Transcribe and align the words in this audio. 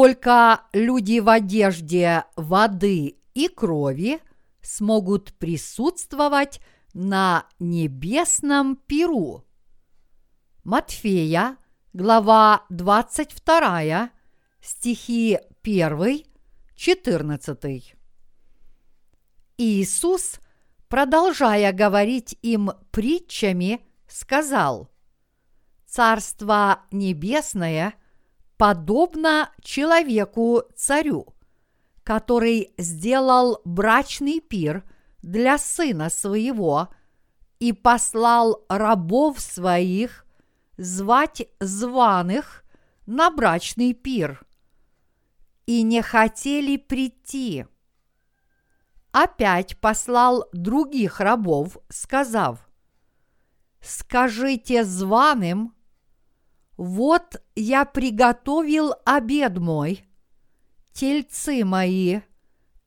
Только 0.00 0.60
люди 0.72 1.18
в 1.18 1.28
одежде 1.28 2.22
воды 2.36 3.16
и 3.34 3.48
крови 3.48 4.20
смогут 4.62 5.32
присутствовать 5.38 6.60
на 6.94 7.46
небесном 7.58 8.76
пиру. 8.76 9.44
Матфея, 10.62 11.56
глава 11.92 12.62
22, 12.68 14.10
стихи 14.60 15.36
1, 15.64 16.24
14. 16.76 17.96
Иисус, 19.56 20.34
продолжая 20.86 21.72
говорить 21.72 22.38
им 22.42 22.70
притчами, 22.92 23.80
сказал, 24.06 24.92
«Царство 25.88 26.82
небесное 26.92 27.94
подобно 28.58 29.50
человеку-царю, 29.62 31.34
который 32.02 32.74
сделал 32.76 33.62
брачный 33.64 34.40
пир 34.40 34.84
для 35.22 35.56
сына 35.56 36.10
своего 36.10 36.88
и 37.58 37.72
послал 37.72 38.64
рабов 38.68 39.40
своих 39.40 40.26
звать 40.76 41.48
званых 41.60 42.64
на 43.06 43.30
брачный 43.30 43.94
пир. 43.94 44.44
И 45.64 45.82
не 45.82 46.02
хотели 46.02 46.76
прийти– 46.76 47.66
опять 49.12 49.78
послал 49.78 50.48
других 50.52 51.20
рабов, 51.20 51.78
сказав, 51.88 52.68
«Скажите 53.80 54.84
званым, 54.84 55.74
вот 56.78 57.42
я 57.54 57.84
приготовил 57.84 58.94
обед 59.04 59.58
мой, 59.58 60.04
тельцы 60.92 61.64
мои, 61.64 62.20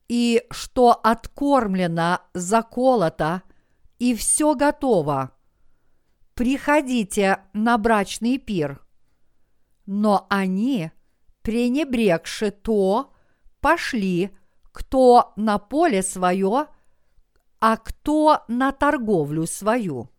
и 0.08 0.44
что 0.50 0.92
откормлено, 0.92 2.22
заколото, 2.34 3.44
и 4.00 4.16
все 4.16 4.56
готово. 4.56 5.32
Приходите 6.34 7.44
на 7.54 7.78
брачный 7.78 8.40
пир». 8.40 8.82
Но 9.86 10.26
они, 10.30 10.92
пренебрегши 11.42 12.52
то, 12.52 13.14
пошли 13.60 14.32
кто 14.72 15.34
на 15.36 15.58
поле 15.60 16.02
свое, 16.02 16.68
а 17.60 17.78
кто 17.78 18.44
на 18.48 18.72
торговлю 18.72 19.46
свою. 19.46 20.10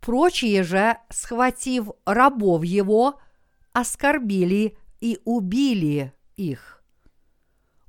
Прочие 0.00 0.62
же, 0.62 0.98
схватив 1.10 1.90
рабов 2.06 2.64
его, 2.64 3.20
оскорбили 3.72 4.76
и 5.00 5.20
убили 5.24 6.12
их. 6.36 6.82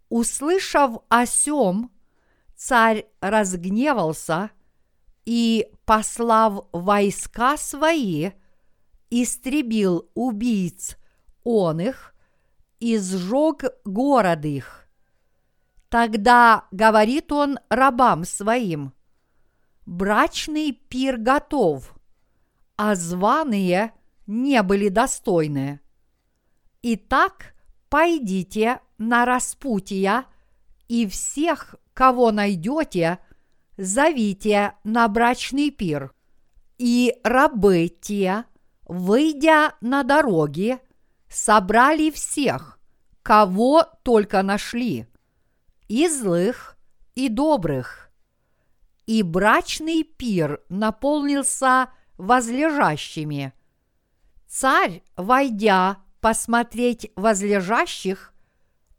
Услышав 0.09 1.01
о 1.09 1.25
сем, 1.25 1.89
царь 2.55 3.05
разгневался 3.21 4.51
и, 5.25 5.67
послав 5.85 6.65
войска 6.73 7.55
свои, 7.57 8.31
истребил 9.09 10.09
убийц 10.13 10.97
он 11.43 11.79
их 11.79 12.13
и 12.79 12.97
сжег 12.97 13.63
город 13.85 14.45
их 14.45 14.81
Тогда 15.91 16.67
говорит 16.71 17.33
он 17.33 17.59
рабам 17.67 18.23
своим, 18.23 18.93
брачный 19.85 20.71
пир 20.71 21.17
готов, 21.17 21.93
а 22.77 22.95
званые 22.95 23.93
не 24.27 24.61
были 24.63 24.89
достойны. 24.89 25.79
Итак, 26.81 27.53
пойдите 27.89 28.79
на 28.97 29.25
распутья 29.25 30.25
и 30.87 31.07
всех, 31.07 31.75
кого 31.93 32.31
найдете, 32.31 33.19
зовите 33.77 34.73
на 34.83 35.07
брачный 35.07 35.69
пир. 35.69 36.13
И 36.77 37.15
рабы 37.23 37.87
те, 37.87 38.45
выйдя 38.83 39.75
на 39.81 40.03
дороги, 40.03 40.79
собрали 41.29 42.09
всех, 42.09 42.79
кого 43.21 43.85
только 44.03 44.41
нашли– 44.41 45.07
и 45.91 46.07
злых, 46.07 46.77
и 47.15 47.27
добрых. 47.27 48.11
И 49.07 49.23
брачный 49.23 50.05
пир 50.05 50.61
наполнился 50.69 51.89
возлежащими. 52.21 53.51
Царь, 54.47 55.01
войдя 55.15 55.97
посмотреть 56.19 57.11
возлежащих, 57.15 58.31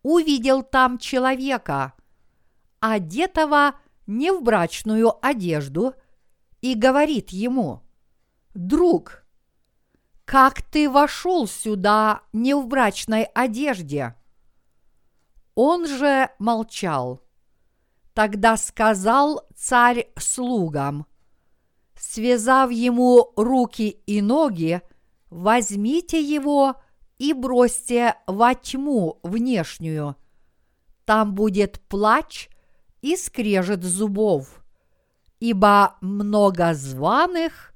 увидел 0.02 0.64
там 0.64 0.98
человека, 0.98 1.92
одетого 2.80 3.76
не 4.08 4.32
в 4.32 4.42
брачную 4.42 5.24
одежду, 5.24 5.94
и 6.60 6.74
говорит 6.74 7.30
ему, 7.30 7.82
«Друг, 8.54 9.24
как 10.24 10.60
ты 10.62 10.90
вошел 10.90 11.46
сюда 11.46 12.22
не 12.32 12.54
в 12.54 12.66
брачной 12.66 13.22
одежде?» 13.22 14.16
Он 15.54 15.86
же 15.86 16.28
молчал. 16.40 17.20
Тогда 18.14 18.56
сказал 18.56 19.46
царь 19.54 20.08
слугам, 20.18 21.06
связав 22.02 22.72
ему 22.72 23.32
руки 23.36 24.00
и 24.06 24.20
ноги, 24.20 24.82
возьмите 25.30 26.20
его 26.20 26.74
и 27.18 27.32
бросьте 27.32 28.16
во 28.26 28.56
тьму 28.56 29.20
внешнюю. 29.22 30.16
Там 31.04 31.32
будет 31.34 31.80
плач 31.88 32.48
и 33.02 33.16
скрежет 33.16 33.84
зубов, 33.84 34.64
ибо 35.38 35.96
много 36.00 36.74
званых, 36.74 37.72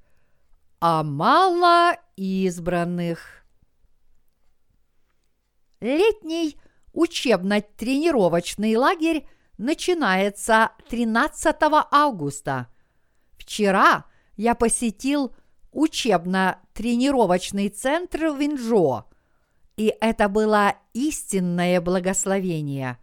а 0.81 1.05
мало 1.05 1.97
избранных. 2.17 3.45
Летний 5.81 6.57
Учебно-тренировочный 6.93 8.75
лагерь 8.75 9.29
начинается 9.59 10.71
13 10.89 11.55
августа. 11.93 12.69
Вчера 13.37 14.07
я 14.37 14.55
посетил 14.55 15.35
учебно-тренировочный 15.73 17.69
центр 17.69 18.29
в 18.29 18.45
Инжо, 18.45 19.05
и 19.77 19.95
это 20.01 20.29
было 20.29 20.75
истинное 20.95 21.81
благословение. 21.81 22.99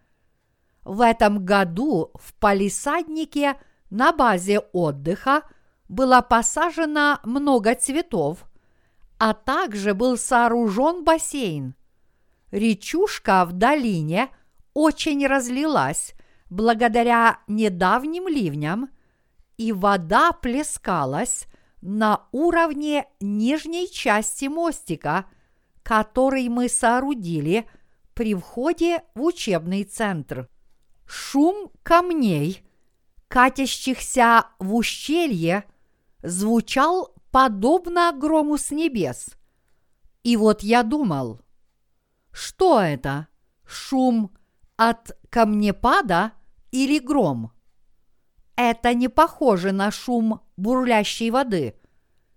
В 0.84 1.02
этом 1.02 1.46
году 1.46 2.12
в 2.16 2.34
палисаднике 2.36 3.56
на 3.90 4.12
базе 4.12 4.60
отдыха 4.60 5.44
было 5.88 6.22
посажено 6.22 7.20
много 7.24 7.76
цветов, 7.76 8.46
а 9.20 9.34
также 9.34 9.94
был 9.94 10.18
сооружен 10.18 11.04
бассейн– 11.04 11.76
речушка 12.54 13.46
в 13.46 13.52
долине 13.52 14.30
очень 14.74 15.26
разлилась 15.26 16.14
благодаря 16.50 17.40
недавним 17.48 18.28
ливням, 18.28 18.90
и 19.64 19.72
вода 19.72 20.34
плескалась 20.34 21.48
на 21.80 22.28
уровне 22.34 23.08
нижней 23.22 23.90
части 23.90 24.48
мостика, 24.48 25.26
который 25.84 26.50
мы 26.50 26.68
соорудили 26.68 27.66
при 28.14 28.36
входе 28.36 29.04
в 29.16 29.24
учебный 29.24 29.86
центр. 29.86 30.50
Шум 31.06 31.72
камней, 31.82 32.62
катящихся 33.30 34.48
в 34.60 34.76
ущелье, 34.76 35.64
звучал 36.22 37.16
подобно 37.32 38.12
грому 38.12 38.58
с 38.58 38.70
небес. 38.70 39.30
И 40.24 40.36
вот 40.36 40.62
я 40.62 40.84
думал, 40.84 41.40
что 42.34 42.82
это? 42.82 43.30
Шум 43.66 44.36
от 44.76 45.18
камнепада 45.30 46.34
или 46.72 47.00
гром? 47.00 47.54
Это 48.56 48.94
не 48.94 49.08
похоже 49.08 49.72
на 49.72 49.90
шум 49.92 50.42
бурлящей 50.58 51.32
воды. 51.32 51.76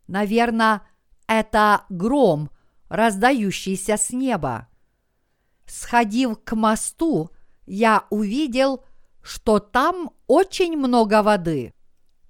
Наверное, 0.06 0.82
это 1.26 1.84
гром, 1.88 2.50
раздающийся 2.88 3.96
с 3.96 4.10
неба. 4.10 4.68
Сходив 5.66 6.38
к 6.44 6.54
мосту, 6.54 7.30
я 7.66 8.04
увидел, 8.10 8.84
что 9.22 9.58
там 9.58 10.12
очень 10.26 10.76
много 10.76 11.22
воды. 11.22 11.72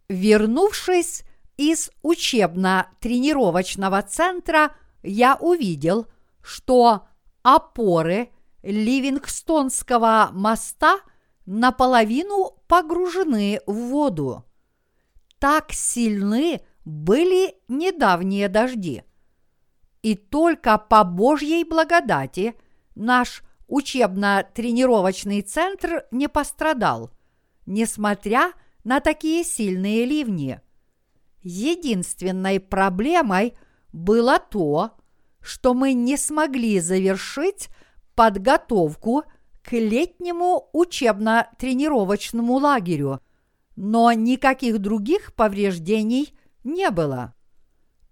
Вернувшись 0.09 1.25
из 1.57 1.91
учебно-тренировочного 2.03 4.03
центра, 4.03 4.77
я 5.03 5.37
увидел, 5.37 6.07
что 6.43 7.09
опоры 7.43 8.31
Ливингстонского 8.63 10.31
моста 10.33 11.01
наполовину 11.47 12.59
погружены 12.67 13.61
в 13.67 13.75
воду. 13.75 14.45
Так 15.39 15.73
сильны 15.73 16.61
были 16.85 17.55
недавние 17.69 18.49
дожди. 18.49 19.05
И 20.03 20.15
только 20.15 20.79
по 20.79 21.05
Божьей 21.05 21.65
благодати 21.65 22.55
наш 22.95 23.43
учебно-тренировочный 23.67 25.43
центр 25.43 26.05
не 26.11 26.29
пострадал, 26.29 27.11
несмотря 27.67 28.53
на 28.85 29.01
такие 29.01 29.43
сильные 29.43 30.05
ливни. 30.05 30.61
Единственной 31.43 32.61
проблемой 32.61 33.57
было 33.93 34.39
то, 34.39 34.93
что 35.41 35.75
мы 35.75 35.93
не 35.93 36.17
смогли 36.17 36.81
завершить 36.81 37.69
подготовку 38.15 39.25
к 39.67 39.73
летнему 39.73 40.71
учебно-тренировочному 40.73 42.55
лагерю, 42.55 43.21
но 43.75 44.13
никаких 44.13 44.79
других 44.79 45.35
повреждений 45.35 46.39
не 46.63 46.89
было. 46.91 47.35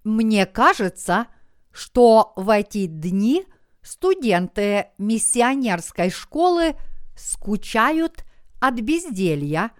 Мне 0.03 0.47
кажется, 0.47 1.29
что 1.71 2.33
в 2.35 2.51
эти 2.51 2.87
дни 2.87 3.47
студенты 3.83 4.89
миссионерской 4.99 6.11
школы 6.11 6.75
скучают 7.17 8.25
от 8.61 8.81
безделья, 8.81 9.71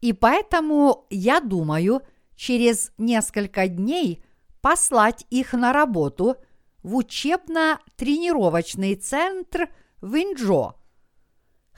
и 0.00 0.12
поэтому 0.12 1.06
я 1.10 1.40
думаю, 1.40 2.02
через 2.34 2.90
несколько 2.98 3.68
дней 3.68 4.24
послать 4.60 5.26
их 5.30 5.52
на 5.52 5.72
работу 5.72 6.34
в 6.82 6.96
учебно-тренировочный 6.96 8.96
центр 8.96 9.68
в 10.00 10.16
Инджо. 10.16 10.79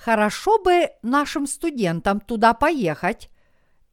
Хорошо 0.04 0.58
бы 0.58 0.90
нашим 1.02 1.46
студентам 1.46 2.18
туда 2.18 2.54
поехать 2.54 3.30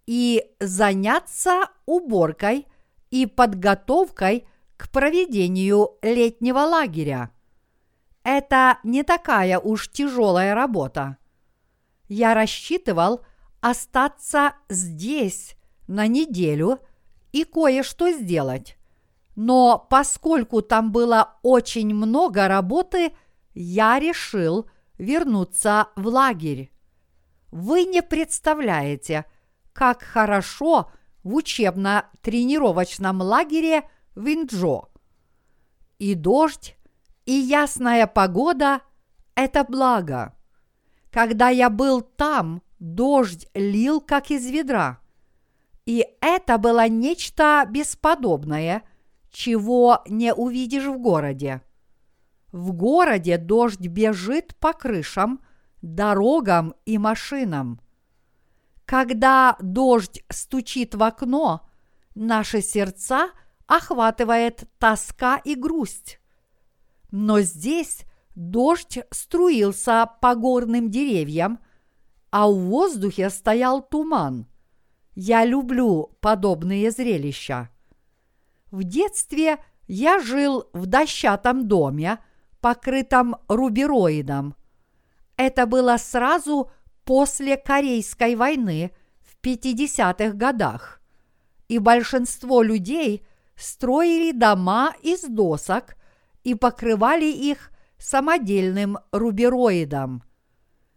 и 0.08 0.44
заняться 0.60 1.70
уборкой 1.86 2.66
и 3.12 3.28
подготовкой 3.28 4.48
к 4.76 4.90
проведению 4.90 6.00
летнего 6.02 6.62
лагеря. 6.62 7.30
Это 8.24 8.80
не 8.84 9.04
такая 9.04 9.60
уж 9.60 9.92
тяжелая 9.92 10.56
работа. 10.56 11.18
Я 12.08 12.34
рассчитывал 12.34 13.24
остаться 13.62 14.54
здесь 14.68 15.56
на 15.88 16.08
неделю 16.08 16.80
и 17.34 17.44
кое-что 17.44 18.12
сделать. 18.14 18.78
Но 19.36 19.86
поскольку 19.92 20.64
там 20.64 20.92
было 20.92 21.38
очень 21.44 21.94
много 21.94 22.48
работы, 22.48 23.12
я 23.54 24.00
решил 24.00 24.68
вернуться 25.00 25.88
в 25.96 26.06
лагерь. 26.06 26.72
Вы 27.50 27.86
не 27.86 28.04
представляете, 28.04 29.26
как 29.74 30.04
хорошо 30.04 30.92
в 31.24 31.34
учебно-тренировочном 31.34 33.22
лагере 33.22 33.90
в 34.14 34.28
Инджо. 34.28 34.90
И 35.98 36.14
дождь, 36.14 36.78
и 37.26 37.34
ясная 37.34 38.06
погода– 38.06 38.82
это 39.36 39.64
благо. 39.64 40.36
Когда 41.12 41.50
я 41.50 41.72
был 41.72 42.02
там, 42.02 42.62
дождь 42.78 43.48
лил, 43.56 44.00
как 44.00 44.30
из 44.30 44.46
ведра. 44.46 45.00
И 45.86 46.06
это 46.22 46.58
было 46.60 46.88
нечто 46.88 47.66
бесподобное, 47.68 48.84
чего 49.32 50.04
не 50.08 50.34
увидишь 50.34 50.86
в 50.86 51.00
городе. 51.00 51.62
В 52.52 52.72
городе 52.72 53.38
дождь 53.38 53.80
бежит 53.80 54.56
по 54.56 54.74
крышам, 54.74 55.42
дорогам 55.82 56.74
и 56.86 56.98
машинам. 56.98 57.80
Когда 58.86 59.56
дождь 59.62 60.24
стучит 60.30 60.96
в 60.96 61.04
окно, 61.04 61.70
наши 62.16 62.62
сердца 62.62 63.30
охватывает 63.68 64.64
тоска 64.80 65.38
и 65.38 65.54
грусть. 65.54 66.20
Но 67.12 67.42
здесь 67.42 68.04
дождь 68.36 69.00
струился 69.12 70.10
по 70.22 70.34
горным 70.34 70.90
деревьям, 70.90 71.60
а 72.32 72.50
в 72.50 72.56
воздухе 72.56 73.30
стоял 73.30 73.82
туман. 73.82 74.48
Я 75.14 75.46
люблю 75.46 76.18
подобные 76.20 76.90
зрелища. 76.92 77.70
В 78.72 78.84
детстве 78.84 79.58
я 79.88 80.20
жил 80.20 80.70
в 80.74 80.86
дощатом 80.86 81.68
доме, 81.68 82.20
покрытом 82.62 83.36
рубероидом. 83.48 84.56
Это 85.38 85.66
было 85.66 85.98
сразу 85.98 86.72
после 87.06 87.58
Корейской 87.58 88.36
войны 88.36 88.92
в 89.22 89.44
50-х 89.44 90.34
годах. 90.34 91.02
И 91.68 91.80
большинство 91.80 92.62
людей 92.62 93.26
строили 93.56 94.32
дома 94.32 94.94
из 95.02 95.24
досок 95.24 95.96
и 96.44 96.56
покрывали 96.56 97.26
их 97.26 97.72
самодельным 97.98 98.98
рубероидом. 99.12 100.24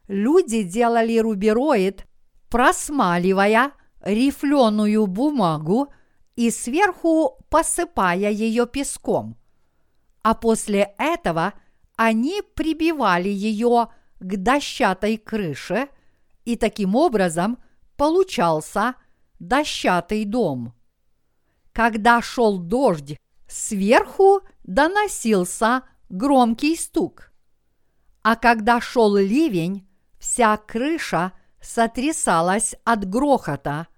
Люди 0.09 0.63
делали 0.63 1.19
рубероид, 1.19 2.07
просмаливая 2.51 3.73
рифленую 4.03 5.07
бумагу 5.07 5.93
и 6.37 6.51
сверху 6.51 7.39
посыпая 7.49 8.31
ее 8.31 8.67
песком. 8.67 9.37
А 10.23 10.35
после 10.35 10.95
этого 10.99 11.55
они 11.97 12.43
прибивали 12.55 13.29
ее 13.29 13.89
к 14.21 14.37
дощатой 14.37 15.17
крыше, 15.17 15.89
и 16.45 16.57
таким 16.57 16.95
образом 16.97 17.59
получался 17.97 18.95
дощатый 19.39 20.25
дом. 20.25 20.75
Когда 21.73 22.21
шел 22.21 22.59
дождь, 22.59 23.17
сверху 23.49 24.41
доносился 24.65 25.83
громкий 26.09 26.77
стук. 26.77 27.33
А 28.23 28.37
когда 28.37 28.81
шел 28.81 29.17
ливень, 29.17 29.89
вся 30.19 30.57
крыша 30.57 31.33
сотрясалась 31.61 32.75
от 32.85 33.09
грохота, 33.09 33.89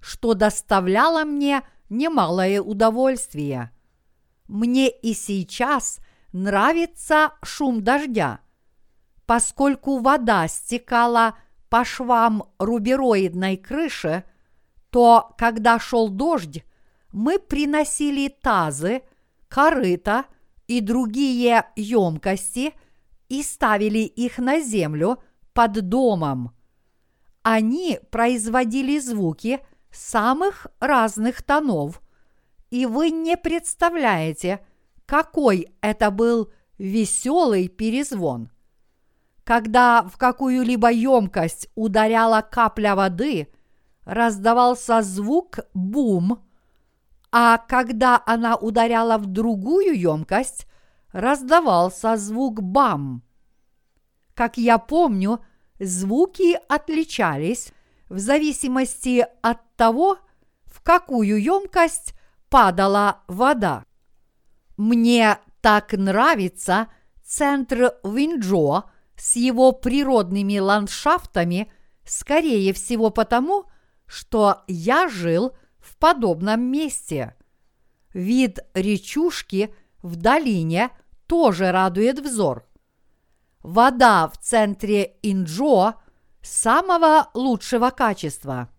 что 0.00 0.34
доставляло 0.34 1.24
мне 1.24 1.62
немалое 1.88 2.60
удовольствие. 2.60 3.70
Мне 4.48 4.88
и 4.88 5.12
сейчас 5.12 6.00
нравится 6.32 7.32
шум 7.42 7.84
дождя, 7.84 8.40
поскольку 9.26 9.98
вода 9.98 10.48
стекала 10.48 11.36
по 11.68 11.84
швам 11.84 12.44
рубероидной 12.58 13.58
крыши, 13.58 14.24
то, 14.90 15.34
когда 15.36 15.78
шел 15.78 16.08
дождь, 16.08 16.64
мы 17.12 17.38
приносили 17.38 18.28
тазы, 18.28 19.02
корыта 19.48 20.24
и 20.66 20.80
другие 20.80 21.66
емкости 21.76 22.72
и 23.28 23.42
ставили 23.42 23.98
их 23.98 24.38
на 24.38 24.60
землю 24.60 25.22
под 25.52 25.88
домом. 25.88 26.54
Они 27.42 28.00
производили 28.10 28.98
звуки 28.98 29.60
самых 29.90 30.68
разных 30.80 31.42
тонов, 31.42 32.00
и 32.70 32.86
вы 32.86 33.10
не 33.10 33.36
представляете, 33.36 34.64
какой 35.06 35.74
это 35.80 36.10
был 36.10 36.52
веселый 36.78 37.68
перезвон. 37.68 38.50
Когда 39.44 40.02
в 40.02 40.18
какую-либо 40.18 40.90
емкость 40.90 41.70
ударяла 41.74 42.42
капля 42.42 42.94
воды, 42.94 43.48
раздавался 44.04 45.02
звук 45.02 45.60
бум– 45.72 46.44
а 47.30 47.58
когда 47.58 48.22
она 48.24 48.56
ударяла 48.56 49.18
в 49.18 49.26
другую 49.26 49.98
емкость, 49.98 50.66
раздавался 51.12 52.16
звук 52.16 52.62
бам. 52.62 53.22
Как 54.34 54.56
я 54.56 54.78
помню, 54.78 55.44
звуки 55.78 56.58
отличались 56.68 57.72
в 58.08 58.18
зависимости 58.18 59.26
от 59.42 59.58
того, 59.76 60.18
в 60.64 60.82
какую 60.82 61.42
емкость 61.42 62.14
падала 62.50 63.22
вода. 63.28 63.84
Мне 64.76 65.38
так 65.60 65.92
нравится 65.92 66.88
центр 67.24 67.94
Винджо 68.04 68.84
с 69.16 69.36
его 69.36 69.72
природными 69.72 70.58
ландшафтами, 70.58 71.70
скорее 72.04 72.72
всего 72.72 73.10
потому, 73.10 73.64
что 74.06 74.62
я 74.66 75.08
жил 75.08 75.56
в 75.78 75.96
подобном 75.96 76.60
месте. 76.60 77.34
Вид 78.14 78.60
речушки 78.74 79.74
в 80.02 80.16
долине 80.16 80.90
тоже 81.26 81.72
радует 81.72 82.20
взор. 82.20 82.66
Вода 83.62 84.28
в 84.28 84.38
центре 84.38 85.16
Инджо 85.22 85.94
самого 86.42 87.28
лучшего 87.34 87.90
качества. 87.90 88.70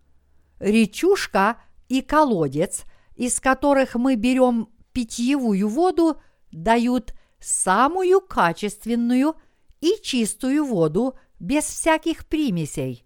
Речушка 0.58 1.58
и 1.88 2.02
колодец, 2.02 2.84
из 3.20 3.38
которых 3.38 3.96
мы 3.96 4.14
берем 4.14 4.70
питьевую 4.94 5.68
воду, 5.68 6.18
дают 6.52 7.12
самую 7.38 8.22
качественную 8.22 9.34
и 9.82 10.00
чистую 10.02 10.64
воду 10.64 11.18
без 11.38 11.64
всяких 11.64 12.24
примесей. 12.26 13.04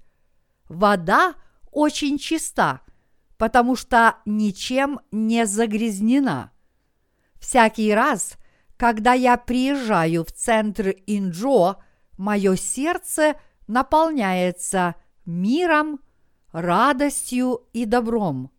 Вода 0.68 1.34
очень 1.72 2.18
чиста, 2.18 2.82
потому 3.38 3.74
что 3.74 4.18
ничем 4.24 5.00
не 5.10 5.46
загрязнена. 5.46 6.52
Всякий 7.40 7.92
раз, 7.92 8.34
когда 8.76 9.14
я 9.14 9.36
приезжаю 9.36 10.24
в 10.24 10.30
центр 10.30 10.94
Инджо 11.08 11.82
мое 12.18 12.54
сердце 12.54 13.34
наполняется 13.66 14.94
миром, 15.26 15.98
радостью 16.52 17.66
и 17.72 17.84
добром. 17.84 18.53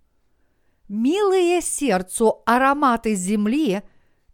Милые 0.87 1.61
сердцу 1.61 2.43
ароматы 2.45 3.15
земли 3.15 3.81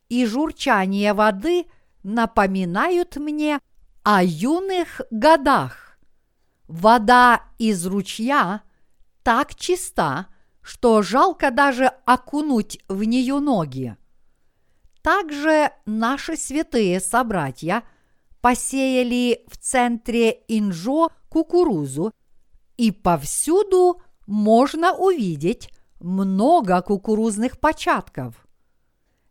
и 0.09 0.25
журчание 0.25 1.13
воды 1.13 1.65
напоминают 2.03 3.15
мне 3.15 3.59
о 4.03 4.23
юных 4.23 5.01
годах. 5.11 5.97
Вода 6.67 7.43
из 7.57 7.85
ручья 7.85 8.63
так 9.23 9.55
чиста, 9.55 10.27
что 10.61 11.01
жалко 11.01 11.51
даже 11.51 11.85
окунуть 12.05 12.79
в 12.89 13.03
нее 13.03 13.39
ноги. 13.39 13.95
Также 15.01 15.71
наши 15.85 16.35
святые 16.35 16.99
собратья 16.99 17.83
посеяли 18.41 19.45
в 19.47 19.57
центре 19.57 20.43
Инжо 20.47 21.09
кукурузу, 21.29 22.11
и 22.77 22.91
повсюду 22.91 24.01
можно 24.27 24.93
увидеть 24.93 25.69
много 26.01 26.81
кукурузных 26.81 27.59
початков. 27.59 28.47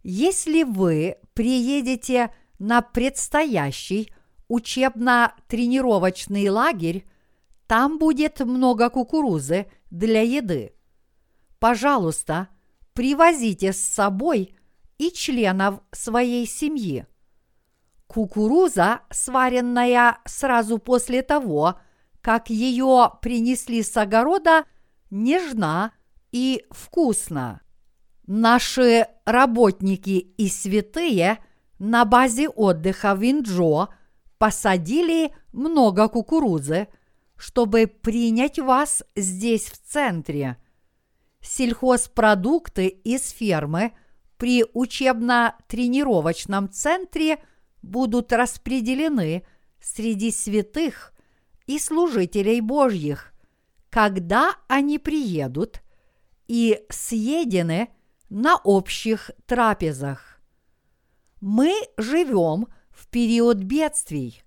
Если 0.03 0.63
вы 0.63 1.17
приедете 1.35 2.33
на 2.59 2.81
предстоящий 2.81 4.13
учебно-тренировочный 4.49 6.49
лагерь, 6.49 7.07
там 7.67 7.99
будет 7.99 8.41
много 8.41 8.91
кукурузы 8.91 9.71
для 9.91 10.23
еды. 10.23 10.75
Пожалуйста, 11.59 12.49
привозите 12.95 13.73
с 13.73 13.79
собой 13.79 14.55
и 14.99 15.11
членов 15.11 15.81
своей 15.93 16.47
семьи. 16.47 17.07
Кукуруза, 18.07 19.03
сваренная 19.11 20.19
сразу 20.25 20.79
после 20.79 21.23
того, 21.23 21.79
как 22.21 22.51
ее 22.51 23.13
принесли 23.23 23.83
с 23.83 23.97
огорода, 23.97 24.65
нежна 25.11 25.93
и 26.33 26.65
вкусна. 26.71 27.61
Наши 28.27 29.07
работники 29.25 30.19
и 30.37 30.49
святые 30.49 31.39
на 31.79 32.05
базе 32.05 32.49
отдыха 32.49 33.15
в 33.15 33.23
Инджо 33.29 33.89
посадили 34.39 35.35
много 35.53 36.09
кукурузы, 36.09 36.89
чтобы 37.37 37.87
принять 37.87 38.59
вас 38.59 39.03
здесь 39.17 39.67
в 39.67 39.79
центре. 39.79 40.57
Сельхозпродукты 41.41 42.87
из 42.87 43.31
фермы 43.31 43.93
при 44.37 44.65
учебно-тренировочном 44.73 46.71
центре 46.71 47.43
будут 47.83 48.33
распределены 48.33 49.45
среди 49.81 50.31
святых 50.31 51.13
и 51.67 51.79
служителей 51.79 52.61
Божьих, 52.61 53.33
когда 53.89 54.55
они 54.69 54.99
приедут 54.99 55.83
и 56.51 56.85
съедены 56.89 57.91
на 58.29 58.57
общих 58.57 59.31
трапезах. 59.47 60.41
Мы 61.41 61.73
живем 61.97 62.67
в 62.91 63.07
период 63.07 63.59
бедствий. 63.59 64.43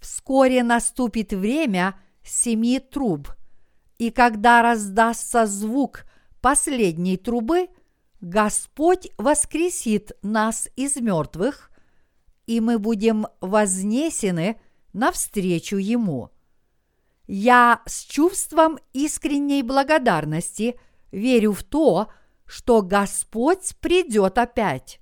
Вскоре 0.00 0.64
наступит 0.64 1.32
время 1.32 1.94
семи 2.24 2.80
труб, 2.80 3.28
и 3.98 4.10
когда 4.10 4.62
раздастся 4.62 5.46
звук 5.46 6.06
последней 6.40 7.16
трубы, 7.16 7.68
Господь 8.20 9.08
воскресит 9.16 10.18
нас 10.22 10.68
из 10.74 10.96
мертвых, 10.96 11.70
и 12.48 12.60
мы 12.60 12.80
будем 12.80 13.28
вознесены 13.40 14.60
навстречу 14.92 15.76
Ему. 15.76 16.30
Я 17.28 17.80
с 17.86 18.02
чувством 18.02 18.80
искренней 18.92 19.62
благодарности 19.62 20.80
верю 21.10 21.52
в 21.52 21.62
то, 21.62 22.08
что 22.46 22.82
Господь 22.82 23.76
придет 23.80 24.38
опять. 24.38 25.00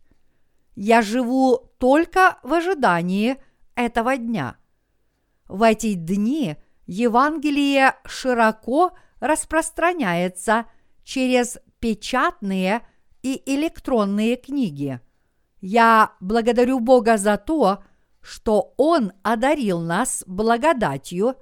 Я 0.75 1.03
живу 1.03 1.71
только 1.79 2.39
в 2.43 2.53
ожидании 2.53 3.37
этого 3.75 4.17
дня. 4.17 4.57
В 5.49 5.63
эти 5.63 5.95
дни 5.95 6.57
Евангелие 6.87 7.95
широко 8.05 8.93
распространяется 9.21 10.67
через 11.05 11.59
печатные 11.79 12.87
и 13.23 13.43
электронные 13.47 14.37
книги. 14.37 15.01
Я 15.61 16.13
благодарю 16.21 16.81
Бога 16.81 17.17
за 17.17 17.39
то, 17.39 17.83
что 18.21 18.75
Он 18.77 19.13
одарил 19.23 19.81
нас 19.81 20.25
благодатью, 20.27 21.37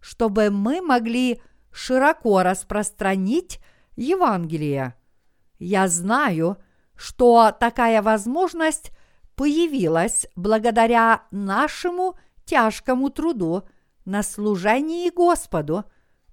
чтобы 0.00 0.50
мы 0.50 0.82
могли 0.82 1.40
широко 1.72 2.42
распространить 2.42 3.60
Евангелие. 3.96 4.94
Я 5.58 5.88
знаю, 5.88 6.58
что 6.96 7.52
такая 7.58 8.02
возможность 8.02 8.92
появилась 9.34 10.26
благодаря 10.36 11.24
нашему 11.30 12.16
тяжкому 12.44 13.10
труду 13.10 13.62
на 14.04 14.22
служении 14.22 15.10
Господу 15.10 15.84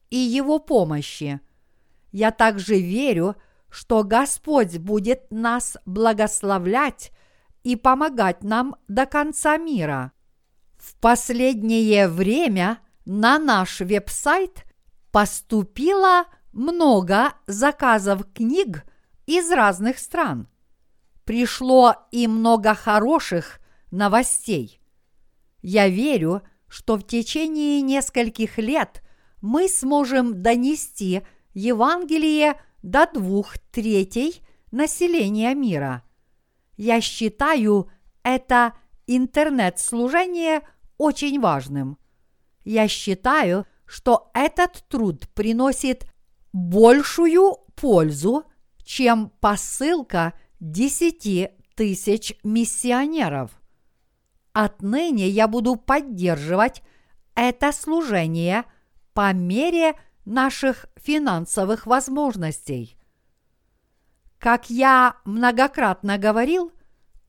и 0.09 0.17
Его 0.17 0.59
помощи. 0.59 1.39
Я 2.11 2.31
также 2.31 2.79
верю, 2.79 3.35
что 3.69 4.03
Господь 4.03 4.77
будет 4.77 5.31
нас 5.31 5.77
благословлять 5.85 7.11
и 7.63 7.75
помогать 7.75 8.43
нам 8.43 8.75
до 8.87 9.05
конца 9.05 9.57
мира. 9.57 10.11
В 10.77 10.95
последнее 10.95 12.07
время 12.07 12.79
на 13.05 13.39
наш 13.39 13.79
веб-сайт 13.79 14.65
поступило 15.11 16.25
много 16.51 17.33
заказов 17.47 18.25
книг 18.33 18.85
из 19.25 19.51
разных 19.51 19.99
стран. 19.99 20.47
Пришло 21.23 21.95
и 22.11 22.27
много 22.27 22.73
хороших 22.73 23.59
новостей. 23.91 24.81
Я 25.61 25.87
верю, 25.87 26.41
что 26.67 26.97
в 26.97 27.03
течение 27.03 27.81
нескольких 27.81 28.57
лет 28.57 29.03
мы 29.41 29.67
сможем 29.67 30.41
донести 30.41 31.21
Евангелие 31.53 32.59
до 32.81 33.07
двух 33.11 33.57
третей 33.71 34.41
населения 34.71 35.53
мира. 35.53 36.03
Я 36.77 37.01
считаю 37.01 37.89
это 38.23 38.73
интернет-служение 39.07 40.61
очень 40.97 41.39
важным. 41.39 41.97
Я 42.63 42.87
считаю, 42.87 43.65
что 43.85 44.31
этот 44.33 44.83
труд 44.87 45.27
приносит 45.33 46.10
большую 46.53 47.57
пользу, 47.75 48.45
чем 48.83 49.31
посылка 49.39 50.33
десяти 50.59 51.49
тысяч 51.75 52.35
миссионеров. 52.43 53.51
Отныне 54.53 55.29
я 55.29 55.47
буду 55.47 55.75
поддерживать 55.75 56.83
это 57.35 57.71
служение 57.71 58.65
по 59.13 59.31
мере 59.33 59.95
наших 60.25 60.87
финансовых 60.97 61.85
возможностей. 61.85 62.97
Как 64.37 64.69
я 64.69 65.17
многократно 65.23 66.17
говорил, 66.17 66.71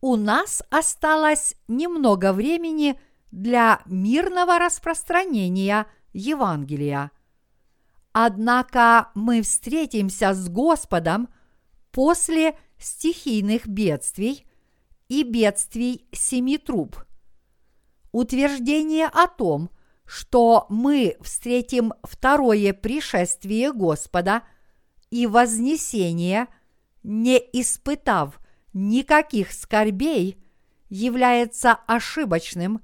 у 0.00 0.16
нас 0.16 0.62
осталось 0.70 1.54
немного 1.68 2.32
времени 2.32 2.98
для 3.30 3.82
мирного 3.86 4.58
распространения 4.58 5.86
Евангелия. 6.12 7.10
Однако 8.12 9.10
мы 9.14 9.42
встретимся 9.42 10.34
с 10.34 10.48
Господом 10.48 11.28
после 11.90 12.56
стихийных 12.78 13.66
бедствий 13.66 14.46
и 15.08 15.22
бедствий 15.22 16.06
семи 16.12 16.58
труб. 16.58 16.96
Утверждение 18.12 19.06
о 19.06 19.26
том– 19.26 19.70
что 20.12 20.66
мы 20.68 21.16
встретим 21.22 21.94
второе 22.02 22.74
пришествие 22.74 23.72
Господа 23.72 24.42
и 25.10 25.26
вознесение, 25.26 26.48
не 27.02 27.38
испытав 27.38 28.38
никаких 28.74 29.52
скорбей, 29.52 30.36
является 30.90 31.72
ошибочным 31.86 32.82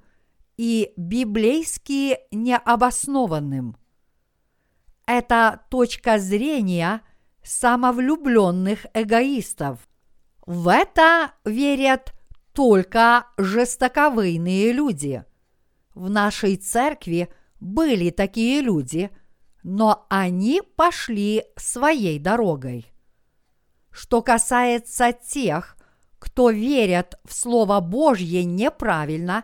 и 0.57 0.93
библейски 0.97 2.19
необоснованным. 2.31 3.77
Это 5.09 5.63
точка 5.71 6.21
зрения 6.21 7.01
самовлюбленных 7.43 8.87
эгоистов. 8.95 9.81
В 10.47 10.69
это 10.69 11.33
верят 11.45 12.15
только 12.53 13.27
жестоковыйные 13.37 14.73
люди– 14.73 15.25
в 15.99 16.09
нашей 16.09 16.57
церкви 16.57 17.29
были 17.59 18.11
такие 18.11 18.61
люди, 18.61 19.11
но 19.65 20.07
они 20.09 20.63
пошли 20.77 21.43
своей 21.57 22.21
дорогой. 22.21 22.87
Что 23.91 24.23
касается 24.23 25.13
тех, 25.13 25.77
кто 26.21 26.51
верят 26.51 27.19
в 27.25 27.35
Слово 27.35 27.81
Божье 27.81 28.45
неправильно, 28.45 29.43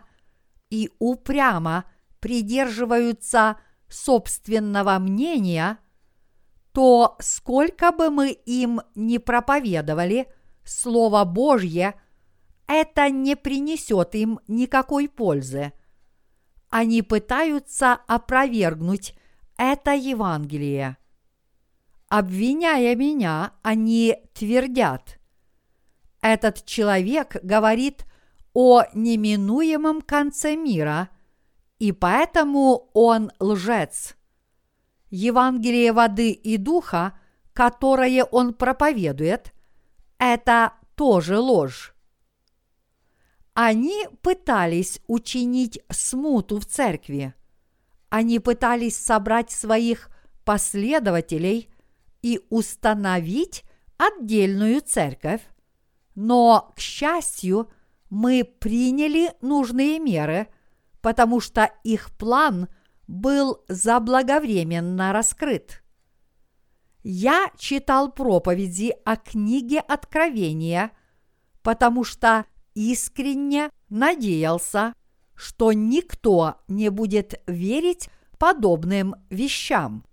и 0.69 0.89
упрямо 0.97 1.83
придерживаются 2.21 3.57
собственного 3.95 4.99
мнения, 4.99 5.79
то 6.73 7.15
сколько 7.19 7.91
бы 7.91 8.09
мы 8.09 8.31
им 8.31 8.81
ни 8.95 9.17
проповедовали 9.17 10.27
Слово 10.65 11.23
Божье, 11.23 11.95
это 12.67 13.09
не 13.09 13.35
принесет 13.35 14.15
им 14.15 14.39
никакой 14.47 15.07
пользы. 15.07 15.71
Они 16.69 17.01
пытаются 17.01 17.93
опровергнуть 17.93 19.15
это 19.57 19.93
Евангелие. 19.93 20.97
Обвиняя 22.09 22.95
меня, 22.95 23.53
они 23.61 24.17
твердят. 24.33 25.19
Этот 26.21 26.65
человек 26.65 27.37
говорит 27.43 28.05
о 28.53 28.83
неминуемом 28.93 30.01
конце 30.01 30.55
мира, 30.55 31.09
и 31.85 31.91
поэтому 31.91 32.89
он 32.95 33.31
лжец. 33.39 34.15
Евангелие 35.11 35.93
воды 35.93 36.31
и 36.31 36.57
духа, 36.57 37.15
которое 37.53 38.23
он 38.23 38.55
проповедует, 38.55 39.53
это 40.17 40.73
тоже 40.95 41.37
ложь. 41.37 41.93
Они 43.53 44.07
пытались 44.23 44.99
учинить 45.05 45.79
смуту 45.91 46.59
в 46.59 46.65
церкви. 46.65 47.35
Они 48.09 48.39
пытались 48.39 48.97
собрать 48.97 49.51
своих 49.51 50.09
последователей 50.43 51.69
и 52.23 52.41
установить 52.49 53.63
отдельную 53.97 54.81
церковь, 54.81 55.41
но, 56.15 56.73
к 56.75 56.79
счастью, 56.79 57.69
мы 58.09 58.43
приняли 58.43 59.33
нужные 59.41 59.99
меры, 59.99 60.47
потому 61.05 61.39
что 61.39 61.71
их 61.83 62.09
план 62.17 62.67
был 63.05 63.63
заблаговременно 63.67 65.13
раскрыт. 65.13 65.83
Я 67.03 67.51
читал 67.59 68.11
проповеди 68.11 68.91
о 69.05 69.15
книге 69.15 69.81
Откровения, 69.81 70.89
потому 71.61 72.03
что 72.03 72.45
искренне 72.73 73.69
надеялся, 73.87 74.95
что 75.35 75.73
никто 75.73 76.55
не 76.67 76.89
будет 76.89 77.39
верить 77.45 78.09
подобным 78.39 79.13
вещам. 79.29 80.07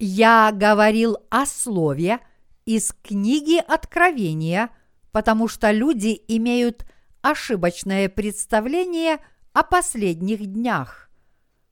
Я 0.00 0.50
говорил 0.52 1.16
о 1.30 1.46
слове 1.46 2.18
из 2.64 2.92
книги 3.04 3.58
Откровения, 3.58 4.70
потому 5.12 5.46
что 5.46 5.70
люди 5.70 6.20
имеют 6.26 6.84
ошибочное 7.22 8.08
представление 8.08 9.20
о 9.54 9.62
последних 9.62 10.44
днях. 10.44 11.08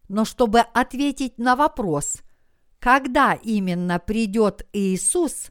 Но 0.09 0.25
чтобы 0.25 0.61
ответить 0.61 1.37
на 1.37 1.57
вопрос, 1.57 2.23
когда 2.79 3.35
именно 3.35 3.99
придет 3.99 4.67
Иисус, 4.73 5.51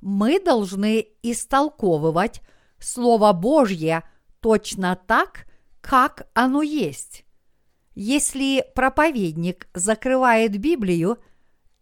мы 0.00 0.38
должны 0.38 1.06
истолковывать 1.22 2.42
Слово 2.78 3.32
Божье 3.32 4.04
точно 4.40 4.96
так, 5.06 5.46
как 5.80 6.28
оно 6.34 6.62
есть. 6.62 7.24
Если 7.94 8.64
проповедник 8.74 9.68
закрывает 9.74 10.58
Библию 10.58 11.18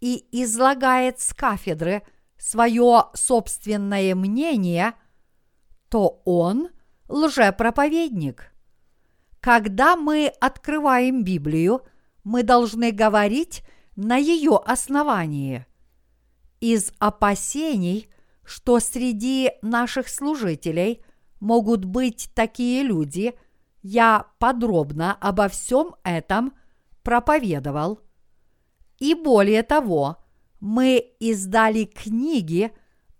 и 0.00 0.24
излагает 0.42 1.20
с 1.20 1.34
кафедры 1.34 2.02
свое 2.36 3.06
собственное 3.14 4.14
мнение, 4.14 4.94
то 5.88 6.22
он 6.24 6.68
лжепроповедник. 7.08 8.52
Когда 9.40 9.96
мы 9.96 10.32
открываем 10.40 11.24
Библию, 11.24 11.82
мы 12.24 12.42
должны 12.42 12.92
говорить 12.92 13.62
на 13.96 14.16
ее 14.16 14.60
основании. 14.64 15.66
Из 16.60 16.92
опасений, 16.98 18.08
что 18.44 18.80
среди 18.80 19.52
наших 19.62 20.08
служителей 20.08 21.02
могут 21.40 21.84
быть 21.84 22.30
такие 22.34 22.82
люди, 22.82 23.34
я 23.82 24.26
подробно 24.38 25.14
обо 25.14 25.48
всем 25.48 25.94
этом 26.04 26.52
проповедовал. 27.02 28.00
И 28.98 29.14
более 29.14 29.62
того, 29.62 30.18
мы 30.60 30.98
издали 31.18 31.84
книги 31.84 32.72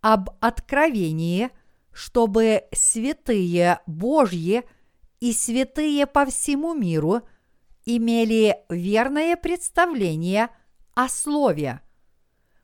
об 0.03 0.31
откровении– 0.41 1.49
чтобы 1.93 2.65
святые 2.73 3.81
Божьи 3.87 4.63
и 5.21 5.33
святые 5.33 6.07
по 6.07 6.27
всему 6.27 6.75
миру 6.75 7.21
имели 7.85 8.57
верное 8.69 9.37
представление 9.37 10.49
о 10.95 11.09
Слове. 11.09 11.81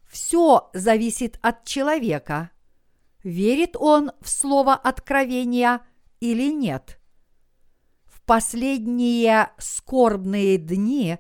Все 0.09 0.71
зависит 0.73 1.39
от 1.43 1.65
человека, 1.65 2.51
верит 3.23 3.77
он 3.77 4.13
в 4.21 4.29
Слово 4.29 4.75
откровения 4.75 5.81
или 6.21 6.53
нет. 6.53 6.99
В 8.05 8.23
последние 8.23 9.51
скорбные 9.59 10.59
дни 10.59 11.19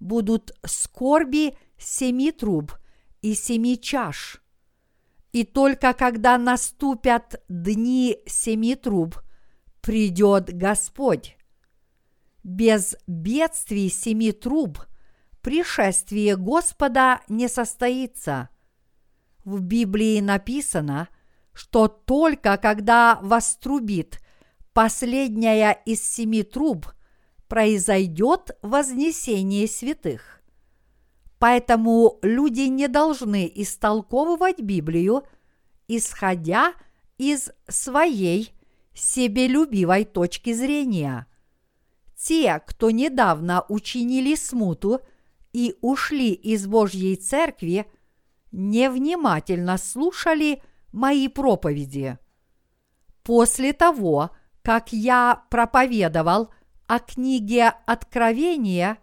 будут 0.00 0.52
скорби 0.64 1.56
семи 1.78 2.30
труб 2.30 2.72
и 3.22 3.34
семи 3.34 3.80
чаш– 3.80 4.40
и 5.34 5.42
только 5.42 5.94
когда 5.94 6.38
наступят 6.38 7.42
дни 7.48 8.18
семи 8.24 8.76
труб, 8.76 9.18
придет 9.84 10.56
Господь. 10.56 11.36
Без 12.42 12.96
бедствий 13.06 13.90
семи 13.90 14.32
труб 14.32 14.78
пришествие 15.42 16.36
Господа 16.36 17.20
не 17.28 17.48
состоится. 17.48 18.48
В 19.44 19.60
Библии 19.60 20.20
написано, 20.20 21.08
что 21.52 21.86
только 21.86 22.56
когда 22.56 23.18
вострубит 23.20 24.20
последняя 24.72 25.72
из 25.84 26.02
семи 26.02 26.42
труб, 26.42 26.86
произойдет 27.46 28.56
вознесение 28.62 29.68
святых. 29.68 30.40
Поэтому 31.38 32.18
люди 32.22 32.62
не 32.62 32.88
должны 32.88 33.52
истолковывать 33.54 34.60
Библию, 34.60 35.24
исходя 35.88 36.72
из 37.18 37.50
своей 37.68 38.53
себелюбивой 38.94 40.04
точки 40.04 40.52
зрения. 40.52 41.26
Те, 42.16 42.62
кто 42.66 42.90
недавно 42.90 43.64
учинили 43.68 44.34
смуту 44.34 45.00
и 45.52 45.76
ушли 45.80 46.32
из 46.32 46.66
Божьей 46.66 47.16
Церкви, 47.16 47.86
невнимательно 48.52 49.78
слушали 49.78 50.62
мои 50.92 51.28
проповеди. 51.28 52.18
После 53.22 53.72
того, 53.72 54.30
как 54.62 54.92
я 54.92 55.44
проповедовал 55.50 56.52
о 56.86 56.98
книге 56.98 57.74
Откровения, 57.86 58.98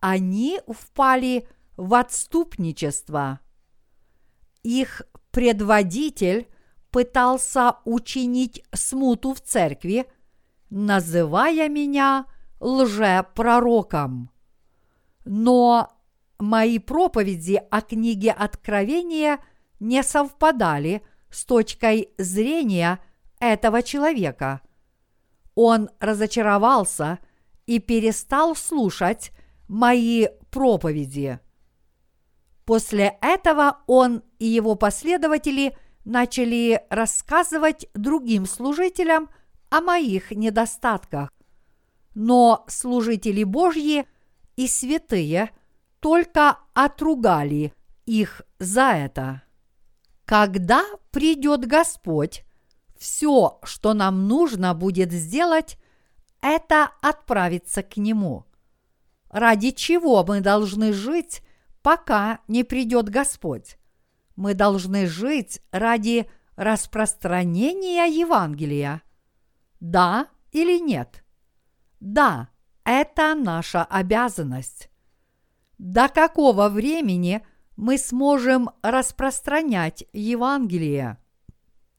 они 0.00 0.60
впали 0.68 1.48
в 1.76 1.94
отступничество. 1.94 3.40
Их 4.62 5.02
предводитель 5.30 6.48
пытался 6.96 7.76
учинить 7.84 8.64
смуту 8.72 9.34
в 9.34 9.42
церкви, 9.42 10.06
называя 10.70 11.68
меня 11.68 12.24
лжепророком. 12.58 14.30
Но 15.26 15.92
мои 16.38 16.78
проповеди 16.78 17.60
о 17.70 17.82
книге 17.82 18.30
Откровения 18.30 19.40
не 19.78 20.02
совпадали 20.02 21.02
с 21.28 21.44
точкой 21.44 22.14
зрения 22.16 22.98
этого 23.40 23.82
человека. 23.82 24.62
Он 25.54 25.90
разочаровался 26.00 27.18
и 27.66 27.78
перестал 27.78 28.56
слушать 28.56 29.32
мои 29.68 30.28
проповеди. 30.48 31.40
После 32.64 33.18
этого 33.20 33.80
он 33.86 34.22
и 34.38 34.46
его 34.46 34.76
последователи 34.76 35.76
начали 36.06 36.80
рассказывать 36.88 37.88
другим 37.92 38.46
служителям 38.46 39.28
о 39.68 39.80
моих 39.80 40.30
недостатках. 40.30 41.30
Но 42.14 42.64
служители 42.68 43.44
Божьи 43.44 44.06
и 44.54 44.68
святые 44.68 45.50
только 46.00 46.58
отругали 46.72 47.74
их 48.06 48.42
за 48.58 48.92
это. 48.92 49.42
Когда 50.24 50.84
придет 51.10 51.66
Господь, 51.66 52.44
все, 52.96 53.58
что 53.64 53.92
нам 53.92 54.28
нужно 54.28 54.74
будет 54.74 55.12
сделать, 55.12 55.76
это 56.40 56.90
отправиться 57.02 57.82
к 57.82 57.96
Нему. 57.96 58.44
Ради 59.28 59.72
чего 59.72 60.24
мы 60.24 60.40
должны 60.40 60.92
жить 60.92 61.42
пока 61.82 62.38
не 62.46 62.62
придет 62.62 63.08
Господь. 63.08 63.76
Мы 64.36 64.54
должны 64.54 65.06
жить 65.06 65.60
ради 65.72 66.30
распространения 66.56 68.06
Евангелия. 68.06 69.02
Да 69.80 70.28
или 70.52 70.78
нет? 70.78 71.24
Да, 72.00 72.50
это 72.84 73.34
наша 73.34 73.84
обязанность. 73.84 74.90
До 75.78 76.08
какого 76.08 76.68
времени 76.68 77.44
мы 77.76 77.98
сможем 77.98 78.70
распространять 78.82 80.04
Евангелие? 80.12 81.18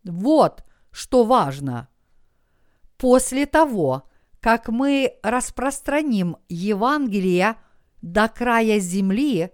Вот 0.03 0.63
что 0.91 1.23
важно. 1.23 1.89
После 2.97 3.45
того, 3.45 4.09
как 4.39 4.69
мы 4.69 5.17
распространим 5.21 6.37
Евангелие 6.49 7.57
до 8.01 8.27
края 8.27 8.79
земли, 8.79 9.51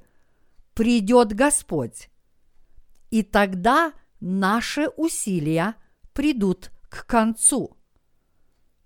придет 0.74 1.34
Господь. 1.34 2.10
И 3.14 3.22
тогда 3.22 3.94
наши 4.22 4.88
усилия 4.98 5.76
придут 6.14 6.72
к 6.90 7.06
концу. 7.06 7.78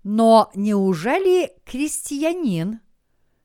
Но 0.02 0.50
неужели 0.54 1.54
крестьянин 1.64 2.80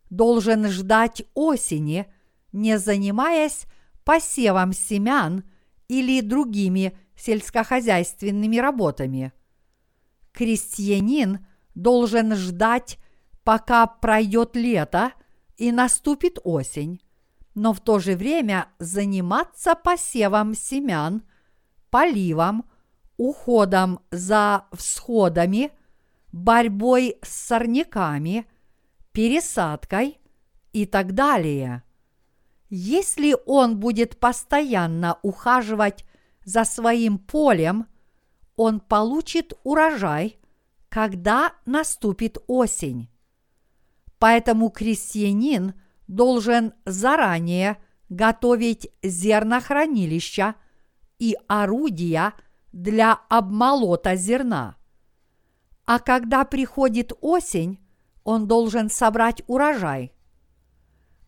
должен 0.09 0.67
ждать 0.67 1.23
осени, 1.35 2.13
не 2.51 2.77
занимаясь 2.77 3.65
посевом 4.03 4.73
семян 4.73 5.45
или 5.87 6.19
другими 6.19 6.97
сельскохозяйственными 7.15 8.57
работами? 8.57 9.31
Крестьянин 10.33 11.47
должен 11.75 12.35
ждать, 12.35 12.97
пока 13.45 13.87
пройдет 13.87 14.57
лето 14.57 15.13
и 15.55 15.71
наступит 15.71 16.39
осень, 16.43 16.99
но 17.55 17.73
в 17.73 17.79
то 17.79 17.99
же 17.99 18.15
время 18.15 18.67
заниматься 18.79 19.75
посевом 19.75 20.55
семян, 20.55 21.23
поливом, 21.89 22.65
уходом 23.17 23.99
за 24.11 24.65
всходами– 24.73 25.71
борьбой 26.33 27.17
с 27.21 27.29
сорняками, 27.29 28.45
пересадкой 29.13 30.19
и 30.73 30.85
так 30.85 31.13
далее. 31.13 31.83
Если 32.69 33.37
он 33.45 33.79
будет 33.79 34.19
постоянно 34.19 35.19
ухаживать 35.21 36.03
за 36.43 36.65
своим 36.65 37.19
полем, 37.19 37.85
он 38.55 38.79
получит 38.79 39.53
урожай, 39.63 40.39
когда 40.89 41.53
наступит 41.65 42.37
осень. 42.47 43.09
Поэтому 44.17 44.69
крестьянин 44.69 45.73
должен 46.15 46.73
заранее 46.85 47.77
готовить 48.09 48.89
зернохранилища 49.01 50.55
и 51.19 51.35
орудия 51.47 52.33
для 52.71 53.13
обмолота 53.29 54.15
зерна– 54.15 54.75
а 55.85 55.99
когда 55.99 56.45
приходит 56.45 57.11
осень, 57.21 57.79
он 58.23 58.47
должен 58.47 58.89
собрать 58.89 59.43
урожай. 59.47 60.13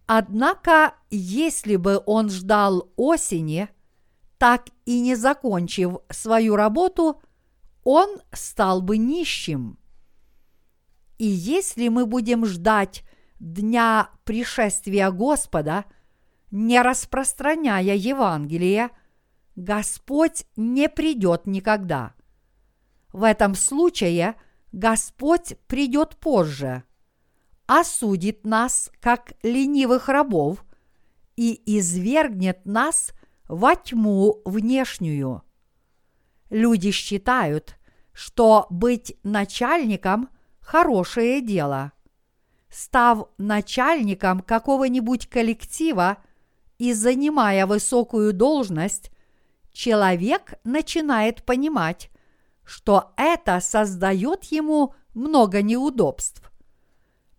Однако, 0.08 0.95
если 1.10 1.76
бы 1.76 2.02
он 2.06 2.30
ждал 2.30 2.89
осени, 2.95 3.69
так 4.38 4.67
и 4.86 5.02
не 5.02 5.15
закончив 5.15 5.98
свою 6.10 6.56
работу, 6.56 7.21
он 7.84 8.21
стал 8.32 8.82
бы 8.82 8.98
нищим. 8.98 9.78
И 11.17 11.26
если 11.26 11.88
мы 11.88 12.06
будем 12.06 12.45
ждать 12.45 13.04
дня 13.39 14.10
пришествия 14.24 15.12
Господа, 15.12 15.86
не 16.52 16.82
распространяя 16.82 17.95
Евангелие, 17.95 18.89
Господь 19.56 20.45
не 20.56 20.89
придет 20.89 21.45
никогда. 21.45 22.13
В 23.12 23.24
этом 23.24 23.56
случае 23.56 24.36
Господь 24.71 25.58
придет 25.67 26.17
позже, 26.17 26.84
осудит 27.65 28.45
нас, 28.45 28.91
как 29.00 29.34
ленивых 29.43 30.10
рабов, 30.10 30.65
и 31.36 31.62
извергнет 31.78 32.65
нас 32.65 33.12
во 33.48 33.76
тьму 33.76 34.41
внешнюю. 34.45 35.43
Люди 36.50 36.91
считают, 36.91 37.78
что 38.13 38.67
быть 38.69 39.17
начальником– 39.24 40.30
хорошее 40.65 41.41
дело. 41.41 41.91
Став 42.78 43.30
начальником 43.38 44.42
какого-нибудь 44.42 45.28
коллектива 45.28 46.18
и 46.78 46.92
занимая 46.92 47.68
высокую 47.68 48.34
должность, 48.34 49.12
человек 49.72 50.56
начинает 50.66 51.46
понимать, 51.46 52.10
что 52.66 53.14
это 53.16 53.62
создает 53.62 54.44
ему 54.52 54.94
много 55.14 55.62
неудобств. 55.62 56.52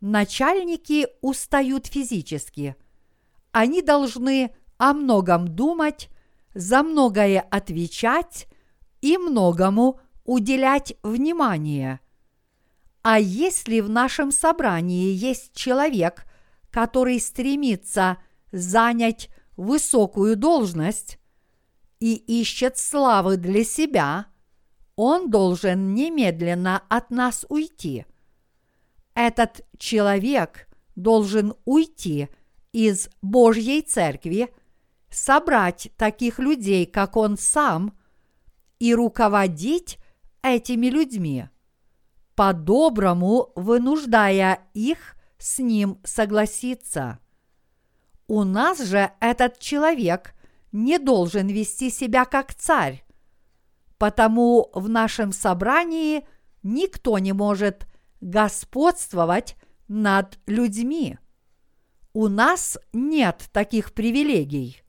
Начальники 0.01 1.07
устают 1.21 1.87
физически. 1.87 2.75
Они 3.53 3.83
должны 3.83 4.57
о 4.79 4.95
многом 4.95 5.49
думать, 5.49 6.09
за 6.55 6.83
многое 6.83 7.41
отвечать 7.41 8.47
и 9.03 9.19
многому 9.19 10.01
уделять 10.25 10.95
внимание. 11.03 12.01
А 13.09 13.19
если 13.21 13.81
в 13.81 13.89
нашем 13.89 14.33
собрании 14.33 15.13
есть 15.13 15.55
человек, 15.55 16.25
который 16.71 17.21
стремится 17.21 18.19
занять 18.51 19.29
высокую 19.57 20.37
должность 20.37 21.19
и 22.01 22.15
ищет 22.15 22.79
славы 22.79 23.37
для 23.37 23.65
себя– 23.65 24.27
он 24.97 25.31
должен 25.31 25.95
немедленно 25.95 26.83
от 26.89 27.11
нас 27.11 27.45
уйти. 27.49 28.07
Этот 29.15 29.61
человек 29.79 30.69
должен 30.97 31.55
уйти 31.67 32.29
из 32.73 33.11
Божьей 33.23 33.83
церкви, 33.83 34.53
собрать 35.11 35.91
таких 35.97 36.39
людей, 36.39 36.87
как 36.87 37.17
он 37.17 37.37
сам, 37.39 37.97
и 38.79 38.95
руководить 38.95 39.99
этими 40.43 40.87
людьми, 40.87 41.49
по-доброму 42.37 43.51
вынуждая 43.57 44.61
их 44.75 45.17
с 45.39 45.59
ним 45.59 45.99
согласиться. 46.05 47.19
У 48.29 48.45
нас 48.45 48.83
же 48.83 49.11
этот 49.21 49.59
человек 49.59 50.35
не 50.71 50.99
должен 50.99 51.49
вести 51.49 51.91
себя 51.91 52.25
как 52.25 52.55
царь, 52.55 53.03
Потому 53.99 54.69
в 54.75 54.91
нашем 54.91 55.33
собрании 55.33 56.27
никто 56.63 57.19
не 57.19 57.33
может 57.33 57.87
господствовать 58.21 59.57
над 59.89 60.39
людьми. 60.47 61.19
У 62.13 62.29
нас 62.29 62.79
нет 62.93 63.49
таких 63.53 63.95
привилегий. 63.95 64.83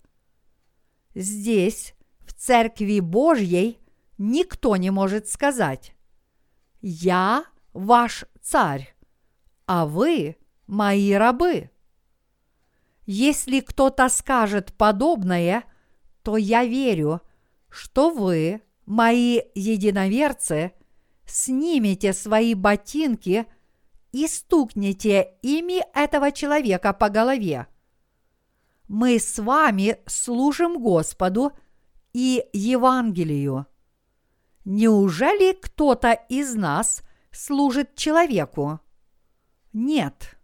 Здесь, 1.16 1.94
в 2.20 2.34
Церкви 2.34 3.00
Божьей, 3.00 3.80
никто 4.18 4.76
не 4.76 4.90
может 4.90 5.30
сказать 5.30 5.97
«Я 6.82 7.46
ваш 7.74 8.26
царь, 8.42 8.96
а 9.66 9.86
вы 9.86 10.38
мои 10.68 11.14
рабы». 11.14 11.70
Если 13.06 13.62
кто-то 13.62 14.10
скажет 14.10 14.74
подобное, 14.74 15.64
то 16.24 16.36
я 16.36 16.66
верю, 16.66 17.22
что 17.70 18.10
вы 18.10 18.62
мои 18.86 19.42
единоверцы, 19.56 20.74
снимите 21.26 22.12
свои 22.12 22.54
ботинки 22.54 23.46
и 24.12 24.28
стукните 24.28 25.36
ими 25.42 25.84
этого 25.98 26.32
человека 26.32 26.92
по 26.92 27.10
голове. 27.10 27.68
Мы 28.88 29.20
с 29.20 29.40
вами 29.40 30.00
служим 30.06 30.82
Господу 30.82 31.52
и 32.14 32.44
Евангелию. 32.52 33.68
Неужели 34.70 35.54
кто-то 35.54 36.12
из 36.12 36.54
нас 36.54 37.02
служит 37.32 37.96
человеку? 37.96 38.80
Нет. 39.74 40.38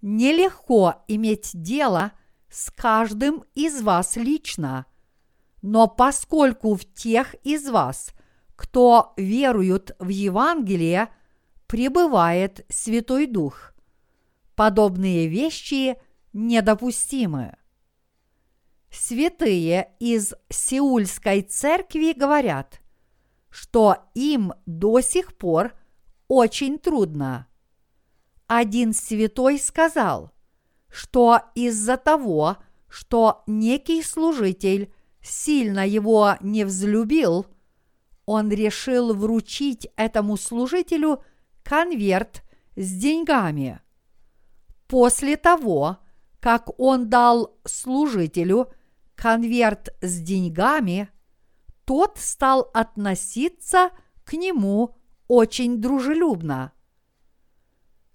Нелегко 0.00 1.02
иметь 1.08 1.50
дело 1.52 2.12
с 2.48 2.70
каждым 2.70 3.44
из 3.54 3.82
вас 3.82 4.16
лично– 4.16 4.86
но 5.68 5.88
поскольку 5.88 6.76
в 6.76 6.84
тех 6.84 7.34
из 7.42 7.68
вас, 7.68 8.12
кто 8.54 9.14
веруют 9.16 9.96
в 9.98 10.06
Евангелие, 10.06 11.08
пребывает 11.66 12.64
Святой 12.68 13.26
Дух, 13.26 13.74
подобные 14.54 15.26
вещи 15.26 15.96
недопустимы. 16.32 17.56
Святые 18.92 19.90
из 19.98 20.34
Сеульской 20.48 21.42
церкви 21.42 22.12
говорят, 22.12 22.80
что 23.50 23.98
им 24.14 24.52
до 24.66 25.00
сих 25.00 25.36
пор 25.36 25.74
очень 26.28 26.78
трудно. 26.78 27.46
Один 28.46 28.92
святой 28.92 29.58
сказал, 29.58 30.32
что 30.88 31.40
из-за 31.54 31.96
того, 31.96 32.58
что 32.88 33.42
некий 33.46 34.02
служитель 34.02 34.92
сильно 35.20 35.86
его 35.86 36.36
не 36.40 36.64
взлюбил, 36.64 37.46
он 38.24 38.50
решил 38.50 39.14
вручить 39.14 39.88
этому 39.96 40.36
служителю 40.36 41.22
конверт 41.62 42.42
с 42.76 42.92
деньгами. 42.92 43.80
после 44.88 45.36
того, 45.36 45.98
как 46.40 46.78
он 46.78 47.08
дал 47.08 47.58
служителю 47.64 48.72
конверт 49.16 49.88
с 50.00 50.20
деньгами, 50.20 51.08
тот 51.86 52.18
стал 52.18 52.70
относиться 52.74 53.90
к 54.24 54.34
нему 54.34 54.96
очень 55.28 55.80
дружелюбно. 55.80 56.72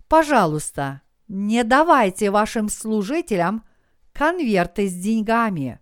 Пожалуйста, 0.08 1.02
не 1.28 1.64
давайте 1.64 2.32
вашим 2.32 2.68
служителям 2.68 3.64
конверты 4.12 4.88
с 4.88 4.94
деньгами. 4.94 5.80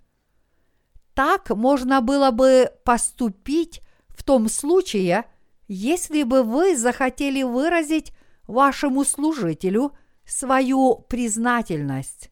Так 1.15 1.49
можно 1.49 2.01
было 2.01 2.29
бы 2.31 2.71
поступить 2.85 3.81
в 4.09 4.23
том 4.23 4.47
случае, 4.47 5.25
если 5.67 6.23
бы 6.23 6.43
вы 6.43 6.77
захотели 6.77 7.41
выразить 7.41 8.13
вашему 8.47 9.03
служителю 9.03 9.93
свою 10.25 10.95
признательность. 11.09 12.31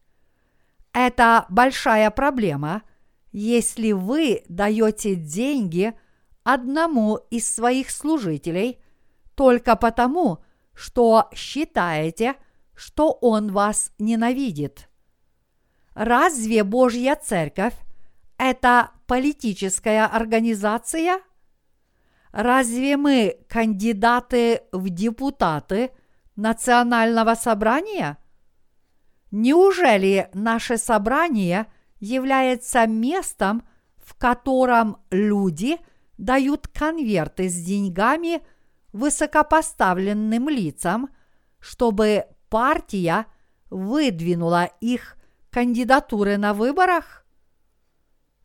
Это 0.94 1.46
большая 1.50 2.12
проблема, 2.12 2.84
если 3.32 3.92
вы 3.92 4.44
даете 4.50 5.16
деньги 5.16 5.94
одному 6.44 7.18
из 7.30 7.54
своих 7.54 7.92
служителей 7.92 8.80
только 9.36 9.76
потому, 9.76 10.44
что 10.74 11.30
считаете, 11.34 12.36
что 12.76 13.12
он 13.12 13.52
вас 13.52 13.92
ненавидит. 14.00 14.90
Разве 15.94 16.64
Божья 16.64 17.16
Церковь– 17.16 17.74
это 18.38 18.92
политическая 19.08 20.06
организация? 20.06 21.22
Разве 22.32 22.98
мы 22.98 23.40
кандидаты 23.50 24.62
в 24.72 24.90
депутаты 24.90 25.92
Национального 26.36 27.34
собрания? 27.34 28.20
Неужели 29.32 30.30
наше 30.34 30.78
собрание 30.78 31.66
является 32.00 32.86
местом, 32.88 33.68
в 33.98 34.16
котором 34.16 34.98
люди 35.10 35.78
дают 36.18 36.68
конверты 36.68 37.50
с 37.50 37.56
деньгами 37.56 38.42
высокопоставленным 38.94 40.50
лицам, 40.50 41.10
чтобы 41.60 42.26
партия 42.50 43.26
выдвинула 43.70 44.70
их 44.82 45.18
кандидатуры 45.50 46.38
на 46.38 46.54
выборах? 46.54 47.26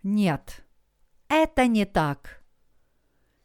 Нет, 0.03 0.65
это 1.29 1.67
не 1.67 1.85
так. 1.85 2.43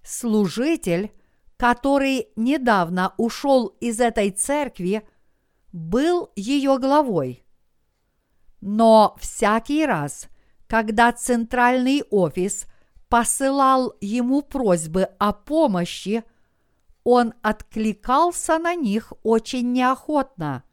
Служитель, 0.04 1.12
который 1.58 2.30
недавно 2.36 3.14
ушел 3.18 3.68
из 3.80 4.00
этой 4.00 4.32
церкви, 4.32 5.08
был 5.72 6.32
ее 6.36 6.78
главой. 6.80 7.47
Но 8.62 9.16
всякий 9.20 9.86
раз, 9.86 10.28
когда 10.68 11.12
центральный 11.12 12.04
офис 12.10 12.66
посылал 13.10 13.94
ему 14.02 14.42
просьбы 14.42 15.04
о 15.20 15.34
помощи, 15.34 16.24
он 17.04 17.34
откликался 17.42 18.58
на 18.58 18.76
них 18.76 19.14
очень 19.24 19.72
неохотно. 19.72 20.64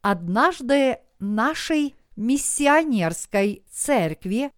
Однажды 0.00 0.98
нашей 1.20 1.94
миссионерской 2.16 3.64
церкви 3.70 4.50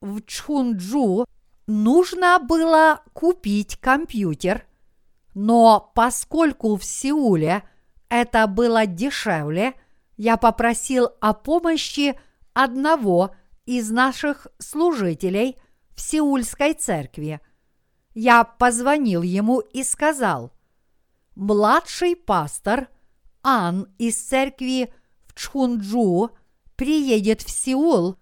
в 0.00 0.22
Чхунджу 0.22 1.26
нужно 1.66 2.38
было 2.38 3.02
купить 3.12 3.76
компьютер, 3.76 4.66
но 5.34 5.92
поскольку 5.94 6.76
в 6.76 6.84
Сеуле 6.84 7.62
это 8.08 8.46
было 8.46 8.86
дешевле, 8.86 9.74
я 10.16 10.36
попросил 10.36 11.10
о 11.20 11.34
помощи 11.34 12.18
одного 12.52 13.34
из 13.66 13.90
наших 13.90 14.46
служителей 14.58 15.56
в 15.94 16.00
Сеульской 16.00 16.74
церкви. 16.74 17.40
Я 18.14 18.44
позвонил 18.44 19.22
ему 19.22 19.60
и 19.60 19.82
сказал, 19.82 20.52
младший 21.34 22.16
пастор 22.16 22.88
Ан 23.42 23.88
из 23.98 24.16
церкви 24.22 24.92
в 25.26 25.34
Чхунджу 25.34 26.30
приедет 26.76 27.42
в 27.42 27.50
Сеул, 27.50 28.16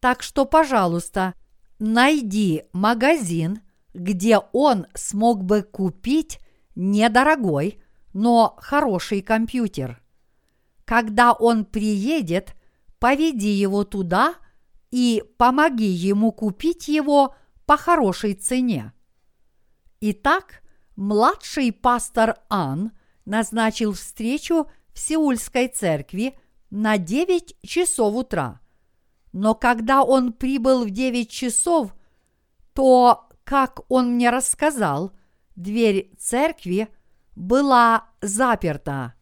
так 0.00 0.22
что, 0.22 0.44
пожалуйста, 0.44 1.34
найди 1.78 2.64
магазин, 2.72 3.60
где 3.94 4.38
он 4.52 4.86
смог 4.94 5.44
бы 5.44 5.62
купить 5.62 6.38
недорогой, 6.74 7.82
но 8.12 8.56
хороший 8.58 9.22
компьютер. 9.22 10.01
Когда 10.84 11.32
он 11.32 11.64
приедет, 11.64 12.54
поведи 12.98 13.50
его 13.50 13.84
туда 13.84 14.34
и 14.90 15.24
помоги 15.38 15.86
ему 15.86 16.32
купить 16.32 16.88
его 16.88 17.34
по 17.66 17.76
хорошей 17.76 18.34
цене. 18.34 18.92
Итак, 20.00 20.62
младший 20.96 21.72
пастор 21.72 22.36
Ан 22.48 22.92
назначил 23.24 23.92
встречу 23.92 24.66
в 24.92 24.98
Сеульской 24.98 25.68
церкви 25.68 26.38
на 26.70 26.98
9 26.98 27.56
часов 27.62 28.14
утра. 28.14 28.60
Но 29.32 29.54
когда 29.54 30.02
он 30.02 30.32
прибыл 30.32 30.84
в 30.84 30.90
9 30.90 31.30
часов, 31.30 31.94
то, 32.74 33.28
как 33.44 33.80
он 33.88 34.14
мне 34.14 34.30
рассказал, 34.30 35.12
дверь 35.56 36.12
церкви 36.18 36.88
была 37.34 38.08
заперта, 38.20 39.14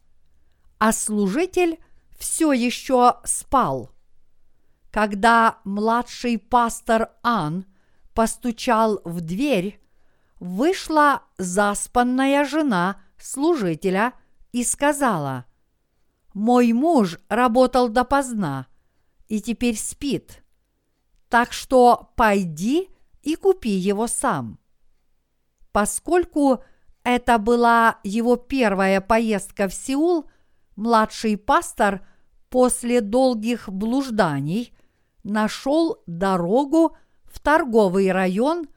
а 0.81 0.93
служитель 0.93 1.79
все 2.17 2.51
еще 2.53 3.17
спал. 3.23 3.91
Когда 4.89 5.59
младший 5.63 6.39
пастор 6.39 7.11
Ан 7.21 7.67
постучал 8.15 8.99
в 9.05 9.21
дверь, 9.21 9.79
вышла 10.39 11.21
заспанная 11.37 12.45
жена 12.45 12.99
служителя 13.19 14.13
и 14.53 14.63
сказала, 14.63 15.45
«Мой 16.33 16.73
муж 16.73 17.19
работал 17.29 17.87
допоздна 17.87 18.65
и 19.27 19.39
теперь 19.39 19.77
спит, 19.77 20.43
так 21.29 21.53
что 21.53 22.11
пойди 22.15 22.89
и 23.21 23.35
купи 23.35 23.69
его 23.69 24.07
сам». 24.07 24.57
Поскольку 25.71 26.63
это 27.03 27.37
была 27.37 27.99
его 28.03 28.35
первая 28.35 28.99
поездка 28.99 29.67
в 29.67 29.75
Сеул, 29.75 30.25
младший 30.81 31.37
пастор 31.37 32.01
после 32.49 33.01
долгих 33.01 33.69
блужданий 33.69 34.73
нашел 35.23 36.01
дорогу 36.07 36.97
в 37.23 37.39
торговый 37.39 38.11
район 38.11 38.67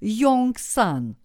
Йонгсан, 0.00 1.18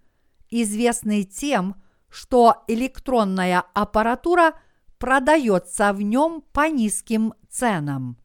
известный 0.50 1.24
тем, 1.24 1.82
что 2.10 2.64
электронная 2.68 3.64
аппаратура 3.74 4.60
продается 4.98 5.94
в 5.94 6.02
нем 6.02 6.44
по 6.52 6.68
низким 6.70 7.34
ценам. 7.50 8.18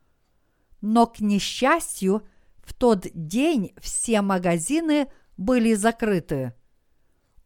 Но, 0.81 1.07
к 1.07 1.21
несчастью, 1.21 2.27
в 2.65 2.75
тот 2.75 3.07
день 3.15 3.73
все 3.81 4.21
магазины 4.21 5.09
были 5.37 5.75
закрыты. 5.75 6.55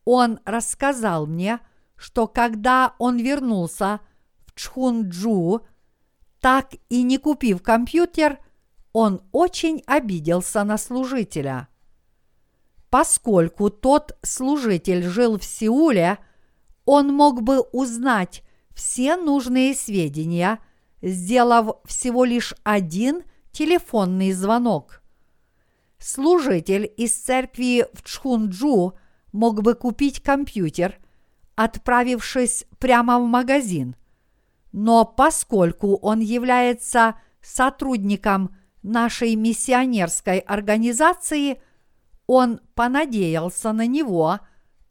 Он 0.07 0.41
рассказал 0.47 1.27
мне, 1.27 1.61
что 1.97 2.27
когда 2.27 2.95
он 2.99 3.19
вернулся 3.19 4.01
Чхунджу, 4.55 5.63
так 6.41 6.75
и 6.89 7.03
не 7.03 7.19
купив 7.19 7.63
компьютер, 7.63 8.39
он 8.93 9.23
очень 9.33 9.83
обиделся 9.87 10.65
на 10.65 10.79
служителя. 10.79 11.69
Поскольку 12.91 13.71
тот 13.71 14.17
служитель 14.23 15.03
жил 15.03 15.39
в 15.39 15.45
Сеуле, 15.45 16.19
он 16.85 17.13
мог 17.13 17.43
бы 17.43 17.61
узнать 17.61 18.43
все 18.75 19.17
нужные 19.17 19.75
сведения, 19.75 20.61
сделав 21.03 21.77
всего 21.85 22.25
лишь 22.25 22.55
один 22.63 23.23
телефонный 23.51 24.33
звонок. 24.33 25.03
Служитель 25.99 26.93
из 26.97 27.17
церкви 27.17 27.87
в 27.95 28.03
Чхунджу 28.03 28.95
мог 29.33 29.63
бы 29.63 29.75
купить 29.75 30.21
компьютер, 30.23 30.99
отправившись 31.57 32.67
прямо 32.79 33.19
в 33.19 33.27
магазин. 33.27 33.97
Но 34.77 35.05
поскольку 35.05 35.95
он 35.99 36.19
является 36.19 37.15
сотрудником 37.41 38.57
нашей 38.83 39.37
миссионерской 39.37 40.41
организации, 40.41 41.63
он 42.27 42.59
понадеялся 42.75 43.73
на 43.73 43.87
него 43.87 44.41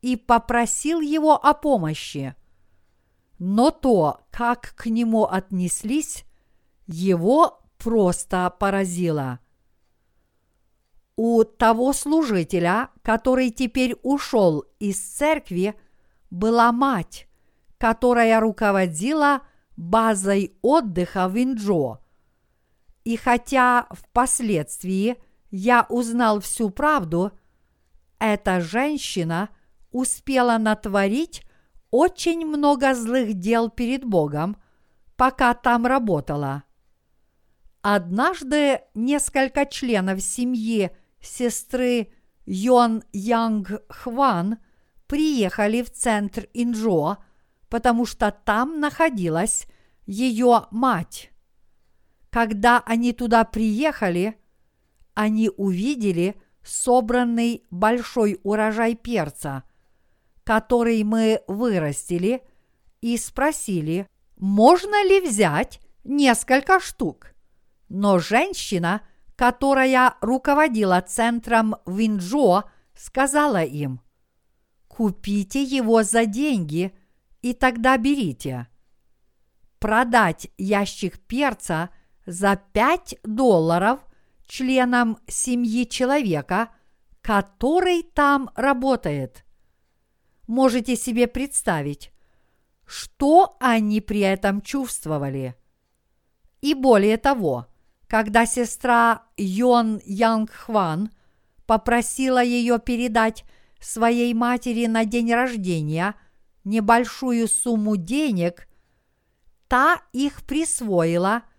и 0.02 0.16
попросил 0.16 1.02
его 1.02 1.34
о 1.34 1.54
помощи. 1.54 2.34
Но 3.40 3.72
то, 3.72 4.22
как 4.32 4.74
к 4.78 4.86
нему 4.86 5.26
отнеслись, 5.26 6.24
его 6.88 7.60
просто 7.78 8.56
поразило. 8.58 9.40
У 11.18 11.44
того 11.44 11.92
служителя, 11.92 12.88
который 13.02 13.52
теперь 13.52 13.98
ушел 14.02 14.64
из 14.80 14.98
церкви, 14.98 15.76
была 16.32 16.72
мать, 16.72 17.28
которая 17.78 18.40
руководила 18.40 19.42
базой 19.76 20.58
отдыха 20.62 21.28
в 21.28 21.42
Инджо. 21.42 22.00
И 23.04 23.18
хотя 23.18 23.88
впоследствии 23.92 25.18
я 25.52 25.86
узнал 25.90 26.40
всю 26.40 26.70
правду, 26.70 27.32
эта 28.20 28.62
женщина 28.62 29.50
успела 29.92 30.58
натворить 30.58 31.44
очень 31.92 32.46
много 32.46 32.96
злых 32.96 33.34
дел 33.34 33.70
перед 33.70 34.04
Богом, 34.04 34.58
пока 35.16 35.54
там 35.54 35.86
работала. 35.86 36.64
Однажды 37.82 38.82
несколько 38.94 39.66
членов 39.66 40.22
семьи 40.22 40.92
сестры 41.22 42.14
Йон 42.46 43.04
Янг 43.12 43.84
Хван 43.90 44.58
приехали 45.06 45.82
в 45.82 45.92
центр 45.92 46.48
Инджо, 46.54 47.18
потому 47.74 48.06
что 48.06 48.30
там 48.30 48.80
находилась 48.80 49.66
ее 50.06 50.68
мать. 50.70 51.32
Когда 52.30 52.84
они 52.86 53.14
туда 53.14 53.44
приехали, 53.46 54.38
они 55.16 55.50
увидели 55.58 56.40
собранный 56.64 57.64
большой 57.72 58.40
урожай 58.44 58.94
перца, 58.94 59.64
который 60.44 61.04
мы 61.04 61.42
вырастили, 61.48 62.44
и 63.02 63.18
спросили, 63.18 64.08
можно 64.38 65.04
ли 65.08 65.20
взять 65.20 65.80
несколько 66.04 66.80
штук. 66.80 67.34
Но 67.90 68.20
женщина, 68.20 69.02
которая 69.36 70.14
руководила 70.22 71.02
центром 71.02 71.78
Винджо, 71.88 72.66
сказала 72.94 73.64
им, 73.64 74.00
купите 74.88 75.64
его 75.64 76.04
за 76.04 76.28
деньги 76.28 76.94
и 77.44 77.54
тогда 77.54 77.98
берите. 77.98 78.68
Продать 79.78 80.48
ящик 80.58 81.20
перца– 81.20 81.92
за 82.26 82.56
5 82.56 83.20
долларов 83.24 84.00
членам 84.46 85.18
семьи 85.28 85.86
человека, 85.88 86.70
который 87.22 88.04
там 88.04 88.50
работает. 88.56 89.46
Можете 90.48 90.96
себе 90.96 91.28
представить, 91.28 92.12
что 92.86 93.56
они 93.60 94.02
при 94.02 94.20
этом 94.20 94.62
чувствовали. 94.62 95.56
И 96.62 96.74
более 96.74 97.18
того, 97.18 97.68
когда 98.08 98.46
сестра 98.46 99.24
Йон 99.38 100.02
Янг 100.06 100.52
Хван 100.52 101.10
попросила 101.66 102.44
ее 102.44 102.80
передать 102.80 103.46
своей 103.80 104.34
матери 104.34 104.86
на 104.86 105.06
день 105.06 105.34
рождения 105.34 106.16
небольшую 106.64 107.48
сумму 107.48 107.98
денег, 107.98 108.68
та 109.68 110.02
их 110.12 110.44
присвоила– 110.46 111.44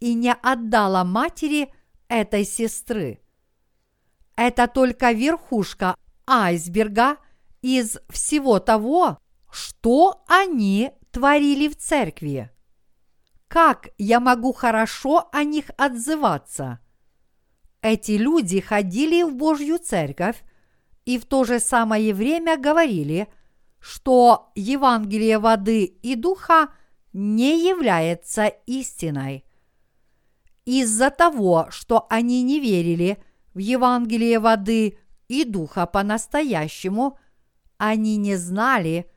и 0.00 0.14
не 0.14 0.32
отдала 0.32 1.04
матери 1.04 1.72
этой 2.08 2.44
сестры. 2.44 3.20
Это 4.36 4.68
только 4.68 5.12
верхушка 5.12 5.96
айсберга 6.26 7.16
из 7.62 7.98
всего 8.10 8.58
того, 8.58 9.18
что 9.50 10.24
они 10.28 10.92
творили 11.10 11.68
в 11.68 11.76
церкви. 11.76 12.50
Как 13.48 13.88
я 13.96 14.20
могу 14.20 14.52
хорошо 14.52 15.28
о 15.32 15.44
них 15.44 15.70
отзываться? 15.78 16.80
Эти 17.80 18.12
люди 18.12 18.60
ходили 18.60 19.22
в 19.22 19.34
Божью 19.34 19.78
церковь 19.78 20.42
и 21.04 21.18
в 21.18 21.24
то 21.24 21.44
же 21.44 21.60
самое 21.60 22.12
время 22.12 22.58
говорили, 22.58 23.28
что 23.86 24.50
Евангелие 24.56 25.38
воды 25.38 25.84
и 25.84 26.16
духа 26.16 26.70
не 27.12 27.68
является 27.68 28.46
истиной 28.66 29.44
из-за 30.64 31.10
того, 31.10 31.68
что 31.70 32.04
они 32.10 32.42
не 32.42 32.58
верили 32.58 33.22
в 33.54 33.58
Евангелие 33.58 34.40
воды 34.40 34.98
и 35.28 35.44
духа 35.44 35.86
по-настоящему, 35.86 37.16
они 37.76 38.16
не 38.16 38.34
знали, 38.34 39.08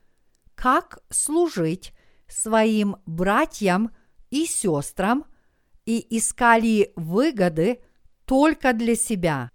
как 0.54 1.00
служить 1.10 1.92
своим 2.28 2.98
братьям 3.08 3.90
и 4.30 4.46
сестрам 4.46 5.26
и 5.84 6.16
искали 6.16 6.94
выгоды 6.96 7.82
только 8.26 8.74
для 8.74 8.96
себя. 8.96 9.50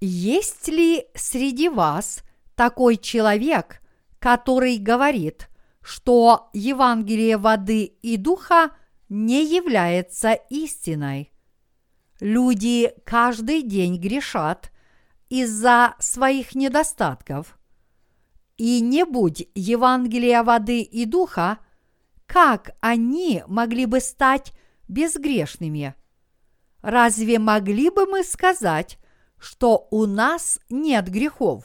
Есть 0.00 0.68
ли 0.68 1.06
среди 1.16 1.68
вас 1.68 2.22
такой 2.54 2.98
человек, 2.98 3.82
который 4.18 4.76
говорит, 4.78 5.48
что 5.80 6.50
Евангелие 6.52 7.36
воды 7.36 7.84
и 7.84 8.16
духа– 8.16 8.70
не 9.08 9.44
является 9.44 10.32
истиной. 10.32 11.32
Люди 12.20 12.92
каждый 13.04 13.62
день 13.62 13.96
грешат 13.96 14.70
из-за 15.28 15.94
своих 15.98 16.54
недостатков. 16.54 17.58
И 18.56 18.80
не 18.80 19.04
будь 19.04 19.46
Евангелия 19.54 20.42
воды 20.42 20.82
и 20.82 21.04
духа, 21.04 21.58
как 22.26 22.76
они 22.80 23.44
могли 23.46 23.86
бы 23.86 24.00
стать 24.00 24.52
безгрешными? 24.88 25.94
Разве 26.82 27.38
могли 27.38 27.90
бы 27.90 28.06
мы 28.06 28.24
сказать, 28.24 28.98
что 29.38 29.86
у 29.90 30.06
нас 30.06 30.58
нет 30.68 31.08
грехов? 31.08 31.64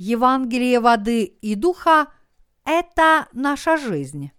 Евангелие 0.00 0.80
воды 0.80 1.24
и 1.24 1.54
духа– 1.54 2.10
это 2.64 3.28
наша 3.34 3.76
жизнь. 3.76 4.30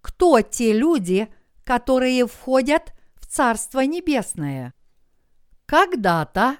Кто 0.00 0.40
те 0.40 0.72
люди, 0.72 1.28
которые 1.64 2.26
входят 2.26 2.92
в 3.14 3.26
Царство 3.26 3.80
Небесное? 3.80 4.74
Когда-то 5.66 6.56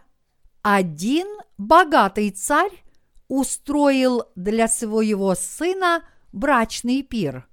один 0.63 1.27
богатый 1.59 2.31
царь 2.31 2.85
устроил 3.29 4.25
для 4.37 4.69
своего 4.69 5.35
сына 5.35 6.05
брачный 6.33 7.03
пир. 7.03 7.49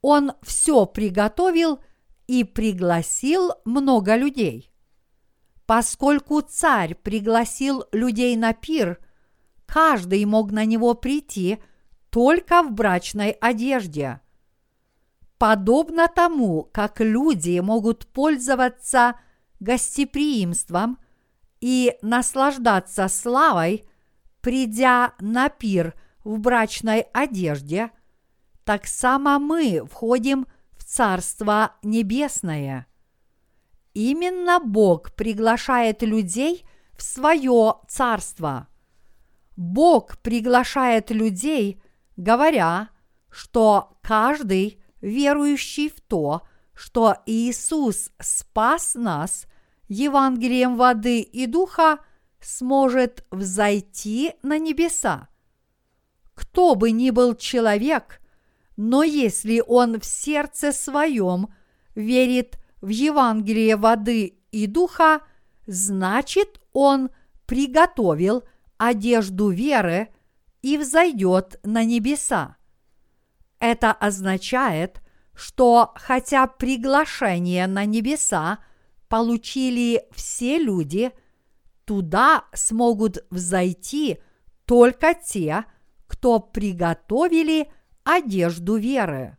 Он 0.00 0.32
все 0.42 0.86
приготовил 0.86 1.80
и 2.26 2.44
пригласил 2.44 3.52
много 3.64 4.16
людей. 4.16 4.72
Поскольку 5.66 6.40
царь 6.42 6.94
пригласил 6.94 7.84
людей 7.92 8.36
на 8.36 8.52
пир, 8.52 9.03
каждый 9.66 10.24
мог 10.24 10.52
на 10.52 10.64
него 10.64 10.94
прийти 10.94 11.58
только 12.10 12.62
в 12.62 12.72
брачной 12.72 13.30
одежде. 13.30 14.20
Подобно 15.38 16.08
тому, 16.08 16.68
как 16.72 17.00
люди 17.00 17.58
могут 17.58 18.06
пользоваться 18.06 19.18
гостеприимством 19.60 20.98
и 21.60 21.96
наслаждаться 22.02 23.08
славой, 23.08 23.84
придя 24.40 25.14
на 25.18 25.48
пир 25.48 25.94
в 26.22 26.38
брачной 26.38 27.00
одежде, 27.12 27.90
так 28.64 28.86
само 28.86 29.38
мы 29.38 29.84
входим 29.90 30.46
в 30.72 30.84
Царство 30.84 31.72
Небесное. 31.82 32.86
Именно 33.92 34.60
Бог 34.60 35.14
приглашает 35.14 36.02
людей 36.02 36.64
в 36.96 37.02
свое 37.02 37.76
Царство. 37.88 38.68
Бог 39.56 40.18
приглашает 40.18 41.10
людей, 41.10 41.80
говоря, 42.16 42.90
что 43.30 43.96
каждый, 44.02 44.80
верующий 45.00 45.88
в 45.88 46.00
то, 46.00 46.42
что 46.74 47.16
Иисус 47.26 48.10
спас 48.20 48.94
нас 48.94 49.46
Евангелием 49.88 50.76
воды 50.76 51.20
и 51.20 51.46
духа, 51.46 51.98
сможет 52.40 53.24
взойти 53.30 54.32
на 54.42 54.58
небеса. 54.58 55.28
Кто 56.34 56.74
бы 56.74 56.90
ни 56.90 57.10
был 57.10 57.34
человек, 57.34 58.20
но 58.76 59.02
если 59.02 59.62
он 59.66 60.00
в 60.00 60.04
сердце 60.04 60.72
своем 60.72 61.48
верит 61.94 62.58
в 62.80 62.88
Евангелие 62.88 63.76
воды 63.76 64.38
и 64.50 64.66
духа, 64.66 65.20
значит 65.66 66.60
он 66.72 67.10
приготовил 67.46 68.44
одежду 68.88 69.50
веры 69.50 70.08
и 70.62 70.76
взойдет 70.78 71.58
на 71.62 71.84
небеса. 71.84 72.56
Это 73.58 73.92
означает, 73.92 75.00
что 75.34 75.92
хотя 75.96 76.46
приглашение 76.46 77.66
на 77.66 77.84
небеса 77.84 78.58
получили 79.08 80.04
все 80.12 80.58
люди, 80.58 81.12
туда 81.84 82.44
смогут 82.52 83.24
взойти 83.30 84.18
только 84.64 85.14
те, 85.14 85.64
кто 86.06 86.40
приготовили 86.40 87.70
одежду 88.04 88.76
веры. 88.76 89.38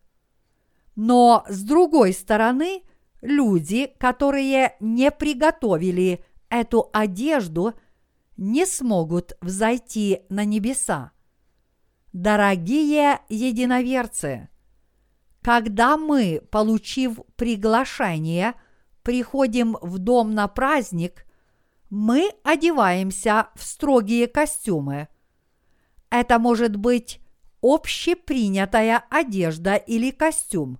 Но 0.96 1.46
с 1.48 1.62
другой 1.64 2.14
стороны, 2.14 2.84
люди, 3.22 3.91
которые 3.98 4.76
не 4.80 5.12
приготовили 5.12 6.24
эту 6.50 6.89
одежду, 6.93 7.74
не 8.38 8.66
смогут 8.66 9.34
взойти 9.42 10.22
на 10.30 10.46
небеса. 10.46 11.12
Дорогие 12.14 13.20
единоверцы, 13.30 14.50
когда 15.42 15.98
мы, 15.98 16.42
получив 16.50 17.20
приглашение, 17.36 18.54
приходим 19.04 19.78
в 19.82 20.00
дом 20.00 20.34
на 20.34 20.48
праздник, 20.48 21.26
мы 21.90 22.32
одеваемся 22.44 23.50
в 23.56 23.64
строгие 23.64 24.28
костюмы. 24.28 25.08
Это 26.10 26.40
может 26.40 26.76
быть 26.76 27.20
общепринятая 27.62 29.04
одежда 29.10 29.76
или 29.76 30.12
костюм, 30.12 30.80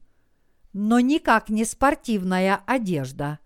но 0.74 1.00
никак 1.00 1.50
не 1.50 1.66
спортивная 1.66 2.62
одежда 2.66 3.40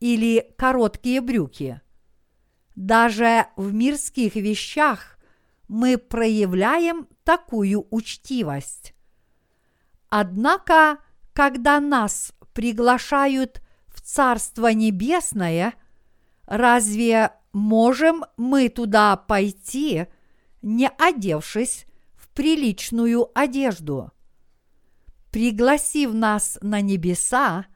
или 0.00 0.54
короткие 0.56 1.20
брюки. 1.20 1.80
Даже 2.80 3.48
в 3.56 3.74
мирских 3.74 4.36
вещах 4.36 5.18
мы 5.68 5.98
проявляем 5.98 7.08
такую 7.24 7.86
учтивость. 7.90 8.94
Однако, 10.08 10.96
когда 11.34 11.78
нас 11.78 12.32
приглашают 12.54 13.60
в 13.86 14.00
Царство 14.00 14.72
Небесное, 14.72 15.74
разве 16.46 17.32
можем 17.52 18.24
мы 18.38 18.70
туда 18.70 19.14
пойти, 19.18 20.06
не 20.62 20.88
одевшись 20.88 21.84
в 22.14 22.30
приличную 22.30 23.28
одежду? 23.34 24.10
Пригласив 25.30 26.14
нас 26.14 26.58
на 26.62 26.80
небеса, 26.80 27.66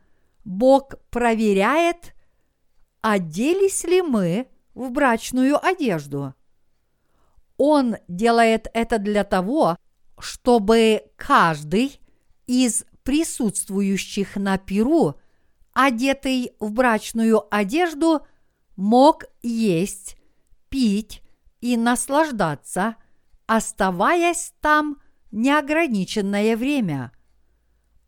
Бог 0.46 0.94
проверяет, 1.11 2.14
оделись 3.02 3.84
ли 3.84 4.00
мы 4.00 4.48
в 4.75 4.91
брачную 4.91 5.64
одежду. 5.64 6.35
Он 7.57 7.97
делает 8.09 8.68
это 8.75 8.99
для 8.99 9.25
того, 9.25 9.77
чтобы 10.18 11.05
каждый 11.16 12.01
из 12.47 12.85
присутствующих 13.05 14.37
на 14.37 14.59
пиру, 14.59 15.20
одетый 15.72 16.53
в 16.59 16.72
брачную 16.72 17.43
одежду, 17.55 18.27
мог 18.77 19.25
есть, 19.43 20.16
пить 20.68 21.22
и 21.61 21.77
наслаждаться, 21.77 22.97
оставаясь 23.47 24.53
там 24.61 24.99
неограниченное 25.31 26.57
время. 26.57 27.12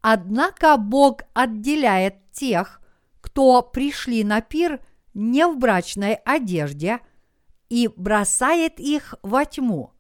Однако 0.01 0.77
Бог 0.77 1.23
отделяет 1.35 2.33
тех, 2.33 2.81
кто 3.21 3.63
пришли 3.63 4.23
на 4.25 4.41
пир 4.41 4.81
не 5.17 5.47
в 5.47 5.59
брачной 5.59 6.15
одежде– 6.15 7.01
и 7.69 7.89
бросает 7.89 8.79
их 8.79 9.15
во 9.23 9.45
тьму. 9.45 9.93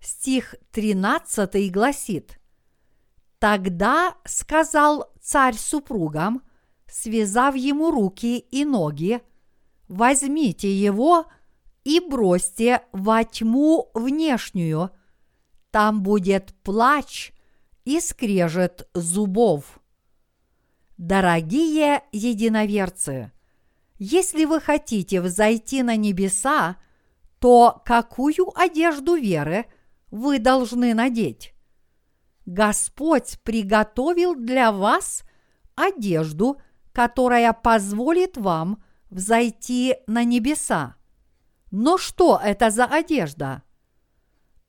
Стих 0.00 0.54
13 0.72 1.70
гласит 1.70 2.40
«Тогда 3.38 4.16
сказал 4.24 5.12
царь 5.20 5.56
супругам, 5.56 6.42
связав 6.86 7.54
ему 7.54 7.90
руки 7.90 8.38
и 8.38 8.64
ноги, 8.64 9.20
возьмите 9.88 10.72
его 10.72 11.26
и 11.84 12.00
бросьте 12.00 12.82
во 12.92 13.24
тьму 13.24 13.90
внешнюю, 13.94 14.90
там 15.70 16.02
будет 16.02 16.54
плач 16.62 17.32
и 17.84 18.00
скрежет 18.00 18.88
зубов». 18.94 19.80
Дорогие 20.98 22.02
единоверцы, 22.12 23.31
если 24.04 24.46
вы 24.46 24.60
хотите 24.60 25.20
взойти 25.20 25.84
на 25.84 25.94
небеса, 25.94 26.76
то 27.38 27.80
какую 27.84 28.50
одежду 28.58 29.14
веры 29.14 29.66
вы 30.10 30.40
должны 30.40 30.92
надеть? 30.92 31.54
Господь 32.44 33.38
приготовил 33.44 34.34
для 34.34 34.72
вас 34.72 35.22
одежду, 35.76 36.60
которая 36.90 37.52
позволит 37.52 38.36
вам 38.36 38.82
взойти 39.08 39.94
на 40.08 40.24
небеса. 40.24 40.96
Но 41.70 41.96
что 41.96 42.40
это 42.42 42.70
за 42.70 42.86
одежда? 42.86 43.62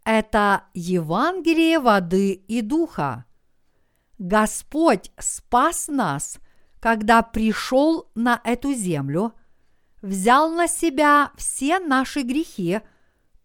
Это 0.05 0.65
Евангелие 0.75 1.79
воды 1.79 2.33
и 2.33 2.61
духа. 2.61 3.25
Господь 4.19 5.11
спас 5.17 5.87
нас 5.87 6.37
когда 6.83 7.21
пришел 7.21 8.11
на 8.13 8.41
эту 8.43 8.73
землю, 8.73 9.31
взял 10.01 10.51
на 10.51 10.67
себя 10.67 11.31
все 11.37 11.79
наши 11.79 12.23
грехи, 12.23 12.81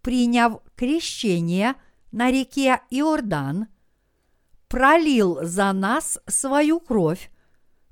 приняв 0.01 0.61
крещение 0.75 1.77
на 2.11 2.33
реке 2.33 2.81
Иордан, 2.91 3.69
пролил 4.67 5.39
за 5.43 5.73
нас 5.73 6.19
свою 6.27 6.81
кровь, 6.81 7.31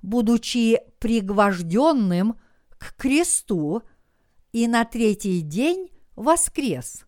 будучи 0.03 0.80
пригвожденным 0.99 2.40
к 2.70 2.97
кресту, 2.97 3.84
и 4.51 4.66
на 4.66 4.84
третий 4.84 5.42
день 5.42 5.92
воскрес. 6.16 7.07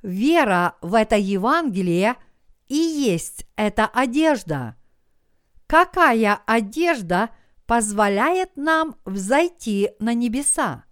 Вера 0.00 0.76
в 0.80 0.94
это 0.94 1.16
Евангелие 1.16 2.14
и 2.68 2.76
есть 2.76 3.48
эта 3.56 3.86
одежда. 3.86 4.76
Какая 5.66 6.38
одежда– 6.46 7.30
позволяет 7.68 8.56
нам 8.56 8.96
взойти 9.04 9.90
на 10.00 10.14
небеса. 10.14 10.84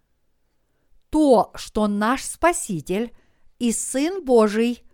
То, 1.09 1.51
что 1.55 1.89
наш 1.89 2.23
Спаситель 2.23 3.17
и 3.59 3.73
Сын 3.73 4.23
Божий 4.23 4.85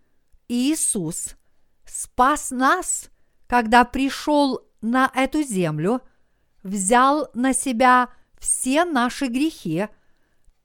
Иисус 0.46 1.34
спас 1.84 2.52
нас, 2.52 3.10
когда 3.48 3.84
пришел 3.84 4.60
на 4.80 5.10
эту 5.12 5.42
землю, 5.42 6.02
взял 6.62 7.28
на 7.34 7.52
себя 7.52 8.10
все 8.38 8.84
наши 8.84 9.26
грехи, 9.26 9.88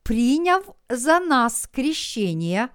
приняв 0.03 0.65
за 0.88 1.20
нас 1.20 1.68
крещение 1.68 2.70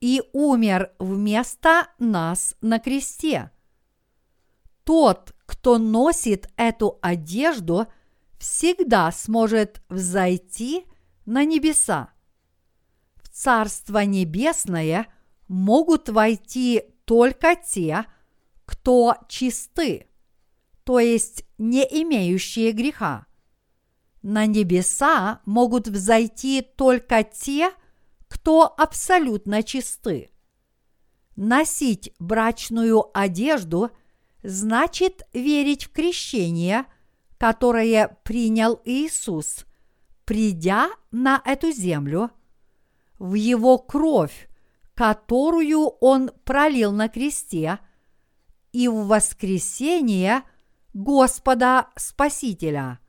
и 0.00 0.22
умер 0.32 0.92
вместо 0.98 1.88
нас 1.98 2.56
на 2.62 2.78
кресте. 2.78 3.50
Тот, 4.84 5.34
кто 5.48 5.78
носит 5.78 6.46
эту 6.56 6.98
одежду, 7.00 7.86
всегда 8.38 9.10
сможет 9.10 9.80
взойти 9.88 10.84
на 11.24 11.46
небеса. 11.46 12.12
В 13.16 13.30
Царство 13.30 14.04
Небесное 14.04 15.06
могут 15.48 16.10
войти 16.10 16.82
только 17.06 17.56
те, 17.56 18.04
кто 18.66 19.16
чисты, 19.26 20.08
то 20.84 20.98
есть 20.98 21.46
не 21.56 21.82
имеющие 21.82 22.72
греха. 22.72 23.26
на 24.20 24.44
небеса 24.44 25.40
могут 25.46 25.88
взойти 25.88 26.60
только 26.60 27.22
те, 27.22 27.70
кто 28.28 28.74
абсолютно 28.76 29.62
чисты. 29.62 30.30
Носить 31.36 32.12
брачную 32.18 33.06
одежду 33.16 33.90
значит 34.42 35.22
верить 35.32 35.84
в 35.84 35.92
крещение, 35.92 36.84
которое 37.38 38.18
принял 38.24 38.80
Иисус, 38.84 39.66
придя 40.24 40.88
на 41.10 41.42
эту 41.44 41.72
землю, 41.72 42.30
в 43.18 43.34
Его 43.34 43.78
кровь, 43.78 44.48
которую 44.94 45.80
Он 46.00 46.30
пролил 46.44 46.92
на 46.92 47.08
кресте, 47.08 47.78
и 48.72 48.86
в 48.86 49.06
воскресение 49.06 50.42
Господа 50.92 51.88
Спасителя. 51.96 53.00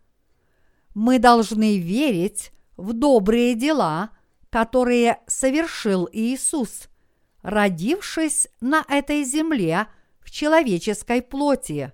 Мы 0.95 1.19
должны 1.19 1.77
верить 1.77 2.51
в 2.77 2.93
добрые 2.93 3.55
дела, 3.55 4.11
которые 4.49 5.19
совершил 5.27 6.07
Иисус– 6.11 6.87
родившись 7.41 8.47
на 8.61 8.83
этой 8.87 9.23
земле 9.23 9.87
в 10.29 10.31
человеческой 10.31 11.23
плоти, 11.23 11.91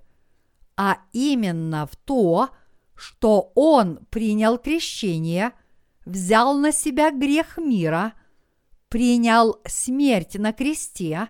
а 0.76 0.98
именно 1.14 1.88
в 1.88 1.96
то, 1.96 2.50
что 2.94 3.54
Он 3.56 4.00
принял 4.10 4.58
крещение, 4.58 5.54
взял 6.06 6.58
на 6.58 6.74
себя 6.74 7.12
грех 7.12 7.58
мира, 7.58 8.12
принял 8.90 9.62
смерть 9.66 10.36
на 10.36 10.52
кресте 10.52 11.30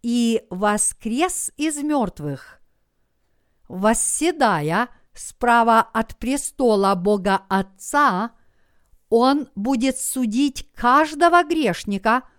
и 0.00 0.44
воскрес 0.48 1.50
из 1.56 1.82
мертвых. 1.82 2.60
Восседая 3.66 4.90
справа 5.14 5.80
от 5.80 6.16
престола 6.20 6.94
Бога 6.94 7.42
Отца, 7.48 8.30
Он 9.08 9.48
будет 9.56 9.98
судить 9.98 10.70
каждого 10.72 11.42
грешника– 11.42 12.22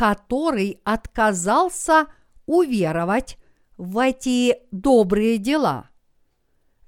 который 0.00 0.80
отказался 0.84 2.06
уверовать 2.50 3.38
в 3.76 3.98
эти 3.98 4.58
добрые 4.72 5.38
дела. 5.38 5.88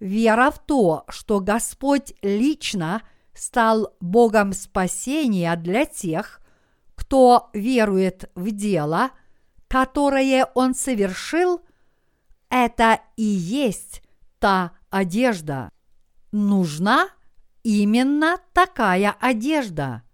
Вера 0.00 0.50
в 0.50 0.58
то, 0.58 1.04
что 1.08 1.40
Господь 1.40 2.14
лично 2.22 3.02
стал 3.32 3.94
Богом 4.00 4.52
спасения 4.52 5.54
для 5.56 5.84
тех, 5.84 6.40
кто 6.94 7.50
верует 7.52 8.30
в 8.34 8.50
дело, 8.50 9.10
которое 9.68 10.46
Он 10.54 10.74
совершил, 10.74 11.60
это 12.50 13.00
и 13.16 13.22
есть 13.22 14.02
та 14.40 14.72
одежда. 14.90 15.70
Нужна 16.32 17.08
именно 17.62 18.38
такая 18.52 19.14
одежда– 19.20 20.02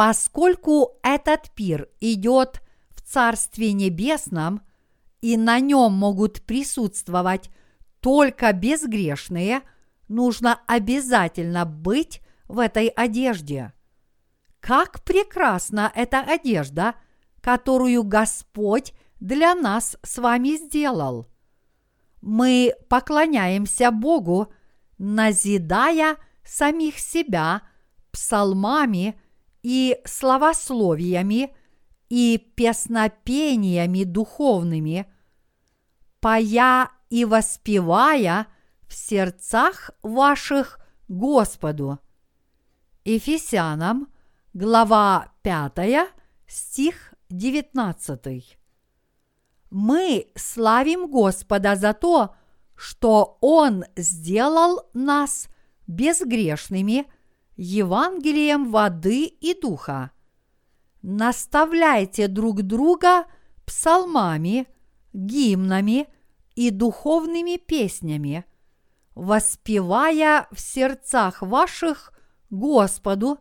Поскольку 0.00 0.98
этот 1.02 1.50
пир 1.54 1.90
идет 2.00 2.62
Царстве 3.10 3.72
Небесном, 3.72 4.62
и 5.20 5.36
на 5.36 5.58
нем 5.58 5.92
могут 5.92 6.42
присутствовать 6.42 7.50
только 8.00 8.52
безгрешные, 8.52 9.62
нужно 10.08 10.60
обязательно 10.66 11.64
быть 11.64 12.20
в 12.46 12.58
этой 12.60 12.86
одежде. 12.86 13.72
Как 14.60 15.02
прекрасна 15.02 15.90
эта 15.94 16.20
одежда, 16.20 16.94
которую 17.40 18.04
Господь 18.04 18.92
для 19.18 19.54
нас 19.54 19.96
с 20.02 20.18
вами 20.18 20.56
сделал. 20.56 21.26
Мы 22.20 22.74
поклоняемся 22.88 23.90
Богу, 23.90 24.52
назидая 24.98 26.16
самих 26.44 26.98
себя 26.98 27.62
псалмами 28.12 29.20
и 29.62 29.98
словословиями, 30.04 31.54
и 32.10 32.36
песнопениями 32.36 34.04
духовными, 34.04 35.10
пая 36.20 36.90
и 37.08 37.24
воспевая 37.24 38.48
в 38.86 38.92
сердцах 38.92 39.92
ваших 40.02 40.78
Господу. 41.08 41.98
Ефесянам, 43.06 44.08
глава 44.52 45.32
5, 45.40 46.12
стих 46.46 47.14
19. 47.30 48.58
Мы 49.70 50.26
славим 50.34 51.10
Господа 51.10 51.74
за 51.76 51.94
то, 51.94 52.34
что 52.76 53.38
Он 53.40 53.86
сделал 53.96 54.90
нас 54.92 55.48
безгрешными– 55.86 57.06
Евангелием 57.62 58.70
воды 58.70 59.26
и 59.26 59.52
духа. 59.52 60.12
Наставляйте 61.02 62.28
друг 62.28 62.62
друга 62.62 63.24
псалмами, 63.64 64.66
гимнами 65.12 66.08
и 66.54 66.70
духовными 66.70 67.56
песнями, 67.56 68.44
воспевая 69.14 70.46
в 70.50 70.60
сердцах 70.60 71.42
ваших 71.42 72.12
Господу 72.50 73.38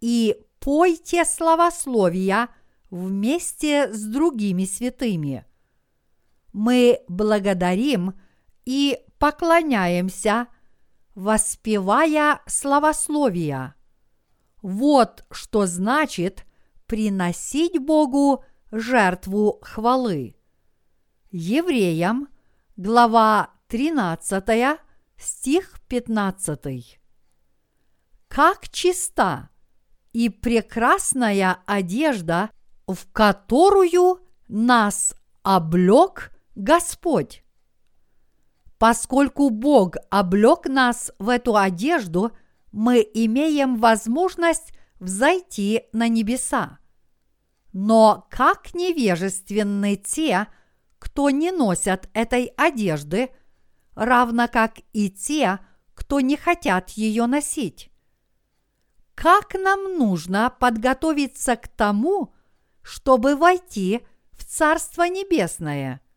и 0.00 0.36
пойте 0.60 1.24
славословия 1.24 2.48
вместе 2.90 3.92
с 3.92 4.02
другими 4.04 4.64
святыми. 4.64 5.44
Мы 6.52 7.00
благодарим 7.08 8.18
и 8.64 8.98
поклоняемся– 9.18 10.48
воспевая 11.18 12.40
славословия. 12.46 13.74
Вот 14.62 15.24
что 15.32 15.66
значит 15.66 16.46
приносить 16.88 17.78
Богу 17.78 18.44
жертву 18.72 19.60
хвалы. 19.62 20.34
Евреям, 21.30 22.28
глава 22.76 23.50
13, 23.68 24.80
стих 25.18 25.80
15. 25.86 26.98
Как 28.28 28.68
чиста 28.70 29.50
и 30.12 30.30
прекрасная 30.30 31.58
одежда, 31.66 32.50
в 32.86 33.06
которую 33.12 34.20
нас 34.48 35.14
облег 35.42 36.32
Господь. 36.54 37.44
Поскольку 38.78 39.50
Бог 39.50 39.96
облег 40.08 40.66
нас 40.66 41.12
в 41.18 41.28
эту 41.28 41.56
одежду, 41.56 42.32
мы 42.72 43.06
имеем 43.12 43.76
возможность 43.76 44.72
взойти 44.98 45.84
на 45.92 46.08
небеса. 46.08 46.78
Но 47.72 48.26
как 48.30 48.74
невежественны 48.74 49.96
те, 49.96 50.48
кто 50.98 51.30
не 51.30 51.50
носят 51.50 52.08
этой 52.12 52.46
одежды, 52.56 53.30
равно 53.94 54.48
как 54.48 54.78
и 54.92 55.10
те, 55.10 55.60
кто 55.94 56.20
не 56.20 56.36
хотят 56.36 56.90
ее 56.90 57.26
носить. 57.26 57.90
Как 59.14 59.54
нам 59.54 59.98
нужно 59.98 60.54
подготовиться 60.58 61.56
к 61.56 61.68
тому, 61.68 62.34
чтобы 62.82 63.36
войти 63.36 64.00
в 64.32 64.44
Царство 64.44 65.02
Небесное– 65.02 66.00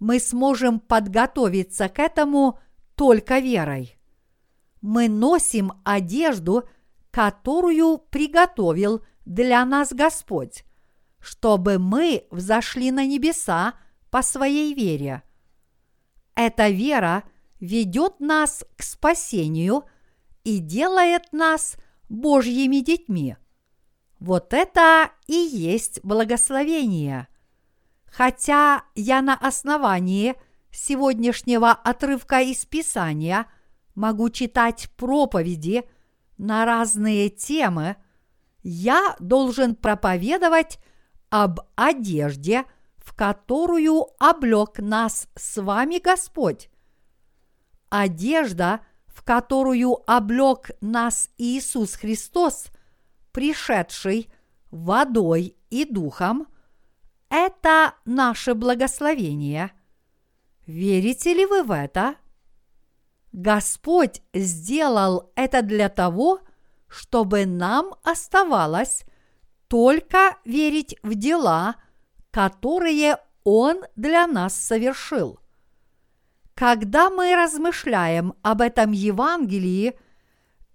мы 0.00 0.18
сможем 0.18 0.80
подготовиться 0.80 1.88
к 1.88 1.98
этому 1.98 2.58
только 2.96 3.38
верой. 3.38 3.98
Мы 4.80 5.08
носим 5.08 5.74
одежду, 5.84 6.66
которую 7.10 7.98
приготовил 7.98 9.04
для 9.24 9.64
нас 9.64 9.92
Господь, 9.92 10.64
чтобы 11.20 11.78
мы 11.78 12.26
взошли 12.30 12.90
на 12.90 13.06
небеса 13.06 13.74
по 14.10 14.22
своей 14.22 14.74
вере. 14.74 15.22
Эта 16.34 16.68
вера 16.68 17.24
ведет 17.60 18.20
нас 18.20 18.64
к 18.76 18.82
спасению 18.82 19.84
и 20.44 20.58
делает 20.58 21.32
нас 21.32 21.76
Божьими 22.08 22.76
детьми. 22.76 23.36
Вот 24.18 24.52
это 24.52 25.10
и 25.26 25.34
есть 25.34 26.00
благословение– 26.02 27.28
Хотя 28.10 28.84
я 28.94 29.22
на 29.22 29.34
основании 29.34 30.34
сегодняшнего 30.72 31.70
отрывка 31.70 32.40
из 32.40 32.64
Писания 32.66 33.46
могу 33.94 34.30
читать 34.30 34.90
проповеди 34.96 35.84
на 36.40 36.64
разные 36.64 37.28
темы, 37.28 37.96
я 38.62 39.14
должен 39.20 39.74
проповедовать 39.74 40.78
об 41.28 41.60
одежде, 41.76 42.64
в 42.96 43.14
которую 43.14 44.06
облег 44.18 44.78
нас 44.78 45.28
с 45.36 45.60
вами 45.60 46.00
Господь. 46.02 46.70
Одежда, 47.90 48.80
в 49.06 49.22
которую 49.22 49.98
облег 50.10 50.70
нас 50.80 51.28
Иисус 51.36 51.94
Христос, 51.94 52.68
пришедший 53.32 54.32
водой 54.70 55.56
и 55.68 55.84
духом– 55.84 56.46
это 57.28 57.94
наше 58.06 58.54
благословение. 58.54 59.72
Верите 60.66 61.34
ли 61.34 61.44
вы 61.44 61.62
в 61.64 61.70
это? 61.70 62.16
Господь 63.32 64.22
сделал 64.34 65.30
это 65.36 65.62
для 65.62 65.88
того, 65.88 66.40
чтобы 66.88 67.46
нам 67.46 67.94
оставалось 68.02 69.04
только 69.68 70.36
верить 70.44 70.96
в 71.02 71.14
дела, 71.14 71.76
которые 72.32 73.18
Он 73.44 73.82
для 73.94 74.26
нас 74.26 74.54
совершил. 74.54 75.38
Когда 76.54 77.08
мы 77.08 77.34
размышляем 77.36 78.34
об 78.42 78.60
этом 78.60 78.90
Евангелии 78.90 79.98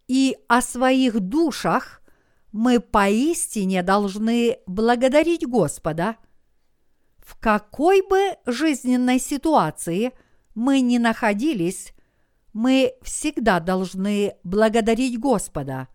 и 0.08 0.38
о 0.48 0.62
своих 0.62 1.20
душах, 1.20 2.02
мы 2.52 2.80
поистине 2.80 3.84
должны 3.84 4.60
благодарить 4.66 5.46
Господа. 5.46 6.16
В 7.18 7.38
какой 7.38 8.02
бы 8.02 8.38
жизненной 8.46 9.20
ситуации 9.20 10.14
мы 10.54 10.80
ни 10.80 10.98
находились, 10.98 11.94
мы 12.56 12.94
всегда 13.02 13.60
должны 13.60 14.38
благодарить 14.46 15.20
Господа. 15.20 15.90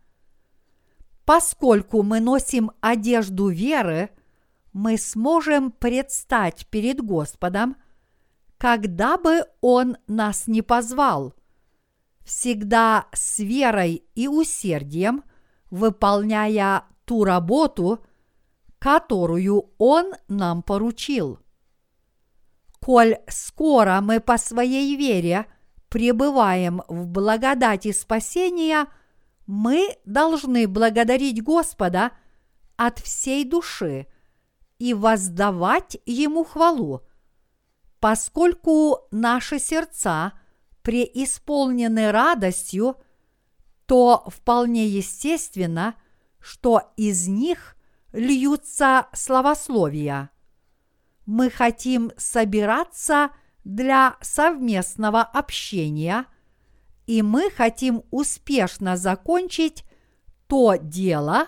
Поскольку 1.24 2.02
мы 2.02 2.20
носим 2.20 2.72
одежду 2.82 3.48
веры, 3.48 4.10
мы 4.74 4.98
сможем 4.98 5.72
предстать 5.72 6.66
перед 6.66 7.00
Господом, 7.00 7.76
когда 8.58 9.16
бы 9.16 9.46
Он 9.62 9.96
нас 10.06 10.48
не 10.48 10.60
позвал, 10.60 11.34
всегда 12.26 13.06
с 13.14 13.38
верой 13.38 14.04
и 14.14 14.28
усердием 14.28 15.24
выполняя 15.70 16.84
ту 17.06 17.24
работу, 17.24 18.04
которую 18.78 19.70
Он 19.78 20.12
нам 20.28 20.62
поручил. 20.62 21.38
Коль 22.80 23.16
скоро 23.28 24.02
мы 24.02 24.20
по 24.20 24.36
своей 24.36 24.94
вере– 24.94 25.46
пребываем 25.90 26.82
в 26.88 27.06
благодати 27.06 27.92
спасения, 27.92 28.86
мы 29.46 29.98
должны 30.06 30.66
благодарить 30.66 31.42
Господа 31.42 32.12
от 32.76 33.00
всей 33.00 33.44
души 33.44 34.06
и 34.78 34.94
воздавать 34.94 35.98
Ему 36.06 36.44
хвалу, 36.44 37.02
поскольку 37.98 39.08
наши 39.10 39.58
сердца 39.58 40.32
преисполнены 40.82 42.12
радостью, 42.12 42.96
то 43.84 44.24
вполне 44.28 44.86
естественно, 44.86 45.96
что 46.38 46.92
из 46.96 47.26
них 47.26 47.76
льются 48.12 49.08
славословия. 49.12 50.30
Мы 51.26 51.50
хотим 51.50 52.12
собираться– 52.16 53.30
для 53.74 54.16
совместного 54.20 55.22
общения, 55.22 56.26
и 57.06 57.22
мы 57.22 57.50
хотим 57.50 58.02
успешно 58.10 58.96
закончить 58.96 59.84
то 60.48 60.74
дело, 60.74 61.46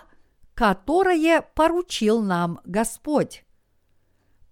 которое 0.53 1.41
поручил 1.41 2.21
нам 2.21 2.61
Господь. 2.63 3.43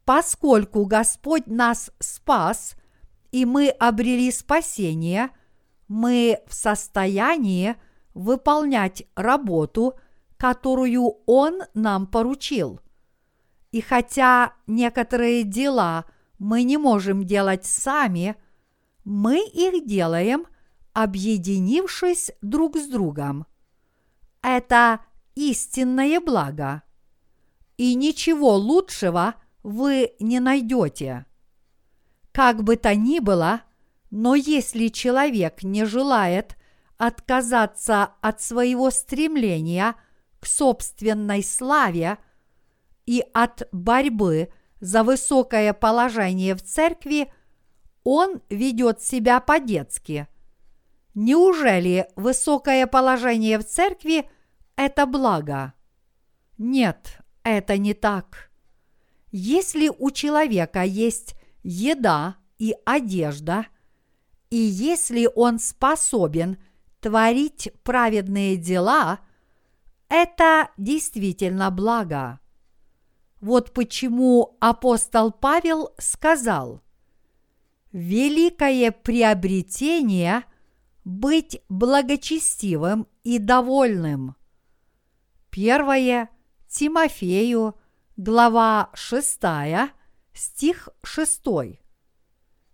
Поскольку 0.03 0.85
Господь 0.85 1.47
нас 1.47 1.91
спас, 1.99 2.75
и 3.31 3.45
мы 3.45 3.69
обрели 3.69 4.31
спасение, 4.31 5.29
мы 5.87 6.39
в 6.47 6.53
состоянии 6.53 7.75
выполнять 8.13 9.03
работу, 9.15 9.93
которую 10.35 11.19
Он 11.25 11.61
нам 11.73 12.05
поручил. 12.05 12.81
И 13.71 13.79
хотя 13.79 14.55
некоторые 14.67 15.43
дела– 15.43 16.03
мы 16.41 16.63
не 16.63 16.77
можем 16.77 17.23
делать 17.23 17.65
сами, 17.65 18.35
мы 19.03 19.47
их 19.47 19.85
делаем, 19.85 20.47
объединившись 20.91 22.31
друг 22.41 22.77
с 22.77 22.87
другом. 22.87 23.45
Это 24.41 25.01
истинное 25.35 26.19
благо. 26.19 26.81
И 27.77 27.93
ничего 27.93 28.55
лучшего 28.55 29.35
вы 29.61 30.13
не 30.19 30.39
найдете. 30.39 31.27
Как 32.31 32.63
бы 32.63 32.75
то 32.75 32.95
ни 32.95 33.19
было, 33.19 33.61
но 34.09 34.33
если 34.33 34.87
человек 34.87 35.61
не 35.61 35.85
желает 35.85 36.55
отказаться 36.97 38.13
от 38.19 38.41
своего 38.41 38.89
стремления 38.89 39.93
к 40.39 40.47
собственной 40.47 41.43
славе 41.43 42.17
и 43.05 43.23
от 43.31 43.69
борьбы– 43.71 44.51
за 44.81 45.03
высокое 45.03 45.73
положение 45.73 46.55
в 46.55 46.61
церкви, 46.61 47.31
он 48.03 48.41
ведет 48.49 49.01
себя 49.01 49.39
по-детски. 49.39 50.27
Неужели 51.13 52.07
высокое 52.15 52.87
положение 52.87 53.59
в 53.59 53.63
церкви– 53.63 54.29
это 54.75 55.05
благо? 55.05 55.73
Нет, 56.57 57.19
это 57.43 57.77
не 57.77 57.93
так. 57.93 58.49
Если 59.31 59.89
у 59.89 60.11
человека 60.11 60.83
есть 60.83 61.35
еда 61.63 62.37
и 62.57 62.75
одежда, 62.85 63.67
и 64.49 64.57
если 64.57 65.29
он 65.35 65.59
способен 65.59 66.57
творить 66.99 67.71
праведные 67.83 68.57
дела, 68.57 69.19
это 70.09 70.69
действительно 70.77 71.71
благо. 71.71 72.39
Вот 73.41 73.73
почему 73.73 74.55
апостол 74.61 75.31
Павел 75.31 75.95
сказал, 75.97 76.83
«Великое 77.91 78.91
приобретение– 78.91 80.43
быть 81.03 81.59
благочестивым 81.67 83.07
и 83.23 83.39
довольным». 83.39 84.35
Первое 85.49 86.29
Тимофею, 86.67 87.75
глава 88.15 88.91
6, 88.93 89.39
стих 90.33 90.89
6. 91.01 91.41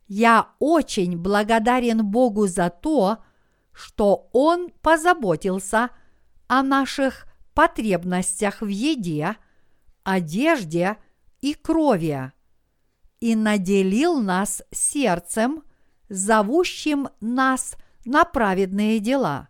Я 0.10 0.50
очень 0.60 1.18
благодарен 1.18 2.06
Богу 2.06 2.46
за 2.46 2.70
то, 2.70 3.20
что 3.72 4.30
Он 4.34 4.70
позаботился 4.82 5.92
о 6.48 6.62
наших 6.62 7.26
потребностях 7.54 8.60
в 8.60 8.68
еде– 8.68 9.38
одежде 10.08 10.96
и 11.42 11.54
крови, 11.54 12.32
и 13.20 13.36
наделил 13.36 14.22
нас 14.22 14.64
сердцем, 14.72 15.64
зовущим 16.08 17.10
нас 17.20 17.76
на 18.06 18.24
праведные 18.24 19.02
дела. 19.02 19.50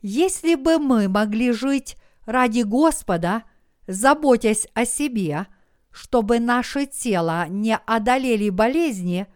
Если 0.00 0.54
бы 0.54 0.78
мы 0.78 1.08
могли 1.08 1.50
жить 1.50 1.96
ради 2.24 2.60
Господа, 2.60 3.42
заботясь 3.88 4.68
о 4.74 4.84
себе, 4.84 5.48
чтобы 5.90 6.38
наше 6.38 6.86
тело 6.86 7.48
не 7.48 7.76
одолели 7.76 8.50
болезни, 8.50 9.26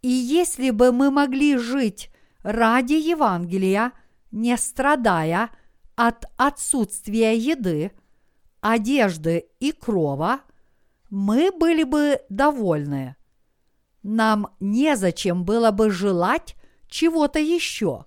и 0.00 0.08
если 0.08 0.70
бы 0.70 0.92
мы 0.92 1.10
могли 1.10 1.58
жить 1.58 2.10
ради 2.42 2.94
Евангелия, 2.94 3.92
не 4.30 4.56
страдая 4.56 5.50
от 5.94 6.24
отсутствия 6.38 7.36
еды, 7.36 7.92
одежды 8.60 9.48
и 9.58 9.72
крова, 9.72 10.40
мы 11.10 11.50
были 11.52 11.82
бы 11.82 12.20
довольны. 12.28 13.16
Нам 14.02 14.48
незачем 14.60 15.44
было 15.44 15.70
бы 15.70 15.90
желать 15.90 16.56
чего-то 16.88 17.38
еще. 17.38 18.06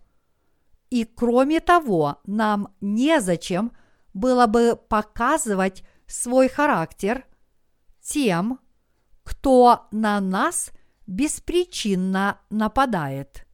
И 0.89 1.05
кроме 1.05 1.59
того, 1.59 2.19
нам 2.25 2.73
незачем 2.81 3.71
было 4.13 4.47
бы 4.47 4.79
показывать 4.89 5.83
свой 6.07 6.47
характер 6.47 7.25
тем, 8.01 8.59
кто 9.23 9.87
на 9.91 10.19
нас 10.19 10.71
беспричинно 11.07 12.39
нападает. 12.49 13.45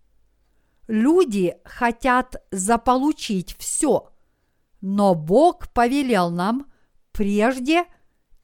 Люди 0.88 1.56
хотят 1.64 2.43
заполучить 2.52 3.56
все, 3.58 4.12
но 4.82 5.14
Бог 5.14 5.70
повелел 5.70 6.32
нам 6.32 6.66
прежде 7.20 7.84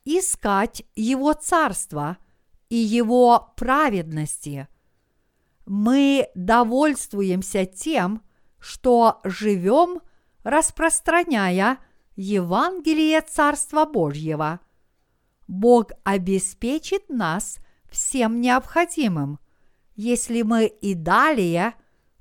искать 0.03 0.83
Его 0.97 1.31
царство 1.31 2.17
и 2.67 2.75
Его 2.75 3.53
праведности. 3.55 4.67
Мы 5.65 6.27
довольствуемся 6.35 7.65
тем, 7.65 8.21
что 8.59 9.21
живем, 9.23 10.01
распространяя 10.43 11.77
Евангелие 12.17 13.21
Царства 13.21 13.85
Божьего. 13.85 14.59
Бог 15.47 15.91
обеспечит 16.03 17.07
нас 17.07 17.59
всем 17.89 18.41
необходимым, 18.41 19.39
если 19.95 20.41
мы 20.41 20.65
и 20.65 20.95
далее 20.95 21.75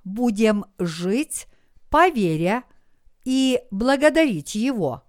будем 0.04 0.66
жить 0.78 1.48
по 1.90 2.08
вере 2.10 2.62
и 3.24 3.60
благодарить 3.72 4.54
Его 4.54 5.03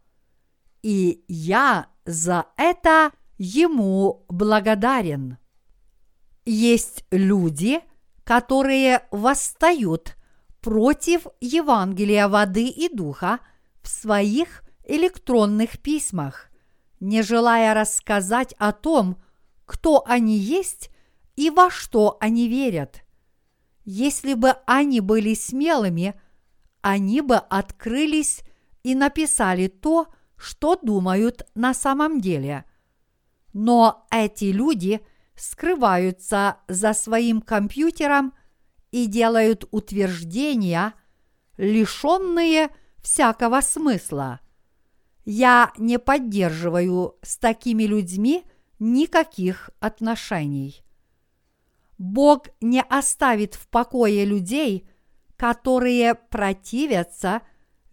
и 0.86 1.26
я 1.28 1.88
за 2.06 2.46
это 2.58 3.12
ему 3.40 4.24
благодарен. 4.30 5.40
Есть 6.46 7.06
люди, 7.10 7.82
которые 8.24 9.08
восстают 9.10 10.16
против 10.62 11.26
Евангелия 11.42 12.28
воды 12.28 12.68
и 12.68 12.88
духа 12.88 13.40
в 13.82 13.88
своих 13.88 14.62
электронных 14.84 15.80
письмах, 15.80 16.52
не 17.00 17.24
желая 17.24 17.74
рассказать 17.74 18.54
о 18.60 18.72
том, 18.72 19.18
кто 19.66 20.04
они 20.06 20.38
есть 20.38 20.92
и 21.36 21.50
во 21.50 21.72
что 21.72 22.16
они 22.20 22.48
верят. 22.48 23.04
Если 23.86 24.36
бы 24.36 24.52
они 24.68 25.00
были 25.00 25.34
смелыми, 25.34 26.14
они 26.82 27.22
бы 27.22 27.38
открылись 27.38 28.42
и 28.84 28.94
написали 28.94 29.66
то, 29.66 30.04
что 30.04 30.16
думают 30.82 31.48
на 31.56 31.74
самом 31.74 32.22
деле. 32.22 32.66
Но 33.54 34.06
эти 34.12 34.46
люди 34.46 35.02
скрываются 35.36 36.58
за 36.68 36.94
своим 36.94 37.42
компьютером 37.42 38.34
и 38.92 39.08
делают 39.08 39.66
утверждения, 39.72 40.94
лишенные 41.58 42.70
всякого 43.02 43.62
смысла. 43.62 44.40
Я 45.26 45.74
не 45.78 45.98
поддерживаю 45.98 47.16
с 47.22 47.38
такими 47.38 47.84
людьми 47.84 48.44
никаких 48.80 49.72
отношений. 49.80 50.84
Бог 51.98 52.48
не 52.62 52.82
оставит 52.82 53.56
в 53.56 53.68
покое 53.68 54.26
людей, 54.26 54.88
которые 55.38 56.16
противятся 56.16 57.42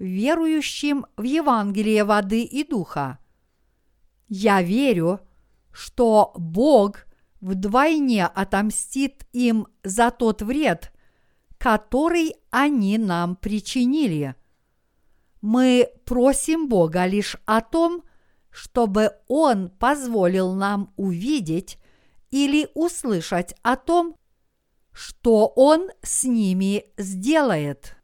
верующим 0.03 1.07
в 1.17 1.23
Евангелие 1.23 2.03
воды 2.03 2.43
и 2.43 2.65
духа. 2.65 3.19
Я 4.29 4.61
верю, 4.61 5.21
что 5.71 6.33
Бог 6.37 7.07
вдвойне 7.41 8.27
отомстит 8.27 9.27
им 9.33 9.69
за 9.85 10.11
тот 10.11 10.43
вред, 10.43 10.93
который 11.57 12.35
они 12.51 12.99
нам 12.99 13.37
причинили. 13.37 14.35
Мы 15.41 15.89
просим 16.05 16.69
Бога 16.69 17.07
лишь 17.07 17.37
о 17.47 17.61
том, 17.61 18.03
чтобы 18.51 19.13
Он 19.29 19.71
позволил 19.71 20.55
нам 20.55 20.93
увидеть 20.97 21.79
или 22.31 22.69
услышать 22.75 23.55
о 23.63 23.77
том, 23.77 24.17
что 24.93 25.47
Он 25.55 25.91
с 26.03 26.25
ними 26.25 26.87
сделает. 26.97 27.97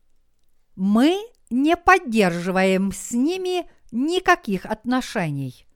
Мы 0.76 1.18
не 1.50 1.76
поддерживаем 1.76 2.92
с 2.92 3.12
ними 3.12 3.70
никаких 3.90 4.66
отношений. 4.66 5.66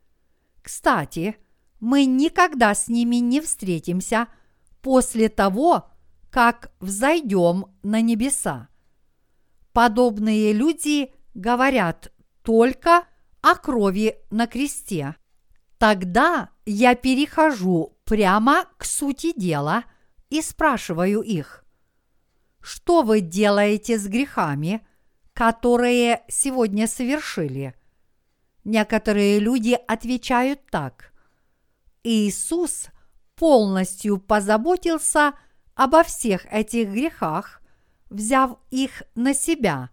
Кстати, 0.63 1.37
мы 1.81 2.05
никогда 2.05 2.75
с 2.75 2.89
ними 2.89 3.17
не 3.17 3.41
встретимся 3.41 4.29
после 4.81 5.29
того, 5.29 5.89
как 6.31 6.73
взойдем 6.81 7.67
на 7.83 8.01
небеса. 8.01 8.69
Подобные 9.73 10.53
люди 10.53 11.13
говорят 11.35 12.13
только 12.43 13.05
о 13.41 13.55
крови 13.55 14.17
на 14.31 14.47
кресте. 14.47 15.17
Тогда 15.79 16.51
я 16.65 16.95
перехожу 16.95 17.99
прямо 18.05 18.67
к 18.77 18.85
сути 18.85 19.33
дела 19.37 19.85
и 20.31 20.41
спрашиваю 20.41 21.23
их, 21.23 21.65
что 22.61 23.03
вы 23.03 23.21
делаете 23.21 23.99
с 23.99 24.07
грехами, 24.07 24.87
которые 25.35 26.23
сегодня 26.29 26.87
совершили? 26.87 27.75
Некоторые 28.65 29.39
люди 29.39 29.79
отвечают 29.89 30.61
так. 30.71 31.13
Иисус 32.05 32.87
полностью 33.37 34.19
позаботился 34.19 35.33
обо 35.75 36.03
всех 36.05 36.47
этих 36.53 36.91
грехах, 36.91 37.61
взяв 38.09 38.59
их 38.71 39.03
на 39.15 39.35
себя, 39.35 39.91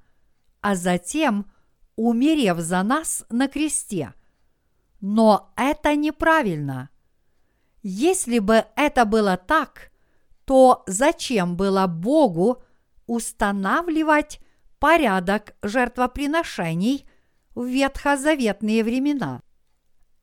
а 0.61 0.75
затем 0.75 1.49
умерев 1.95 2.59
за 2.59 2.83
нас 2.83 3.25
на 3.29 3.47
кресте. 3.47 4.13
Но 5.01 5.51
это 5.55 5.95
неправильно. 5.95 6.89
Если 7.81 8.39
бы 8.39 8.65
это 8.75 9.05
было 9.05 9.37
так, 9.37 9.91
то 10.45 10.83
зачем 10.87 11.55
было 11.55 11.87
Богу 11.87 12.61
устанавливать 13.07 14.39
порядок 14.79 15.55
жертвоприношений 15.61 17.07
в 17.55 17.65
ветхозаветные 17.65 18.83
времена? 18.83 19.41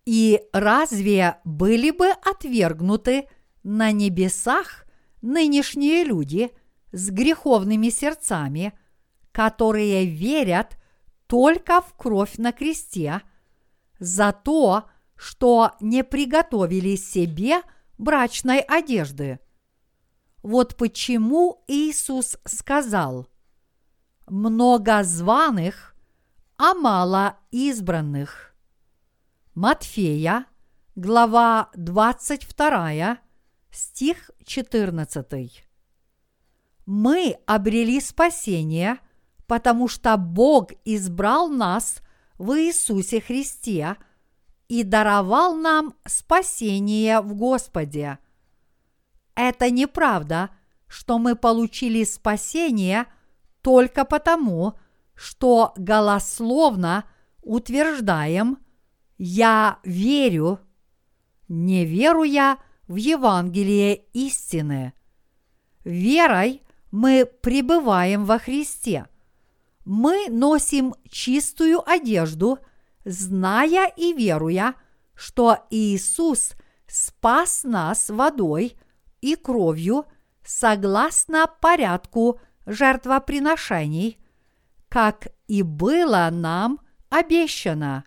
И 0.04 0.40
разве 0.52 1.38
были 1.44 1.90
бы 1.90 2.10
отвергнуты 2.10 3.28
на 3.62 3.90
небесах 3.92 4.86
нынешние 5.22 6.04
люди 6.04 6.50
с 6.92 7.10
греховными 7.10 7.90
сердцами, 7.90 8.72
которые 9.32 10.06
верят 10.06 10.78
только 11.26 11.80
в 11.80 11.94
кровь 11.94 12.38
на 12.38 12.52
кресте, 12.52 13.22
за 13.98 14.32
то, 14.32 14.84
что 15.16 15.72
не 15.80 16.04
приготовили 16.04 16.96
себе 16.96 17.62
брачной 17.98 18.60
одежды. 18.60 19.40
Вот 20.42 20.76
почему 20.76 21.64
Иисус 21.66 22.36
сказал 22.44 23.26
«много 24.26 25.02
званых, 25.02 25.94
а 26.56 26.74
мало 26.74 27.38
избранных». 27.50 28.54
Матфея, 29.54 30.46
глава 30.96 31.70
22, 31.76 33.18
стих 33.70 34.30
14. 34.44 35.64
Мы 36.86 37.36
обрели 37.46 38.00
спасение, 38.00 38.98
потому 39.46 39.88
что 39.88 40.16
Бог 40.16 40.72
избрал 40.84 41.48
нас 41.48 42.00
в 42.38 42.52
Иисусе 42.58 43.20
Христе 43.20 43.96
и 44.68 44.82
даровал 44.82 45.54
нам 45.54 45.94
спасение 46.04 47.20
в 47.20 47.34
Господе. 47.34 48.18
Это 49.34 49.70
неправда, 49.70 50.50
что 50.86 51.18
мы 51.18 51.36
получили 51.36 52.04
спасение 52.04 53.06
только 53.66 54.04
потому, 54.04 54.78
что 55.16 55.72
голословно 55.76 57.04
утверждаем 57.42 58.58
«Я 59.18 59.80
верю», 59.82 60.60
не 61.48 61.84
веруя 61.84 62.58
в 62.86 62.94
Евангелие 62.94 64.04
истины. 64.12 64.92
Верой 65.82 66.62
мы 66.92 67.26
пребываем 67.26 68.24
во 68.24 68.38
Христе. 68.38 69.06
Мы 69.84 70.28
носим 70.28 70.94
чистую 71.10 71.82
одежду, 71.90 72.60
зная 73.04 73.88
и 73.96 74.12
веруя, 74.12 74.76
что 75.16 75.66
Иисус 75.70 76.52
спас 76.86 77.64
нас 77.64 78.10
водой 78.10 78.78
и 79.20 79.34
кровью 79.34 80.04
согласно 80.44 81.48
порядку 81.60 82.40
жертвоприношений, 82.66 84.18
как 84.88 85.28
и 85.46 85.62
было 85.62 86.28
нам 86.30 86.80
обещано. 87.08 88.04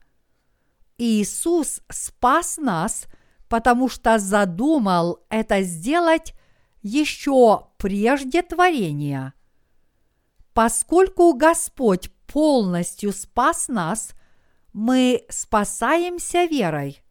Иисус 0.98 1.82
спас 1.90 2.58
нас, 2.58 3.06
потому 3.48 3.90
что 3.90 4.20
задумал 4.20 5.26
это 5.30 5.62
сделать 5.64 6.34
еще 6.82 7.68
прежде 7.78 8.42
творения. 8.42 9.34
Поскольку 10.54 11.34
Господь 11.34 12.12
полностью 12.28 13.14
спас 13.14 13.70
нас, 13.70 14.12
мы 14.74 15.26
спасаемся 15.30 16.44
верой. 16.44 17.02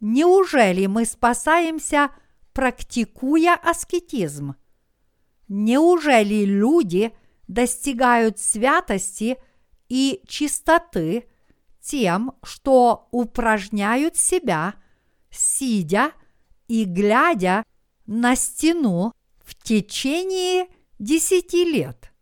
Неужели 0.00 0.86
мы 0.86 1.06
спасаемся, 1.06 2.10
практикуя 2.52 3.54
аскетизм? 3.54 4.56
Неужели 5.48 6.44
люди 6.44 7.12
достигают 7.46 8.38
святости 8.38 9.36
и 9.88 10.22
чистоты 10.26 11.28
тем, 11.80 12.32
что 12.42 13.08
упражняют 13.12 14.16
себя, 14.16 14.74
сидя 15.30 16.12
и 16.66 16.84
глядя 16.84 17.64
на 18.06 18.34
стену 18.34 19.12
в 19.38 19.54
течение 19.62 20.66
десяти 20.98 21.64
лет? 21.64 22.12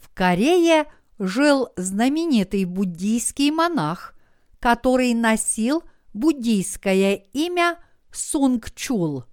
В 0.00 0.08
Корее 0.14 0.86
жил 1.18 1.68
знаменитый 1.76 2.64
буддийский 2.64 3.50
монах, 3.50 4.14
который 4.58 5.12
носил 5.12 5.82
буддийское 6.14 7.14
имя 7.32 7.78
Сунгчул. 8.10 9.24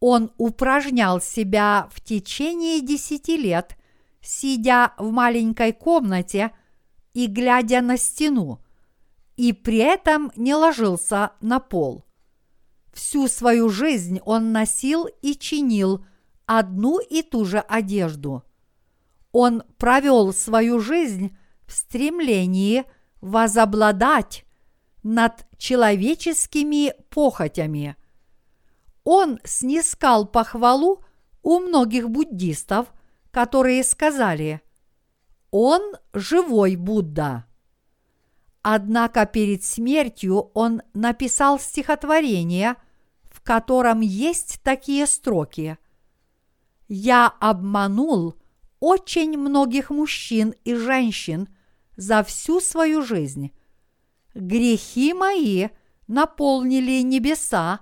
Он 0.00 0.32
упражнял 0.38 1.20
себя 1.20 1.88
в 1.92 2.00
течение 2.00 2.80
десяти 2.80 3.36
лет, 3.36 3.76
сидя 4.22 4.94
в 4.98 5.10
маленькой 5.10 5.72
комнате 5.72 6.52
и 7.12 7.26
глядя 7.26 7.82
на 7.82 7.98
стену, 7.98 8.60
и 9.36 9.52
при 9.52 9.78
этом 9.78 10.32
не 10.36 10.54
ложился 10.54 11.32
на 11.40 11.60
пол. 11.60 12.04
Всю 12.92 13.28
свою 13.28 13.68
жизнь 13.68 14.20
он 14.24 14.52
носил 14.52 15.06
и 15.22 15.34
чинил 15.34 16.04
одну 16.46 16.98
и 16.98 17.22
ту 17.22 17.44
же 17.44 17.58
одежду. 17.58 18.42
Он 19.32 19.62
провел 19.78 20.32
свою 20.32 20.80
жизнь 20.80 21.36
в 21.66 21.72
стремлении 21.72 22.84
возобладать 23.20 24.44
над 25.02 25.46
человеческими 25.56 26.94
похотями. 27.10 27.96
Он 29.04 29.38
снискал 29.44 30.26
похвалу 30.26 31.02
у 31.42 31.58
многих 31.58 32.10
буддистов, 32.10 32.92
которые 33.30 33.82
сказали 33.84 34.60
«Он 35.50 35.94
живой 36.12 36.76
Будда». 36.76 37.46
Однако 38.62 39.24
перед 39.24 39.64
смертью 39.64 40.50
он 40.54 40.82
написал 40.92 41.58
стихотворение, 41.58 42.76
в 43.30 43.40
котором 43.40 44.00
есть 44.00 44.60
такие 44.62 45.06
строки 45.06 45.78
«Я 46.88 47.28
обманул 47.40 48.34
очень 48.80 49.38
многих 49.38 49.90
мужчин 49.90 50.54
и 50.64 50.74
женщин 50.74 51.48
за 51.96 52.22
всю 52.22 52.60
свою 52.60 53.02
жизнь. 53.02 53.52
Грехи 54.34 55.12
мои 55.12 55.68
наполнили 56.06 57.02
небеса 57.02 57.80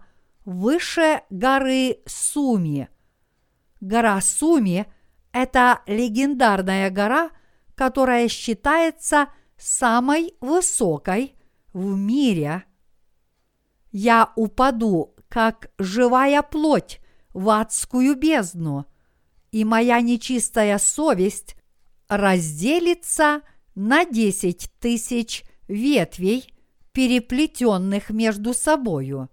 выше 0.49 1.20
горы 1.28 1.99
Суми. 2.07 2.88
Гора 3.82 4.18
Суми– 4.22 4.86
это 5.32 5.82
легендарная 5.86 6.88
гора, 6.88 7.30
которая 7.74 8.28
считается 8.28 9.28
самой 9.59 10.34
высокой 10.40 11.36
в 11.74 11.94
мире. 11.94 12.64
Я 13.92 14.32
упаду, 14.36 15.14
как 15.28 15.70
живая 15.78 16.40
плоть, 16.40 17.01
в 17.34 17.51
адскую 17.51 18.16
бездну, 18.16 18.86
и 19.53 19.66
моя 19.66 20.01
нечистая 20.01 20.78
совесть 20.78 21.57
разделится 22.09 23.42
на 23.74 24.07
десять 24.07 24.72
тысяч 24.80 25.44
ветвей, 25.68 26.55
переплетенных 26.92 28.09
между 28.09 28.55
собою. 28.55 29.28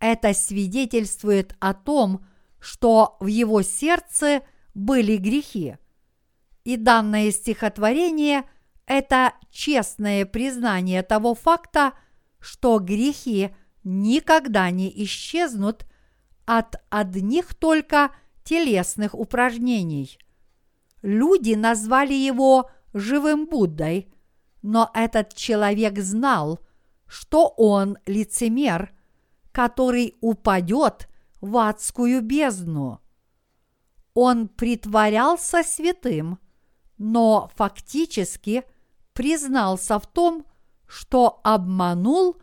Это 0.00 0.32
свидетельствует 0.32 1.54
о 1.60 1.74
том, 1.74 2.24
что 2.60 3.16
в 3.20 3.26
его 3.26 3.62
сердце 3.62 4.42
были 4.74 5.16
грехи. 5.16 5.76
И 6.64 6.76
данное 6.76 7.30
стихотворение– 7.30 8.44
это 8.86 9.34
честное 9.50 10.24
признание 10.24 11.02
того 11.02 11.34
факта, 11.34 11.92
что 12.40 12.78
грехи 12.78 13.50
никогда 13.84 14.70
не 14.70 14.90
исчезнут 15.04 15.86
от 16.46 16.76
одних 16.88 17.54
только 17.54 18.12
телесных 18.44 19.14
упражнений. 19.14 20.18
Люди 21.02 21.54
назвали 21.54 22.14
его 22.14 22.70
живым 22.94 23.46
Буддой, 23.46 24.12
но 24.62 24.90
этот 24.94 25.34
человек 25.34 25.98
знал, 25.98 26.60
что 27.06 27.48
он 27.56 27.98
лицемер, 28.06 28.92
который 29.58 30.16
упадет 30.20 31.08
в 31.40 31.56
адскую 31.56 32.22
бездну. 32.22 33.00
Он 34.14 34.46
притворялся 34.46 35.64
святым, 35.64 36.38
но 36.96 37.50
фактически– 37.56 38.62
признался 39.18 39.98
в 39.98 40.06
том, 40.06 40.46
что 40.86 41.40
обманул 41.42 42.36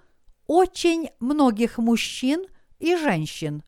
очень 0.45 1.11
многих 1.22 1.78
мужчин 1.78 2.45
и 2.80 2.97
женщин. 2.97 3.63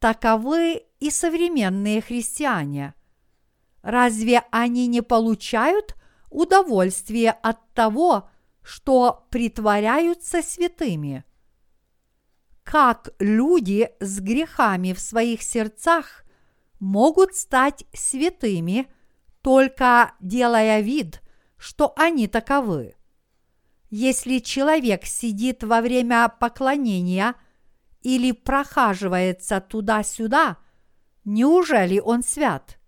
Таковы 0.00 0.82
и 0.98 1.10
современные 1.12 2.00
христиане. 2.00 2.94
Разве 3.82 4.42
они 4.50 4.88
не 4.88 5.00
получают 5.00 5.94
удовольствие 6.28 7.30
от 7.30 7.72
того, 7.72 8.28
что 8.62 9.28
притворяются 9.30 10.42
святыми? 10.42 11.24
Как 12.64 13.10
люди 13.18 13.90
с 14.00 14.20
грехами 14.20 14.92
в 14.92 15.00
своих 15.00 15.42
сердцах 15.42 16.24
могут 16.78 17.34
стать 17.34 17.84
святыми, 17.92 18.86
только 19.42 20.14
делая 20.20 20.80
вид, 20.80 21.20
что 21.56 21.92
они 21.96 22.28
таковы. 22.28 22.94
Если 23.90 24.38
человек 24.38 25.04
сидит 25.04 25.62
во 25.64 25.80
время 25.80 26.28
поклонения 26.28 27.34
или 28.00 28.32
прохаживается 28.32 29.60
туда-сюда, 29.60 30.56
неужели 31.24 31.98
он 31.98 32.22
свят? 32.22 32.78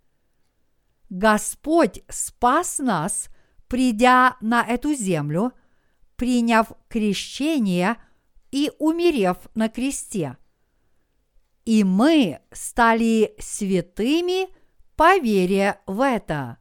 Господь 1.11 2.03
спас 2.09 2.79
нас, 2.79 3.29
придя 3.69 4.37
на 4.41 4.63
эту 4.63 4.95
землю, 4.95 5.53
приняв 6.17 6.73
крещение 6.89 7.97
и 8.55 8.71
умерев 8.79 9.37
на 9.57 9.69
кресте. 9.69 10.37
И 11.65 11.83
мы 11.83 12.39
стали 12.53 13.35
святыми 13.41 14.47
по 14.95 15.19
вере 15.19 15.81
в 15.89 16.01
это. 16.01 16.59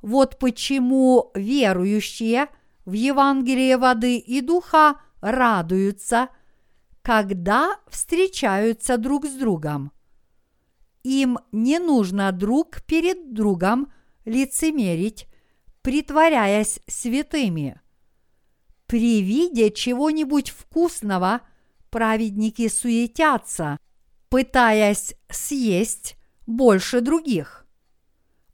Вот 0.00 0.38
почему 0.38 1.32
верующие 1.34 2.46
в 2.84 2.92
Евангелие 2.92 3.78
воды 3.78 4.18
и 4.18 4.40
духа 4.40 5.00
радуются, 5.20 6.28
когда 7.02 7.80
встречаются 7.88 8.96
друг 8.96 9.26
с 9.26 9.32
другом. 9.32 9.90
Им 11.02 11.40
не 11.50 11.80
нужно 11.80 12.30
друг 12.30 12.82
перед 12.82 13.34
другом 13.34 13.92
лицемерить, 14.24 15.26
притворяясь 15.82 16.78
святыми. 16.86 17.80
При 18.86 19.22
виде 19.22 19.70
чего-нибудь 19.70 20.50
вкусного 20.50 21.40
праведники 21.90 22.68
суетятся, 22.68 23.78
пытаясь 24.28 25.14
съесть 25.28 26.16
больше 26.46 27.00
других. 27.00 27.66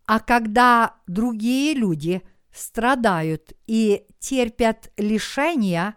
А 0.07 0.21
когда 0.21 0.97
другие 1.07 1.75
люди 1.75 2.23
страдают 2.53 3.53
и 3.67 4.07
терпят 4.19 4.93
лишения, 4.97 5.97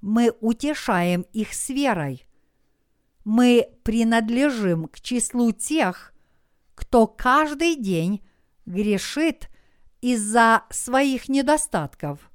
мы 0.00 0.32
утешаем 0.40 1.22
их 1.32 1.52
с 1.52 1.68
верой. 1.68 2.26
Мы 3.24 3.68
принадлежим 3.82 4.86
к 4.86 5.00
числу 5.00 5.52
тех, 5.52 6.12
кто 6.74 7.06
каждый 7.06 7.74
день 7.74 8.24
грешит 8.66 9.48
из-за 10.00 10.64
своих 10.70 11.28
недостатков. 11.28 12.30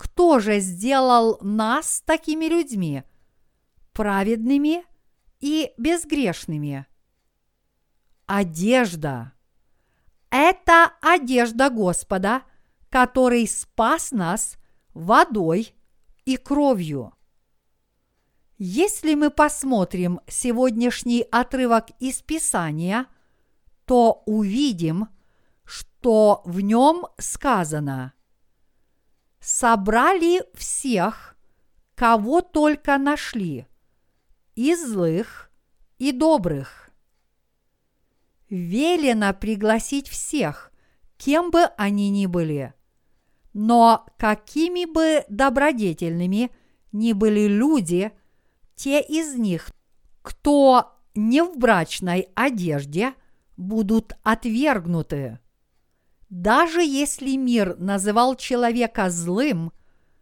Кто 0.00 0.38
же 0.38 0.60
сделал 0.60 1.36
нас 1.42 2.02
такими 2.06 2.46
людьми, 2.46 3.02
праведными 3.92 4.82
и 5.40 5.74
безгрешными? 5.76 6.86
Одежда– 8.24 9.34
это 10.30 10.90
одежда 11.02 11.68
Господа, 11.68 12.44
который 12.88 13.46
спас 13.46 14.10
нас 14.10 14.56
водой 14.94 15.74
и 16.24 16.38
кровью. 16.38 17.12
Если 18.56 19.14
мы 19.14 19.28
посмотрим 19.28 20.20
сегодняшний 20.26 21.26
отрывок 21.30 21.88
из 21.98 22.22
Писания, 22.22 23.04
то 23.84 24.22
увидим, 24.24 25.08
что 25.66 26.40
в 26.46 26.62
нем 26.62 27.04
сказано 27.18 28.14
«Собрали 29.40 30.42
всех, 30.54 31.36
кого 31.94 32.40
только 32.40 32.98
нашли, 32.98 33.66
и 34.54 34.74
злых, 34.74 35.50
и 35.98 36.12
добрых, 36.12 36.90
велено 38.50 39.32
пригласить 39.32 40.08
всех, 40.08 40.72
кем 41.16 41.50
бы 41.50 41.64
они 41.76 42.10
ни 42.10 42.26
были. 42.26 42.74
Но 43.52 44.06
какими 44.16 44.84
бы 44.84 45.24
добродетельными 45.28 46.50
ни 46.92 47.12
были 47.12 47.46
люди, 47.46 48.12
те 48.74 49.00
из 49.00 49.34
них, 49.34 49.70
кто 50.22 50.92
не 51.14 51.42
в 51.42 51.56
брачной 51.56 52.28
одежде, 52.34 53.14
будут 53.56 54.14
отвергнуты. 54.22 55.38
Даже 56.30 56.80
если 56.80 57.36
мир 57.36 57.76
называл 57.78 58.36
человека 58.36 59.10
злым, 59.10 59.72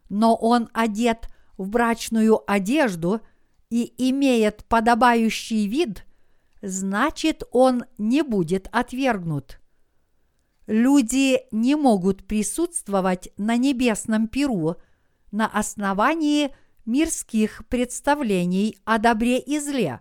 но 0.09 0.35
он 0.35 0.71
одет 0.73 1.29
в 1.59 1.69
брачную 1.69 2.43
одежду 2.51 3.21
и 3.69 3.93
имеет 4.09 4.65
подобающий 4.65 5.67
вид, 5.69 6.07
значит 6.63 7.43
он 7.53 7.85
не 7.99 8.23
будет 8.23 8.69
отвергнут. 8.73 9.61
Люди 10.67 11.41
не 11.51 11.77
могут 11.77 12.27
присутствовать 12.27 13.31
на 13.37 13.59
небесном 13.59 14.29
пиру 14.29 14.77
на 15.31 15.47
основании 15.47 16.55
мирских 16.87 17.67
представлений 17.69 18.79
о 18.85 18.99
добре 18.99 19.39
и 19.39 19.59
зле. 19.59 20.01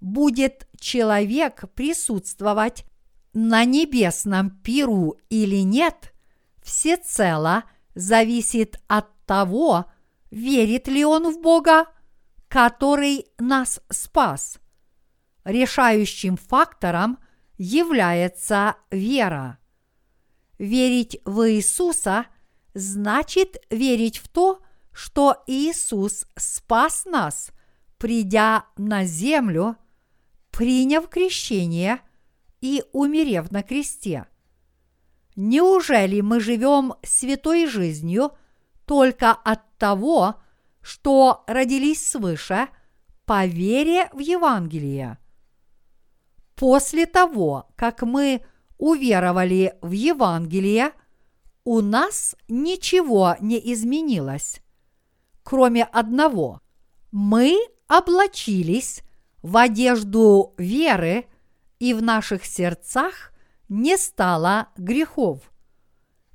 будет 0.00 0.68
человек 0.78 1.64
присутствовать 1.74 2.84
на 3.40 3.64
небесном 3.64 4.50
пиру 4.50 5.16
или 5.30 5.62
нет, 5.62 6.12
всецело 6.60 7.62
зависит 7.94 8.80
от 8.88 9.06
того, 9.26 9.84
верит 10.32 10.88
ли 10.88 11.04
он 11.04 11.32
в 11.32 11.40
Бога, 11.40 11.86
который 12.48 13.26
нас 13.38 13.80
спас. 13.90 14.58
Решающим 15.44 16.36
фактором 16.36 17.18
является 17.58 18.74
вера. 18.90 19.58
Верить 20.58 21.20
в 21.24 21.48
Иисуса 21.48 22.26
значит 22.74 23.62
верить 23.70 24.18
в 24.18 24.26
то, 24.26 24.62
что 24.90 25.44
Иисус 25.46 26.26
спас 26.34 27.04
нас, 27.04 27.52
придя 27.98 28.64
на 28.76 29.04
землю, 29.04 29.76
приняв 30.50 31.08
крещение 31.08 32.00
и 32.60 32.84
умерев 32.92 33.50
на 33.50 33.62
кресте. 33.62 34.26
Неужели 35.36 36.20
мы 36.20 36.40
живем 36.40 36.94
святой 37.02 37.66
жизнью 37.66 38.32
только 38.86 39.32
от 39.32 39.60
того, 39.78 40.36
что 40.80 41.44
родились 41.46 42.04
свыше 42.04 42.68
по 43.24 43.46
вере 43.46 44.10
в 44.12 44.18
Евангелие? 44.18 45.18
После 46.56 47.06
того, 47.06 47.68
как 47.76 48.02
мы 48.02 48.42
уверовали 48.78 49.74
в 49.80 49.92
Евангелие, 49.92 50.92
у 51.64 51.80
нас 51.80 52.34
ничего 52.48 53.36
не 53.40 53.60
изменилось, 53.72 54.60
кроме 55.42 55.84
одного. 55.84 56.60
Мы 57.12 57.58
облачились 57.86 59.02
в 59.42 59.56
одежду 59.56 60.54
веры, 60.58 61.26
и 61.78 61.94
в 61.94 62.02
наших 62.02 62.44
сердцах 62.44 63.32
не 63.68 63.96
стало 63.96 64.68
грехов. 64.76 65.40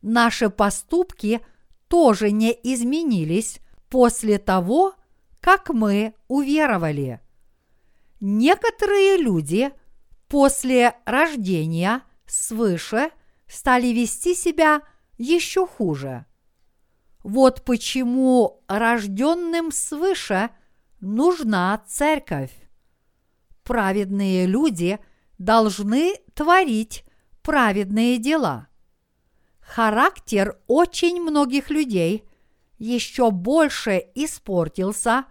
Наши 0.01 0.49
поступки 0.49 1.41
тоже 1.87 2.31
не 2.31 2.51
изменились 2.51 3.59
после 3.89 4.37
того, 4.37 4.95
как 5.39 5.69
мы 5.69 6.13
уверовали. 6.27 7.19
Некоторые 8.19 9.17
люди 9.17 9.71
после 10.27 10.95
рождения 11.05 12.01
свыше 12.25 13.11
стали 13.47 13.87
вести 13.87 14.33
себя 14.33 14.81
еще 15.17 15.67
хуже. 15.67 16.25
Вот 17.23 17.63
почему 17.63 18.63
рожденным 18.67 19.71
свыше 19.71 20.49
нужна 20.99 21.83
церковь. 21.87 22.51
Праведные 23.63 24.45
люди 24.45 24.99
должны 25.37 26.15
творить 26.33 27.05
праведные 27.41 28.17
дела. 28.17 28.67
Характер 29.59 30.59
очень 30.67 31.21
многих 31.21 31.69
людей 31.69 32.25
еще 32.77 33.31
больше 33.31 34.03
испортился 34.15 35.25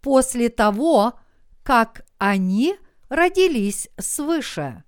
после 0.00 0.48
того, 0.48 1.18
как 1.62 2.06
они 2.18 2.76
родились 3.08 3.88
свыше. 3.98 4.84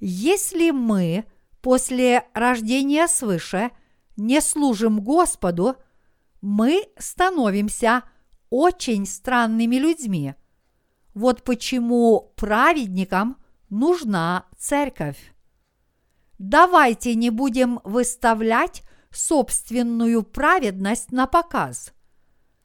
Если 0.00 0.70
мы 0.70 1.24
после 1.60 2.24
рождения 2.32 3.06
свыше 3.08 3.70
не 4.16 4.40
служим 4.40 5.00
Господу, 5.00 5.76
мы 6.40 6.86
становимся 6.98 8.04
очень 8.50 9.06
странными 9.06 9.76
людьми. 9.76 10.34
Вот 11.18 11.42
почему 11.42 12.32
праведникам 12.36 13.38
нужна 13.70 14.46
церковь. 14.56 15.34
Давайте 16.38 17.16
не 17.16 17.30
будем 17.30 17.80
выставлять 17.82 18.84
собственную 19.10 20.22
праведность 20.22 21.10
на 21.10 21.26
показ. 21.26 21.92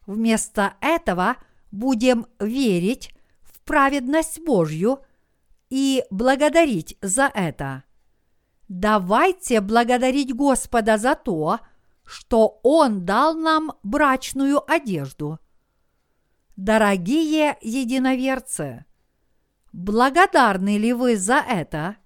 Вместо 0.05 0.75
этого 0.81 1.37
будем 1.71 2.27
верить 2.39 3.15
в 3.41 3.59
праведность 3.61 4.39
Божью 4.45 4.99
и 5.71 6.03
благодарить 6.11 6.95
за 7.01 7.31
это. 7.33 7.85
Давайте 8.67 9.61
благодарить 9.61 10.31
Господа 10.31 10.99
за 10.99 11.15
то, 11.15 11.59
что 12.05 12.59
Он 12.61 13.03
дал 13.03 13.33
нам 13.33 13.71
брачную 13.81 14.61
одежду. 14.71 15.39
Дорогие 16.65 17.57
единоверцы, 17.59 18.85
благодарны 19.73 20.77
ли 20.77 20.93
вы 20.93 21.17
за 21.17 21.43
это? 21.45 21.97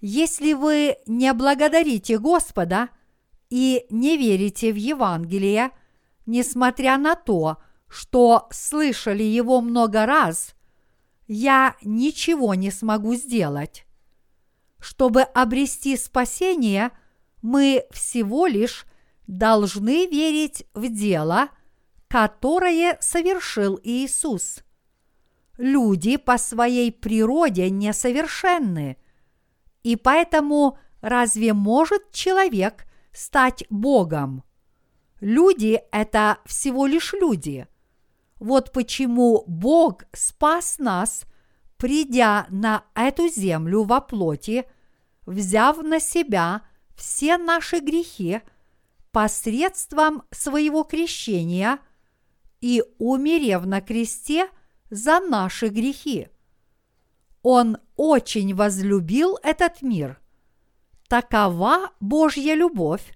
Если 0.00 0.52
вы 0.52 0.96
не 1.06 1.32
благодарите 1.32 2.18
Господа 2.18 2.88
и 3.50 3.86
не 3.88 4.16
верите 4.16 4.72
в 4.72 4.74
Евангелие, 4.74 5.70
несмотря 6.26 6.98
на 6.98 7.14
то, 7.14 7.58
что 7.86 8.48
слышали 8.50 9.22
его 9.22 9.60
много 9.60 10.06
раз, 10.06 10.56
я 11.28 11.76
ничего 11.82 12.54
не 12.54 12.72
смогу 12.72 13.14
сделать. 13.14 13.86
Чтобы 14.80 15.22
обрести 15.22 15.96
спасение, 15.96 16.90
мы 17.42 17.84
всего 17.92 18.48
лишь 18.48 18.86
должны 19.28 20.08
верить 20.08 20.66
в 20.74 20.92
дело, 20.92 21.48
которое 22.12 22.98
совершил 23.00 23.80
Иисус. 23.82 24.62
Люди 25.56 26.18
по 26.18 26.36
своей 26.36 26.92
природе 26.92 27.70
несовершенны, 27.70 28.98
и 29.82 29.96
поэтому 29.96 30.76
разве 31.00 31.54
может 31.54 32.12
человек 32.12 32.84
стать 33.14 33.64
Богом? 33.70 34.44
Люди– 35.20 35.80
это 35.90 36.36
всего 36.44 36.84
лишь 36.84 37.14
люди. 37.14 37.66
Вот 38.38 38.72
почему 38.72 39.44
Бог 39.46 40.04
спас 40.12 40.78
нас, 40.78 41.24
придя 41.78 42.44
на 42.50 42.84
эту 42.94 43.26
землю 43.28 43.84
во 43.84 44.02
плоти, 44.02 44.66
взяв 45.24 45.78
на 45.78 45.98
себя 45.98 46.60
все 46.94 47.38
наши 47.38 47.78
грехи 47.78 48.42
посредством 49.12 50.24
своего 50.30 50.84
крещения 50.84 51.78
и 52.62 52.82
умерев 52.98 53.66
на 53.66 53.82
кресте 53.82 54.48
за 54.88 55.20
наши 55.20 55.68
грехи. 55.68 56.28
Он 57.42 57.76
очень 57.96 58.54
возлюбил 58.54 59.38
этот 59.42 59.82
мир. 59.82 60.20
Такова 61.08 61.90
Божья 62.00 62.54
любовь 62.54 63.14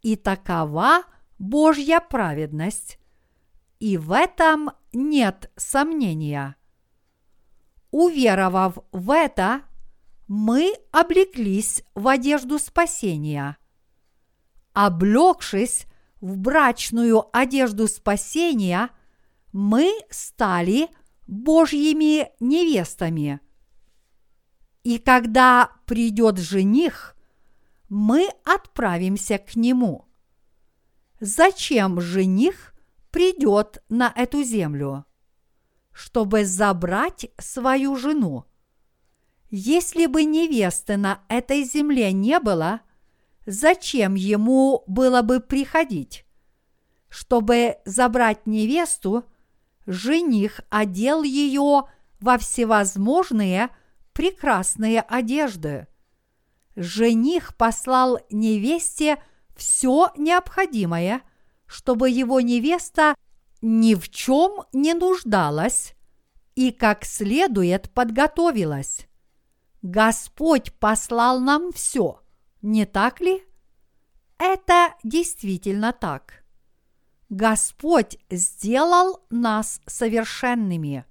и 0.00 0.16
такова 0.16 1.02
Божья 1.38 2.00
праведность. 2.00 2.98
И 3.78 3.98
в 3.98 4.10
этом 4.10 4.70
нет 4.92 5.50
сомнения. 5.56 6.56
Уверовав 7.90 8.78
в 8.90 9.10
это, 9.10 9.62
мы 10.28 10.72
облеклись 10.92 11.84
в 11.94 12.08
одежду 12.08 12.58
спасения. 12.58 13.58
Облегшись 14.72 15.86
в 16.22 16.38
брачную 16.38 17.24
одежду 17.36 17.88
спасения, 17.88 18.90
мы 19.52 19.92
стали 20.08 20.88
Божьими 21.26 22.30
невестами. 22.38 23.40
И 24.84 24.98
когда 24.98 25.72
придет 25.84 26.38
жених, 26.38 27.16
мы 27.88 28.28
отправимся 28.44 29.38
к 29.38 29.56
нему. 29.56 30.06
Зачем 31.20 32.00
жених 32.00 32.74
придет 33.10 33.82
на 33.88 34.12
эту 34.14 34.44
землю? 34.44 35.04
Чтобы 35.92 36.44
забрать 36.44 37.26
свою 37.36 37.96
жену. 37.96 38.44
Если 39.50 40.06
бы 40.06 40.24
невесты 40.24 40.96
на 40.96 41.22
этой 41.28 41.64
земле 41.64 42.12
не 42.12 42.38
было, 42.38 42.80
зачем 43.46 44.14
ему 44.14 44.84
было 44.86 45.22
бы 45.22 45.40
приходить? 45.40 46.24
Чтобы 47.08 47.76
забрать 47.84 48.46
невесту, 48.46 49.24
жених 49.86 50.60
одел 50.70 51.22
ее 51.22 51.84
во 52.20 52.38
всевозможные 52.38 53.68
прекрасные 54.12 55.00
одежды. 55.00 55.86
Жених 56.76 57.56
послал 57.56 58.18
невесте 58.30 59.22
все 59.56 60.10
необходимое, 60.16 61.22
чтобы 61.66 62.10
его 62.10 62.40
невеста 62.40 63.14
ни 63.60 63.94
в 63.94 64.08
чем 64.10 64.64
не 64.72 64.94
нуждалась 64.94 65.94
и 66.54 66.70
как 66.70 67.04
следует 67.04 67.90
подготовилась. 67.90 69.06
Господь 69.82 70.72
послал 70.74 71.40
нам 71.40 71.72
все, 71.72 72.21
не 72.62 72.86
так 72.86 73.20
ли? 73.20 73.44
Это 74.38 74.94
действительно 75.02 75.92
так. 75.92 76.44
Господь 77.28 78.18
сделал 78.30 79.24
нас 79.30 79.80
совершенными. 79.86 81.04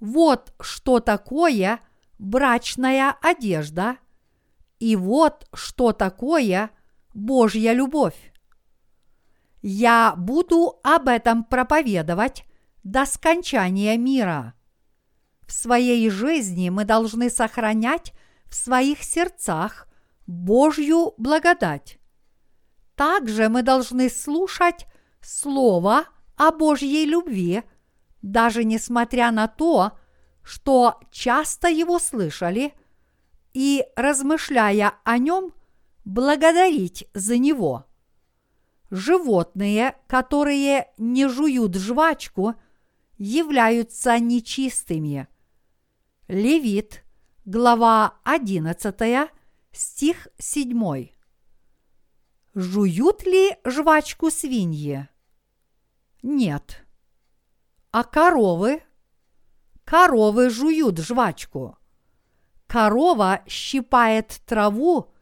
Вот 0.00 0.54
что 0.60 1.00
такое 1.00 1.80
брачная 2.18 3.16
одежда, 3.20 3.98
и 4.78 4.94
вот 4.96 5.48
что 5.52 5.92
такое 5.92 6.70
Божья 7.14 7.72
любовь. 7.72 8.32
Я 9.60 10.14
буду 10.16 10.78
об 10.84 11.08
этом 11.08 11.42
проповедовать 11.44 12.44
до 12.84 13.04
скончания 13.06 13.96
мира. 13.96 14.54
В 15.46 15.52
своей 15.52 16.08
жизни 16.10 16.68
мы 16.68 16.84
должны 16.84 17.28
сохранять 17.28 18.12
в 18.46 18.54
своих 18.54 19.02
сердцах 19.02 19.87
Божью 20.28 21.14
благодать. 21.16 21.98
Также 22.94 23.48
мы 23.48 23.62
должны 23.62 24.10
слушать 24.10 24.86
Слово 25.22 26.04
о 26.36 26.52
Божьей 26.52 27.06
любви, 27.06 27.62
даже 28.20 28.62
несмотря 28.62 29.30
на 29.30 29.48
то, 29.48 29.98
что 30.42 31.00
часто 31.10 31.68
его 31.68 31.98
слышали, 31.98 32.74
и, 33.54 33.84
размышляя 33.96 34.94
о 35.02 35.16
нем, 35.16 35.54
благодарить 36.04 37.08
за 37.14 37.38
него. 37.38 37.86
Животные, 38.90 39.96
которые 40.06 40.88
не 40.98 41.26
жуют 41.28 41.74
жвачку, 41.74 42.54
являются 43.16 44.18
нечистыми. 44.18 45.26
Левит, 46.28 47.02
глава 47.46 48.18
11, 48.24 49.30
стих 49.78 50.26
7. 50.38 51.10
Жуют 52.54 53.22
ли 53.24 53.56
жвачку 53.64 54.28
свиньи? 54.30 55.08
Нет. 56.22 56.84
А 57.92 58.02
коровы? 58.02 58.82
Коровы 59.84 60.50
жуют 60.50 60.98
жвачку. 60.98 61.78
Корова 62.66 63.44
щипает 63.46 64.40
траву 64.46 65.12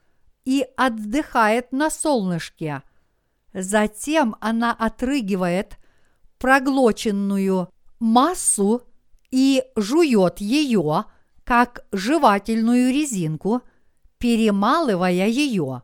и 0.46 0.66
отдыхает 0.76 1.72
на 1.72 1.90
солнышке. 1.90 2.82
Затем 3.52 4.36
она 4.40 4.72
отрыгивает 4.72 5.76
проглоченную 6.38 7.68
массу 8.00 8.82
и 9.30 9.62
жует 9.76 10.40
ее, 10.40 11.04
как 11.44 11.84
жевательную 11.92 12.90
резинку, 12.90 13.62
перемалывая 14.19 15.27
ее. 15.27 15.83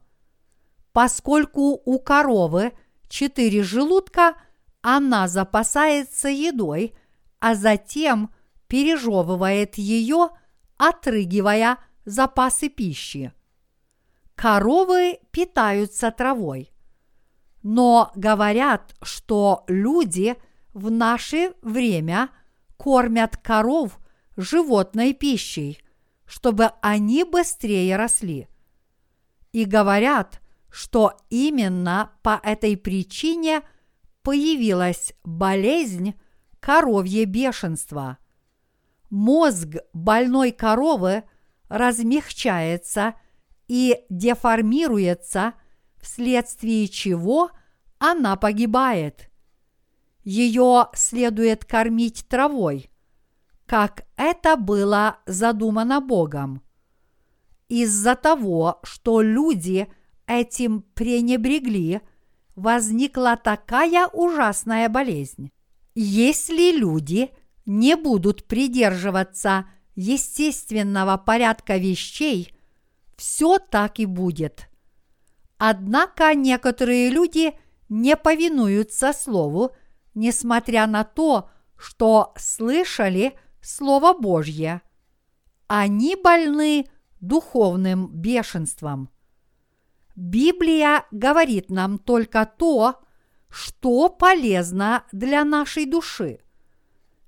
Поскольку 0.93 1.80
у 1.85 1.99
коровы 1.99 2.72
четыре 3.09 3.62
желудка, 3.62 4.35
она 4.80 5.28
запасается 5.28 6.28
едой, 6.28 6.95
а 7.39 7.55
затем 7.55 8.30
пережевывает 8.66 9.76
ее, 9.76 10.30
отрыгивая 10.76 11.78
запасы 12.05 12.68
пищи. 12.68 13.33
Коровы 14.35 15.20
питаются 15.30 16.11
травой. 16.11 16.72
Но 17.62 18.11
говорят, 18.16 18.95
что 19.03 19.64
люди 19.68 20.37
в 20.72 20.91
наше 20.91 21.53
время 21.62 22.30
кормят 22.76 23.37
коров 23.37 24.01
животной 24.37 25.12
пищей, 25.12 25.78
чтобы 26.33 26.70
они 26.80 27.24
быстрее 27.24 27.95
росли. 27.97 28.49
И 29.53 29.66
говорят, 29.66 30.41
что 30.70 31.18
именно 31.28 32.12
по 32.22 32.41
этой 32.43 32.78
причине 32.78 33.61
появилась 34.22 35.12
болезнь 35.24 36.14
коровье 36.59 37.26
бешенство. 37.26 38.16
Мозг 39.11 39.76
больной 39.93 40.53
коровы 40.53 41.24
размягчается 41.68 43.14
и 43.68 44.03
деформируется, 44.09 45.53
вследствие 46.01 46.89
чего 46.89 47.51
она 47.99 48.37
погибает. 48.37 49.30
Ее 50.24 50.89
следует 50.95 51.66
кормить 51.66 52.24
травой, 52.26 52.91
как 53.72 54.04
это 54.18 54.56
было 54.56 55.16
задумано 55.24 56.02
Богом. 56.02 56.60
Из-за 57.70 58.16
того, 58.16 58.80
что 58.82 59.22
люди– 59.22 59.90
этим 60.26 60.82
пренебрегли, 60.92 62.02
возникла 62.54 63.34
такая 63.42 64.08
ужасная 64.08 64.90
болезнь. 64.90 65.52
Если 65.94 66.76
люди 66.76 67.30
не 67.64 67.96
будут 67.96 68.44
придерживаться 68.44 69.64
естественного 69.94 71.16
порядка 71.16 71.78
вещей, 71.78 72.54
все 73.16 73.58
так 73.58 74.00
и 74.00 74.04
будет. 74.04 74.68
Однако 75.56 76.34
некоторые 76.34 77.08
люди 77.08 77.54
не 77.88 78.16
повинуются 78.16 79.14
Слову, 79.14 79.70
несмотря 80.12 80.86
на 80.86 81.04
то, 81.04 81.48
что 81.78 82.34
слышали 82.36 83.32
Слово 83.62 84.12
Божье. 84.12 84.82
Они 85.68 86.16
больны 86.16 86.86
духовным 87.20 88.08
бешенством. 88.08 89.08
Библия 90.16 91.06
говорит 91.10 91.70
нам 91.70 91.98
только 91.98 92.44
то, 92.44 93.00
что 93.48 94.08
полезно 94.08 95.04
для 95.12 95.44
нашей 95.44 95.86
души. 95.86 96.40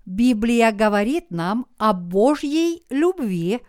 Библия 0.05 0.73
говорит 0.73 1.31
нам 1.31 1.67
о 1.79 1.93
Божьей 1.93 2.85
любви 2.91 3.61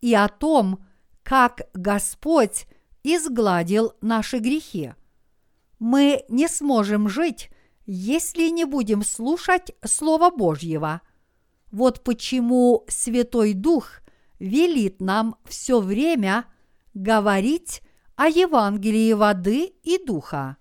и 0.00 0.14
о 0.14 0.28
том, 0.28 0.84
как 1.22 1.62
Господь 1.72 2.66
изгладил 3.02 3.92
наши 4.00 4.38
грехи. 4.38 4.94
Мы 5.78 6.24
не 6.28 6.48
сможем 6.48 7.08
жить, 7.08 7.50
если 7.86 8.48
не 8.48 8.64
будем 8.64 9.02
слушать 9.02 9.72
Слово 9.84 10.30
Божьего. 10.30 11.00
Вот 11.70 12.02
почему 12.02 12.84
Святой 12.88 13.52
Дух 13.52 14.00
велит 14.38 15.00
нам 15.00 15.36
все 15.44 15.80
время 15.80 16.46
говорить 16.94 17.82
о 18.16 18.28
Евангелии 18.28 19.12
воды 19.12 19.72
и 19.82 19.98
духа. 20.04 20.56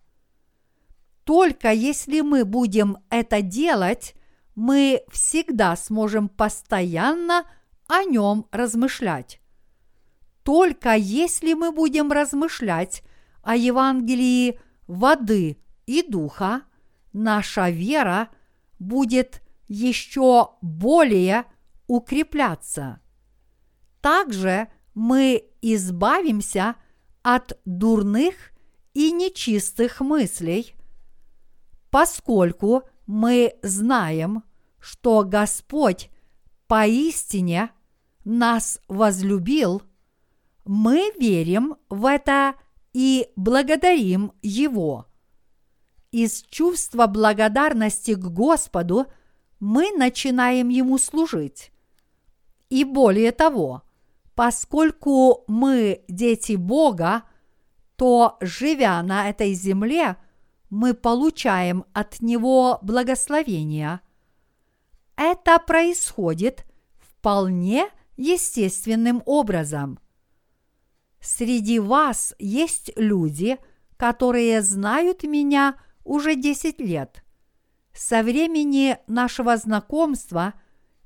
Только 1.23 1.71
если 1.71 2.21
мы 2.21 2.45
будем 2.45 2.97
это 3.09 3.41
делать, 3.41 4.15
мы 4.55 5.01
всегда 5.11 5.75
сможем 5.75 6.29
постоянно 6.29 7.45
о 7.87 8.03
нем 8.03 8.47
размышлять. 8.51 9.41
Только 10.43 10.95
если 10.95 11.53
мы 11.53 11.71
будем 11.71 12.11
размышлять 12.11 13.03
о 13.43 13.55
Евангелии 13.55 14.59
воды 14.87 15.57
и 15.85 16.01
духа, 16.01 16.61
наша 17.11 17.69
вера 17.69 18.29
будет 18.79 19.41
еще 19.67 20.51
более 20.61 21.45
укрепляться. 21.87 22.99
Также 24.01 24.67
мы 24.93 25.43
избавимся 25.61 26.75
от 27.23 27.59
дурных 27.65 28.35
и 28.93 29.11
нечистых 29.11 29.99
мыслей, 30.01 30.75
поскольку 31.89 32.83
мы 33.05 33.55
знаем, 33.61 34.43
что 34.79 35.23
Господь 35.23 36.09
поистине 36.67 37.71
нас 38.25 38.79
возлюбил, 38.87 39.81
мы 40.65 41.11
верим 41.17 41.75
в 41.89 42.05
это 42.05 42.55
и 42.93 43.29
благодарим 43.35 44.33
Его. 44.41 45.05
Из 46.11 46.41
чувства 46.43 47.07
благодарности 47.07 48.15
к 48.15 48.25
Господу 48.25 49.07
мы 49.59 49.91
начинаем 49.91 50.69
Ему 50.69 50.97
служить. 50.97 51.71
И 52.69 52.83
более 52.83 53.31
того, 53.31 53.83
Поскольку 54.37 55.45
мы 55.47 56.05
дети 56.07 56.53
Бога, 56.57 57.23
то, 57.95 58.37
живя 58.39 59.01
на 59.01 59.31
этой 59.31 59.53
земле, 59.53 60.15
мы 60.69 60.93
получаем 60.93 61.85
от 61.91 62.21
Него 62.21 62.77
благословения. 62.83 64.01
Это 65.15 65.57
происходит 65.57 66.67
вполне 66.99 67.87
естественным 68.15 69.23
образом. 69.25 69.97
Среди 71.19 71.79
вас 71.79 72.35
есть 72.37 72.91
люди, 72.95 73.57
которые 73.97 74.61
знают 74.61 75.23
меня 75.23 75.79
уже 76.03 76.35
10 76.35 76.79
лет. 76.79 77.23
Со 77.97 78.21
времени 78.21 78.99
нашего 79.07 79.57
знакомства 79.57 80.53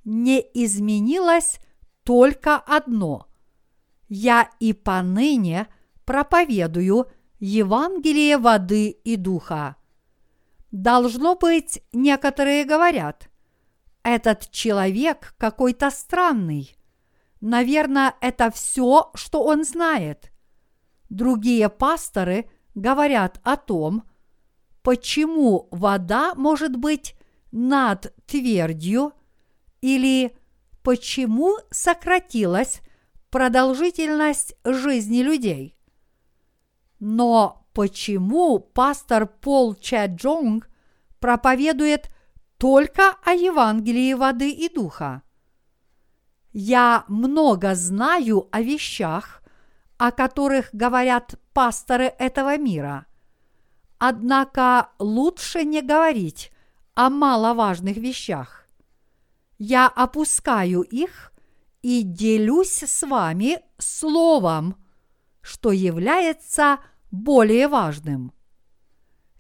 не 0.04 0.42
изменилось 0.54 1.62
только 2.04 2.58
одно. 2.58 3.28
Я 4.10 4.50
и 4.60 4.74
поныне 4.74 5.68
проповедую 6.04 7.08
Евангелие 7.40 8.38
воды 8.38 8.90
и 8.90 9.16
духа. 9.16 9.78
Должно 10.72 11.36
быть, 11.36 11.82
некоторые 11.94 12.66
говорят, 12.66 13.30
Этот 14.04 14.52
человек 14.52 15.34
какой-то 15.38 15.92
странный. 15.92 16.76
Наверное, 17.40 18.16
это 18.20 18.52
все, 18.52 19.12
что 19.14 19.44
он 19.44 19.64
знает. 19.64 20.34
Другие 21.08 21.70
пасторы 21.70 22.50
говорят 22.76 23.40
о 23.44 23.56
том, 23.56 24.04
почему 24.84 25.68
вода 25.72 26.34
может 26.36 26.76
быть 26.76 27.16
над 27.52 28.14
твердью 28.26 29.14
или 29.82 30.36
почему 30.84 31.58
сократилась 31.70 32.82
продолжительность 33.30 34.56
жизни 34.64 35.22
людей. 35.22 35.78
Но 37.00 37.66
почему 37.74 38.60
пастор 38.60 39.26
Пол 39.28 39.76
Чаджонг 39.76 40.70
проповедует 41.20 42.10
только 42.58 43.16
о 43.24 43.32
Евангелии 43.32 44.14
воды 44.14 44.52
и 44.52 44.70
духа? 44.70 45.24
Я 46.54 47.06
много 47.08 47.76
знаю 47.76 48.50
о 48.52 48.62
вещах, 48.62 49.42
о 49.98 50.12
которых 50.12 50.70
говорят 50.74 51.40
пасторы 51.54 52.06
этого 52.06 52.58
мира. 52.58 53.06
Однако 54.04 54.90
лучше 54.98 55.64
не 55.64 55.84
говорить 55.84 56.52
о 56.96 57.12
маловажных 57.12 57.98
вещах. 57.98 58.66
Я 59.60 59.88
опускаю 59.88 60.82
их 60.82 61.32
и 61.84 62.02
делюсь 62.02 62.82
с 62.82 63.06
вами 63.06 63.60
словом, 63.78 64.76
что 65.42 65.72
является 65.72 66.80
более 67.12 67.68
важным. 67.68 68.34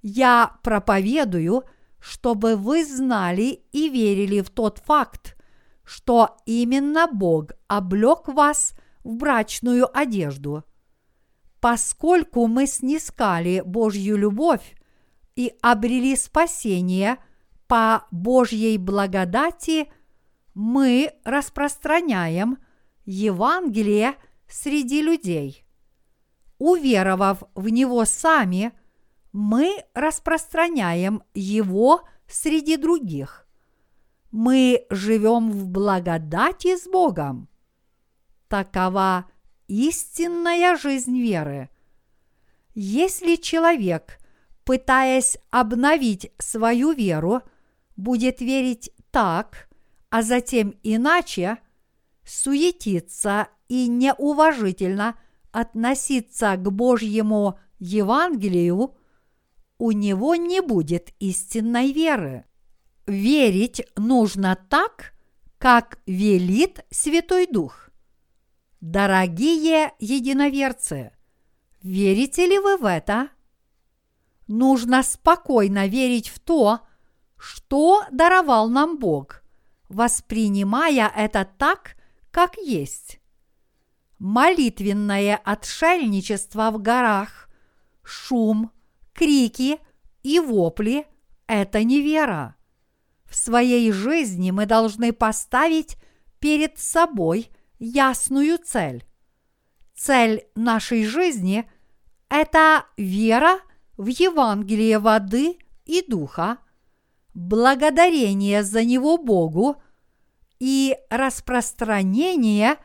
Я 0.04 0.60
проповедую, 0.62 1.64
чтобы 2.00 2.56
вы 2.56 2.86
знали 2.86 3.64
и 3.72 3.90
верили 3.90 4.42
в 4.42 4.52
тот 4.52 4.78
факт, 4.78 5.38
что 5.84 6.38
именно 6.46 7.08
Бог 7.12 7.54
облег 7.68 8.28
вас 8.28 8.74
в 9.04 9.16
брачную 9.16 9.90
одежду. 9.92 10.64
Поскольку 11.62 12.48
мы 12.48 12.66
снискали 12.66 13.62
Божью 13.64 14.18
любовь 14.18 14.76
и 15.36 15.54
обрели 15.62 16.16
спасение 16.16 17.18
по 17.68 18.08
Божьей 18.10 18.80
благодати, 18.80 19.88
мы 20.56 21.14
распространяем 21.24 22.58
Евангелие 23.06 24.16
среди 24.50 25.04
людей. 25.04 25.64
Уверовав 26.58 27.44
в 27.54 27.70
него 27.70 28.06
сами, 28.06 28.72
мы 29.32 29.84
распространяем 29.94 31.22
его 31.36 32.02
среди 32.28 32.76
других. 32.76 33.48
Мы 34.32 34.88
живем 34.90 35.52
в 35.52 35.68
благодати 35.68 36.76
с 36.76 36.88
Богом. 36.88 37.50
Такова 38.48 39.28
истинная 39.68 40.78
жизнь 40.78 41.20
веры. 41.20 41.70
Если 42.74 43.36
человек, 43.36 44.20
пытаясь 44.64 45.38
обновить 45.50 46.32
свою 46.38 46.92
веру, 46.94 47.42
будет 47.96 48.42
верить 48.42 48.92
так, 49.12 49.70
а 50.10 50.24
затем 50.24 50.76
иначе, 50.84 51.58
суетиться 52.26 53.48
и 53.68 53.88
неуважительно 53.88 55.16
относиться 55.52 56.56
к 56.56 56.72
Божьему 56.72 57.60
Евангелию, 57.80 58.96
у 59.78 59.92
него 59.92 60.36
не 60.36 60.62
будет 60.62 61.14
истинной 61.20 61.92
веры. 61.92 62.46
Верить 63.08 63.82
нужно 63.96 64.58
так, 64.70 65.14
как 65.58 66.00
велит 66.06 66.86
Святой 66.90 67.48
Дух. 67.48 67.91
Дорогие 68.82 69.94
единоверцы, 70.00 71.12
верите 71.84 72.48
ли 72.48 72.58
вы 72.58 72.78
в 72.78 72.86
это? 72.86 73.30
Нужно 74.48 75.04
спокойно 75.04 75.86
верить 75.86 76.30
в 76.30 76.40
то, 76.40 76.80
что 77.38 78.04
даровал 78.12 78.70
нам 78.70 78.98
Бог, 78.98 79.44
воспринимая 79.88 81.12
это 81.16 81.48
так, 81.60 81.96
как 82.32 82.58
есть. 82.58 83.20
Молитвенное 84.18 85.40
отшельничество 85.44 86.72
в 86.72 86.82
горах, 86.82 87.50
шум, 88.02 88.72
крики 89.14 89.78
и 90.24 90.40
вопли– 90.40 91.06
это 91.46 91.84
не 91.84 92.02
вера. 92.02 92.56
В 93.26 93.36
своей 93.36 93.92
жизни 93.92 94.50
мы 94.50 94.66
должны 94.66 95.14
поставить 95.14 95.98
перед 96.40 96.80
собой 96.80 97.52
ясную 97.82 98.60
цель. 98.60 99.04
Цель 99.96 100.46
нашей 100.56 101.04
жизни– 101.04 101.70
это 102.30 102.86
вера 102.96 103.60
в 103.98 104.06
Евангелие 104.06 105.00
воды 105.00 105.58
и 105.86 106.06
духа, 106.08 106.60
благодарение 107.34 108.64
за 108.64 108.84
него 108.84 109.18
Богу 109.18 109.82
и 110.60 110.96
распространение 111.10 112.78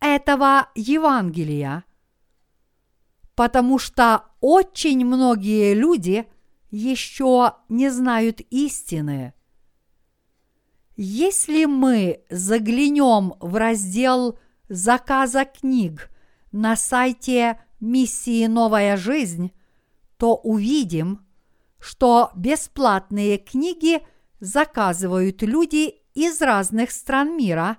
этого 0.00 0.68
Евангелия. 0.74 1.84
Потому 3.36 3.78
что 3.78 4.24
очень 4.40 5.06
многие 5.06 5.74
люди 5.74 6.26
еще 6.70 7.54
не 7.68 7.90
знают 7.90 8.40
истины– 8.50 9.34
если 11.04 11.64
мы 11.64 12.22
заглянем 12.30 13.34
в 13.40 13.56
раздел 13.56 14.38
заказа 14.68 15.44
книг 15.44 16.08
на 16.52 16.76
сайте 16.76 17.60
миссии. 17.80 18.46
«Новая 18.46 18.96
жизнь», 18.96 19.50
то 20.16 20.36
увидим, 20.36 21.26
что 21.80 22.30
бесплатные 22.36 23.38
книги 23.38 24.00
заказывают 24.38 25.42
люди 25.42 25.96
из 26.14 26.40
разных 26.40 26.92
стран 26.92 27.36
мира, 27.36 27.78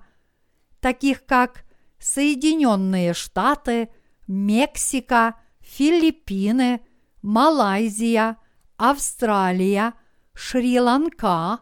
таких 0.80 1.24
как 1.24 1.64
Соединенные 1.98 3.14
Штаты, 3.14 3.88
Мексика, 4.26 5.36
Филиппины, 5.60 6.82
Малайзия, 7.22 8.36
Австралия, 8.76 9.94
Шри-Ланка, 10.34 11.60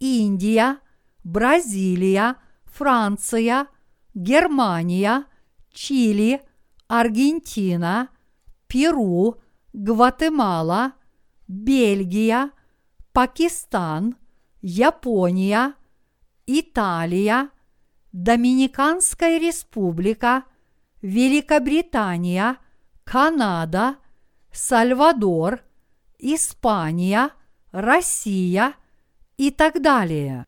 Индия– 0.00 0.78
Бразилия, 1.26 2.36
Франция, 2.66 3.66
Германия, 4.14 5.24
Чили, 5.72 6.40
Аргентина, 6.86 8.10
Перу, 8.68 9.34
Гватемала, 9.72 10.92
Бельгия, 11.48 12.52
Пакистан, 13.12 14.14
Япония, 14.62 15.74
Италия, 16.46 17.50
Доминиканская 18.12 19.40
республика, 19.40 20.44
Великобритания, 21.02 22.58
Канада, 23.02 23.96
Сальвадор, 24.52 25.58
Испания, 26.20 27.30
Россия 27.72 28.74
и 29.36 29.50
так 29.50 29.82
далее. 29.82 30.46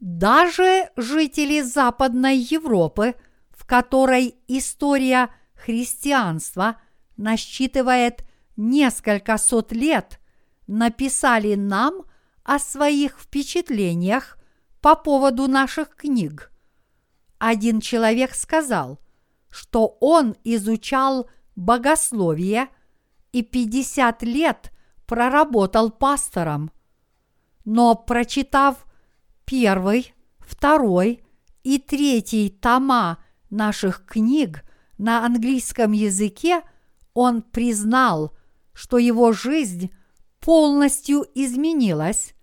Даже 0.00 0.88
жители 0.96 1.60
Западной 1.60 2.38
Европы, 2.38 3.14
в 3.50 3.66
которой 3.66 4.34
история 4.48 5.28
христианства 5.54 6.80
насчитывает 7.18 8.24
несколько 8.56 9.36
сот 9.36 9.72
лет, 9.72 10.18
написали 10.66 11.54
нам 11.54 12.04
о 12.44 12.58
своих 12.58 13.20
впечатлениях 13.20 14.38
по 14.80 14.96
поводу 14.96 15.46
наших 15.48 15.94
книг. 15.94 16.50
Один 17.36 17.82
человек 17.82 18.34
сказал, 18.34 18.98
что 19.50 19.98
он 20.00 20.34
изучал 20.44 21.28
богословие 21.56 22.68
и 23.32 23.42
50 23.42 24.22
лет 24.22 24.72
проработал 25.06 25.90
пастором, 25.90 26.70
но 27.66 27.94
прочитав 27.94 28.86
первый, 29.50 30.14
второй 30.38 31.24
и 31.64 31.80
третий 31.80 32.50
тома 32.50 33.18
наших 33.50 34.06
книг 34.06 34.62
на 34.96 35.26
английском 35.26 35.90
языке, 35.90 36.62
он 37.14 37.42
признал, 37.42 38.32
что 38.72 38.96
его 38.96 39.32
жизнь 39.32 39.90
полностью 40.38 41.26
изменилась 41.34 42.34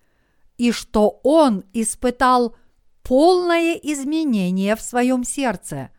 и 0.58 0.74
что 0.74 1.22
он 1.24 1.64
испытал 1.72 2.58
полное 3.04 3.76
изменение 3.76 4.76
в 4.76 4.82
своем 4.82 5.24
сердце. 5.24 5.92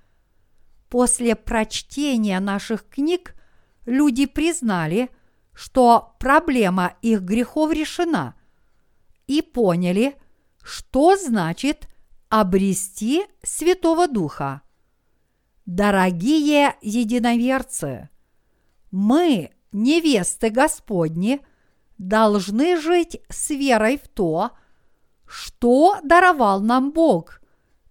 После 0.91 1.35
прочтения 1.35 2.39
наших 2.39 2.87
книг 2.87 3.35
люди 3.87 4.27
признали, 4.27 5.09
что 5.55 6.17
проблема 6.21 6.93
их 7.01 7.23
грехов 7.23 7.73
решена 7.73 8.35
и 9.27 9.41
поняли, 9.41 10.15
что 10.69 11.17
значит 11.17 11.89
обрести 12.29 13.25
Святого 13.43 14.07
Духа. 14.07 14.61
Дорогие 15.65 16.77
единоверцы, 16.83 18.11
мы, 18.91 19.51
невесты 19.73 20.51
Господни, 20.51 21.41
должны 21.97 22.79
жить 22.79 23.23
с 23.31 23.49
верой 23.49 23.97
в 23.97 24.09
то, 24.09 24.51
что 25.27 25.97
даровал 26.05 26.61
нам 26.61 26.93
Бог, 26.93 27.41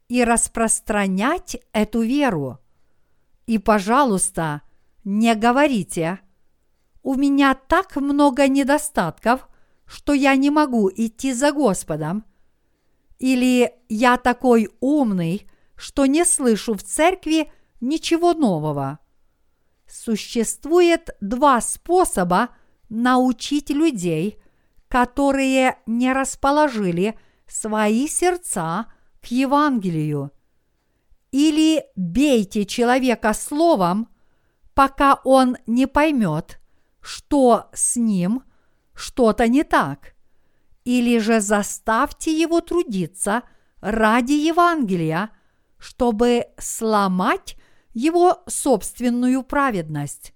и 0.08 0.24
распространять 0.24 1.58
эту 1.74 2.02
веру. 2.02 2.60
И, 3.48 3.58
пожалуйста, 3.58 4.62
не 5.04 5.34
говорите, 5.34 6.20
у 7.02 7.16
меня 7.16 7.56
так 7.56 7.96
много 7.96 8.48
недостатков, 8.48 9.50
что 9.86 10.14
я 10.14 10.36
не 10.36 10.52
могу 10.52 10.92
идти 10.94 11.34
за 11.34 11.52
Господом, 11.52 12.24
или 13.20 13.74
я 13.90 14.18
такой 14.18 14.70
умный, 14.80 15.50
что 15.76 16.06
не 16.06 16.26
слышу 16.26 16.74
в 16.74 16.84
церкви 16.84 17.52
ничего 17.82 18.34
нового. 18.34 19.00
Существует 19.88 21.10
два 21.22 21.62
способа 21.62 22.50
научить 22.90 23.70
людей, 23.70 24.42
которые 24.88 25.78
не 25.86 26.12
расположили 26.14 27.18
свои 27.48 28.08
сердца 28.08 28.88
к 29.22 29.28
Евангелию. 29.28 30.32
Или 31.32 31.86
бейте 31.96 32.66
человека 32.66 33.34
словом, 33.34 34.10
пока 34.74 35.20
он 35.24 35.58
не 35.66 35.88
поймет, 35.88 36.60
что 37.02 37.70
с 37.74 37.96
ним 37.96 38.44
что-то 38.94 39.48
не 39.48 39.64
так, 39.64 40.16
или 40.88 41.18
же 41.18 41.42
заставьте 41.42 42.32
его 42.32 42.62
трудиться 42.62 43.44
ради 43.82 44.32
Евангелия, 44.32 45.32
чтобы 45.78 46.46
сломать 46.58 47.58
его 47.94 48.42
собственную 48.48 49.44
праведность. 49.44 50.34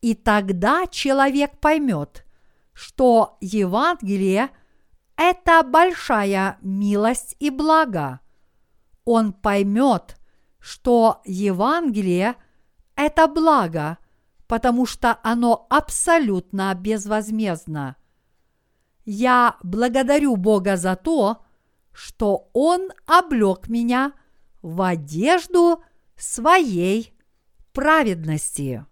И 0.00 0.14
тогда 0.14 0.88
человек 0.88 1.60
поймет, 1.60 2.26
что 2.72 3.38
Евангелие– 3.40 4.50
это 5.16 5.62
большая 5.62 6.58
милость 6.60 7.36
и 7.38 7.50
благо. 7.50 8.18
Он 9.04 9.32
поймет, 9.32 10.16
что 10.58 11.22
Евангелие– 11.24 12.34
это 12.96 13.28
благо, 13.28 13.98
потому 14.48 14.86
что 14.86 15.20
оно 15.22 15.68
абсолютно 15.70 16.74
безвозмездно. 16.74 17.94
Я 19.06 19.56
благодарю 19.62 20.36
Бога 20.36 20.76
за 20.76 20.96
то, 20.96 21.44
что 21.92 22.50
Он 22.52 22.90
облег 23.06 23.68
меня 23.68 24.12
в 24.62 24.82
одежду 24.82 25.82
своей 26.16 27.14
праведности. 27.72 28.84